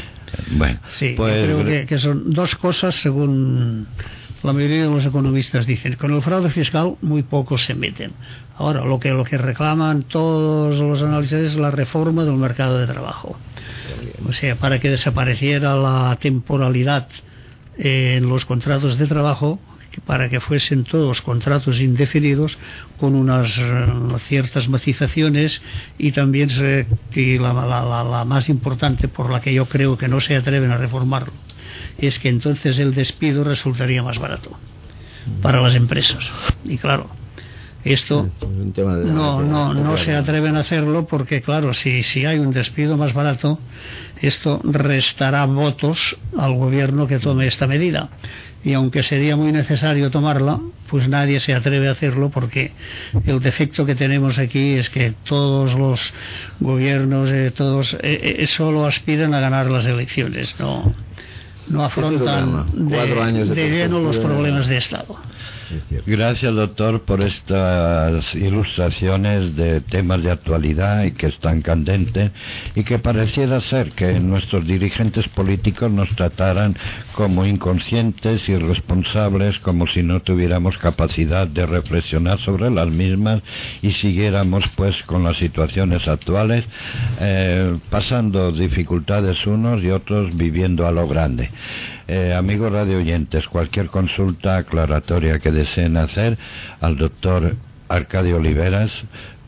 Bueno, 0.52 0.80
sí, 0.96 1.14
pues... 1.18 1.44
creo 1.44 1.66
que, 1.66 1.86
que, 1.86 1.98
son 1.98 2.32
dos 2.32 2.56
cosas 2.56 2.96
según 2.96 3.88
la 4.44 4.54
mayoría 4.54 4.84
de 4.84 4.90
los 4.90 5.06
economistas 5.06 5.66
dicen. 5.66 5.96
Con 5.96 6.14
el 6.14 6.22
fraude 6.22 6.50
fiscal 6.50 6.96
muy 7.02 7.24
pocos 7.24 7.66
se 7.66 7.76
meten. 7.76 8.12
Ahora, 8.56 8.86
lo 8.86 9.00
que, 9.00 9.10
lo 9.10 9.26
que 9.26 9.38
reclaman 9.38 10.04
todos 10.04 10.80
los 10.80 11.02
análisis 11.02 11.34
es 11.34 11.56
la 11.58 11.72
reforma 11.72 12.24
del 12.24 12.36
mercado 12.36 12.80
de 12.80 12.88
trabajo. 12.88 13.38
O 14.28 14.34
sea, 14.34 14.56
para 14.56 14.80
que 14.80 14.90
desapareciera 14.90 15.76
la 15.76 16.18
temporalidad 16.22 17.10
en 17.78 18.28
los 18.30 18.46
contratos 18.46 18.98
de 18.98 19.08
trabajo 19.08 19.60
para 20.06 20.30
que 20.30 20.40
fuesen 20.40 20.84
todos 20.84 21.22
contratos 21.22 21.80
indefinidos 21.80 22.58
con 23.00 23.16
unas 23.16 23.58
eh, 23.58 23.86
ciertas 24.28 24.68
matizaciones 24.70 25.62
y 25.98 26.12
también 26.12 26.50
la, 27.42 28.26
más 28.26 28.50
importante 28.50 29.08
por 29.08 29.30
la 29.30 29.42
que 29.42 29.54
yo 29.54 29.66
creo 29.66 29.98
que 29.98 30.08
no 30.08 30.22
se 30.22 30.36
atreven 30.36 30.72
a 30.72 30.78
reformarlo 30.78 31.34
es 31.98 32.20
que 32.20 32.30
entonces 32.30 32.80
el 32.80 32.94
despido 32.94 33.44
resultaría 33.44 34.04
más 34.04 34.20
barato 34.20 34.58
para 35.42 35.62
las 35.62 35.76
empresas. 35.76 36.32
Y 36.64 36.78
claro 36.78 37.10
esto 37.84 38.30
no, 39.06 39.42
no, 39.42 39.74
no 39.74 39.98
se 39.98 40.14
atreven 40.14 40.58
a 40.58 40.62
hacerlo 40.62 41.06
porque, 41.06 41.42
claro, 41.42 41.74
si, 41.74 42.04
si 42.04 42.26
hay 42.26 42.38
un 42.38 42.52
despido 42.52 42.98
más 42.98 43.14
barato, 43.14 43.58
esto 44.22 44.60
restará 44.66 45.46
votos 45.46 46.18
al 46.38 46.56
gobierno 46.56 47.08
que 47.08 47.20
tome 47.20 47.48
esta 47.48 47.68
medida 47.68 48.10
y 48.64 48.74
aunque 48.74 49.04
sería 49.04 49.36
muy 49.36 49.52
necesario 49.52 50.12
tomarla, 50.12 50.60
pues 50.90 51.08
nadie 51.08 51.40
se 51.40 51.54
atreve 51.54 51.88
a 51.88 51.92
hacerlo 51.92 52.30
porque 52.30 52.74
el 53.26 53.40
defecto 53.40 53.86
que 53.86 53.96
tenemos 53.96 54.38
aquí 54.38 54.74
es 54.74 54.90
que 54.90 55.14
todos 55.24 55.76
los 55.76 56.14
gobiernos, 56.60 57.30
eh, 57.32 57.52
todos 57.56 57.94
eh, 58.02 58.36
eh, 58.40 58.48
solo 58.48 58.86
aspiran 58.86 59.34
a 59.34 59.40
ganar 59.40 59.70
las 59.70 59.86
elecciones, 59.86 60.56
no, 60.60 60.94
no 61.70 61.86
afrontan 61.86 62.66
de, 62.74 63.46
de 63.46 63.70
lleno 63.70 64.00
los 64.00 64.18
problemas 64.18 64.68
de 64.68 64.78
Estado. 64.78 65.18
Gracias, 66.06 66.54
doctor, 66.56 67.02
por 67.02 67.22
estas 67.22 68.34
ilustraciones 68.34 69.56
de 69.56 69.82
temas 69.82 70.24
de 70.24 70.32
actualidad 70.32 71.04
y 71.04 71.12
que 71.12 71.28
están 71.28 71.62
candentes 71.62 72.32
y 72.76 72.84
que 72.84 73.00
pareciera 73.00 73.62
ser 73.62 73.92
que 73.92 74.20
nuestros 74.20 74.66
dirigentes 74.66 75.28
políticos 75.30 75.92
nos 75.92 76.10
trataran 76.16 76.76
como 77.14 77.46
inconscientes, 77.46 78.48
irresponsables, 78.50 79.60
como 79.60 79.88
si 79.88 80.02
no 80.02 80.22
tuviéramos 80.22 80.78
capacidad 80.78 81.48
de 81.48 81.66
reflexionar 81.66 82.40
sobre 82.40 82.70
las 82.70 82.88
mismas 82.88 83.42
y 83.82 83.92
siguiéramos 83.92 84.64
pues 84.76 85.04
con 85.04 85.24
las 85.24 85.38
situaciones 85.38 86.08
actuales, 86.08 86.66
eh, 87.20 87.78
pasando 87.90 88.52
dificultades 88.52 89.46
unos 89.46 89.84
y 89.84 89.90
otros 89.90 90.36
viviendo 90.36 90.88
a 90.88 90.92
lo 90.92 91.08
grande. 91.08 91.50
Eh, 92.12 92.34
amigos 92.34 92.72
radio 92.72 92.98
oyentes, 92.98 93.48
cualquier 93.48 93.88
consulta 93.92 94.58
aclaratoria 94.58 95.38
que 95.38 95.52
deseen 95.60 95.98
hacer 95.98 96.38
al 96.82 96.98
doctor 96.98 97.56
Arcadio 97.88 98.38
Oliveras 98.38 98.92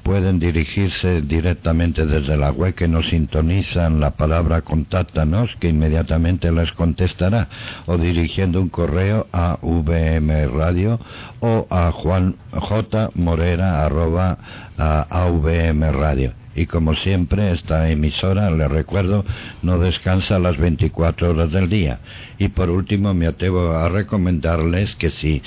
pueden 0.03 0.39
dirigirse 0.39 1.21
directamente 1.21 2.05
desde 2.05 2.35
la 2.35 2.51
web 2.51 2.73
que 2.73 2.87
nos 2.87 3.09
sintonizan 3.09 3.99
la 3.99 4.11
palabra 4.11 4.61
contáctanos 4.61 5.55
que 5.59 5.69
inmediatamente 5.69 6.51
les 6.51 6.71
contestará 6.71 7.47
o 7.85 7.97
dirigiendo 7.97 8.59
un 8.61 8.69
correo 8.69 9.27
a 9.31 9.57
VM 9.61 10.47
Radio 10.47 10.99
o 11.39 11.67
a 11.69 11.91
Juan 11.91 12.35
J 12.51 13.11
Morera 13.13 13.85
arroba 13.85 14.37
a 14.77 15.05
AVM 15.09 15.91
Radio 15.91 16.40
y 16.55 16.65
como 16.65 16.95
siempre 16.95 17.51
esta 17.53 17.89
emisora, 17.89 18.51
le 18.51 18.67
recuerdo, 18.67 19.25
no 19.61 19.79
descansa 19.79 20.39
las 20.39 20.57
24 20.57 21.31
horas 21.31 21.51
del 21.51 21.69
día. 21.69 21.99
Y 22.37 22.49
por 22.49 22.69
último 22.69 23.13
me 23.13 23.27
atrevo 23.27 23.71
a 23.71 23.89
recomendarles 23.89 24.95
que 24.95 25.11
si 25.11 25.41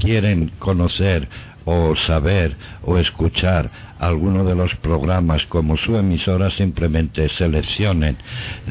quieren 0.00 0.52
conocer 0.58 1.28
o 1.64 1.94
saber 1.94 2.56
o 2.82 2.98
escuchar 2.98 3.70
alguno 3.98 4.44
de 4.44 4.54
los 4.54 4.74
programas 4.76 5.44
como 5.46 5.76
su 5.76 5.96
emisora, 5.96 6.50
simplemente 6.50 7.28
seleccionen 7.28 8.16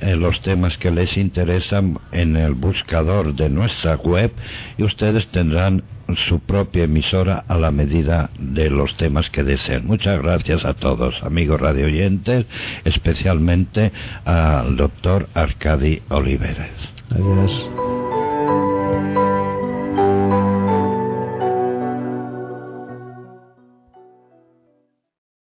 eh, 0.02 0.16
los 0.16 0.42
temas 0.42 0.78
que 0.78 0.92
les 0.92 1.16
interesan 1.18 2.00
en 2.12 2.36
el 2.36 2.54
buscador 2.54 3.36
de 3.36 3.50
nuestra 3.50 3.96
web 3.96 4.32
y 4.78 4.84
ustedes 4.84 5.28
tendrán 5.28 5.84
su 6.16 6.40
propia 6.40 6.84
emisora 6.84 7.44
a 7.48 7.58
la 7.58 7.72
medida 7.72 8.30
de 8.40 8.70
los 8.70 8.96
temas 8.98 9.30
que 9.30 9.44
deseen. 9.44 9.86
Muchas 9.86 10.22
gracias 10.22 10.66
a 10.66 10.74
todos, 10.74 11.22
amigos 11.24 11.60
radioyentes, 11.60 12.46
especialmente 12.86 13.92
al 14.26 14.76
doctor 14.76 15.30
Arcadi 15.34 16.02
Oliveres. 16.10 16.72
Adiós. 17.12 17.99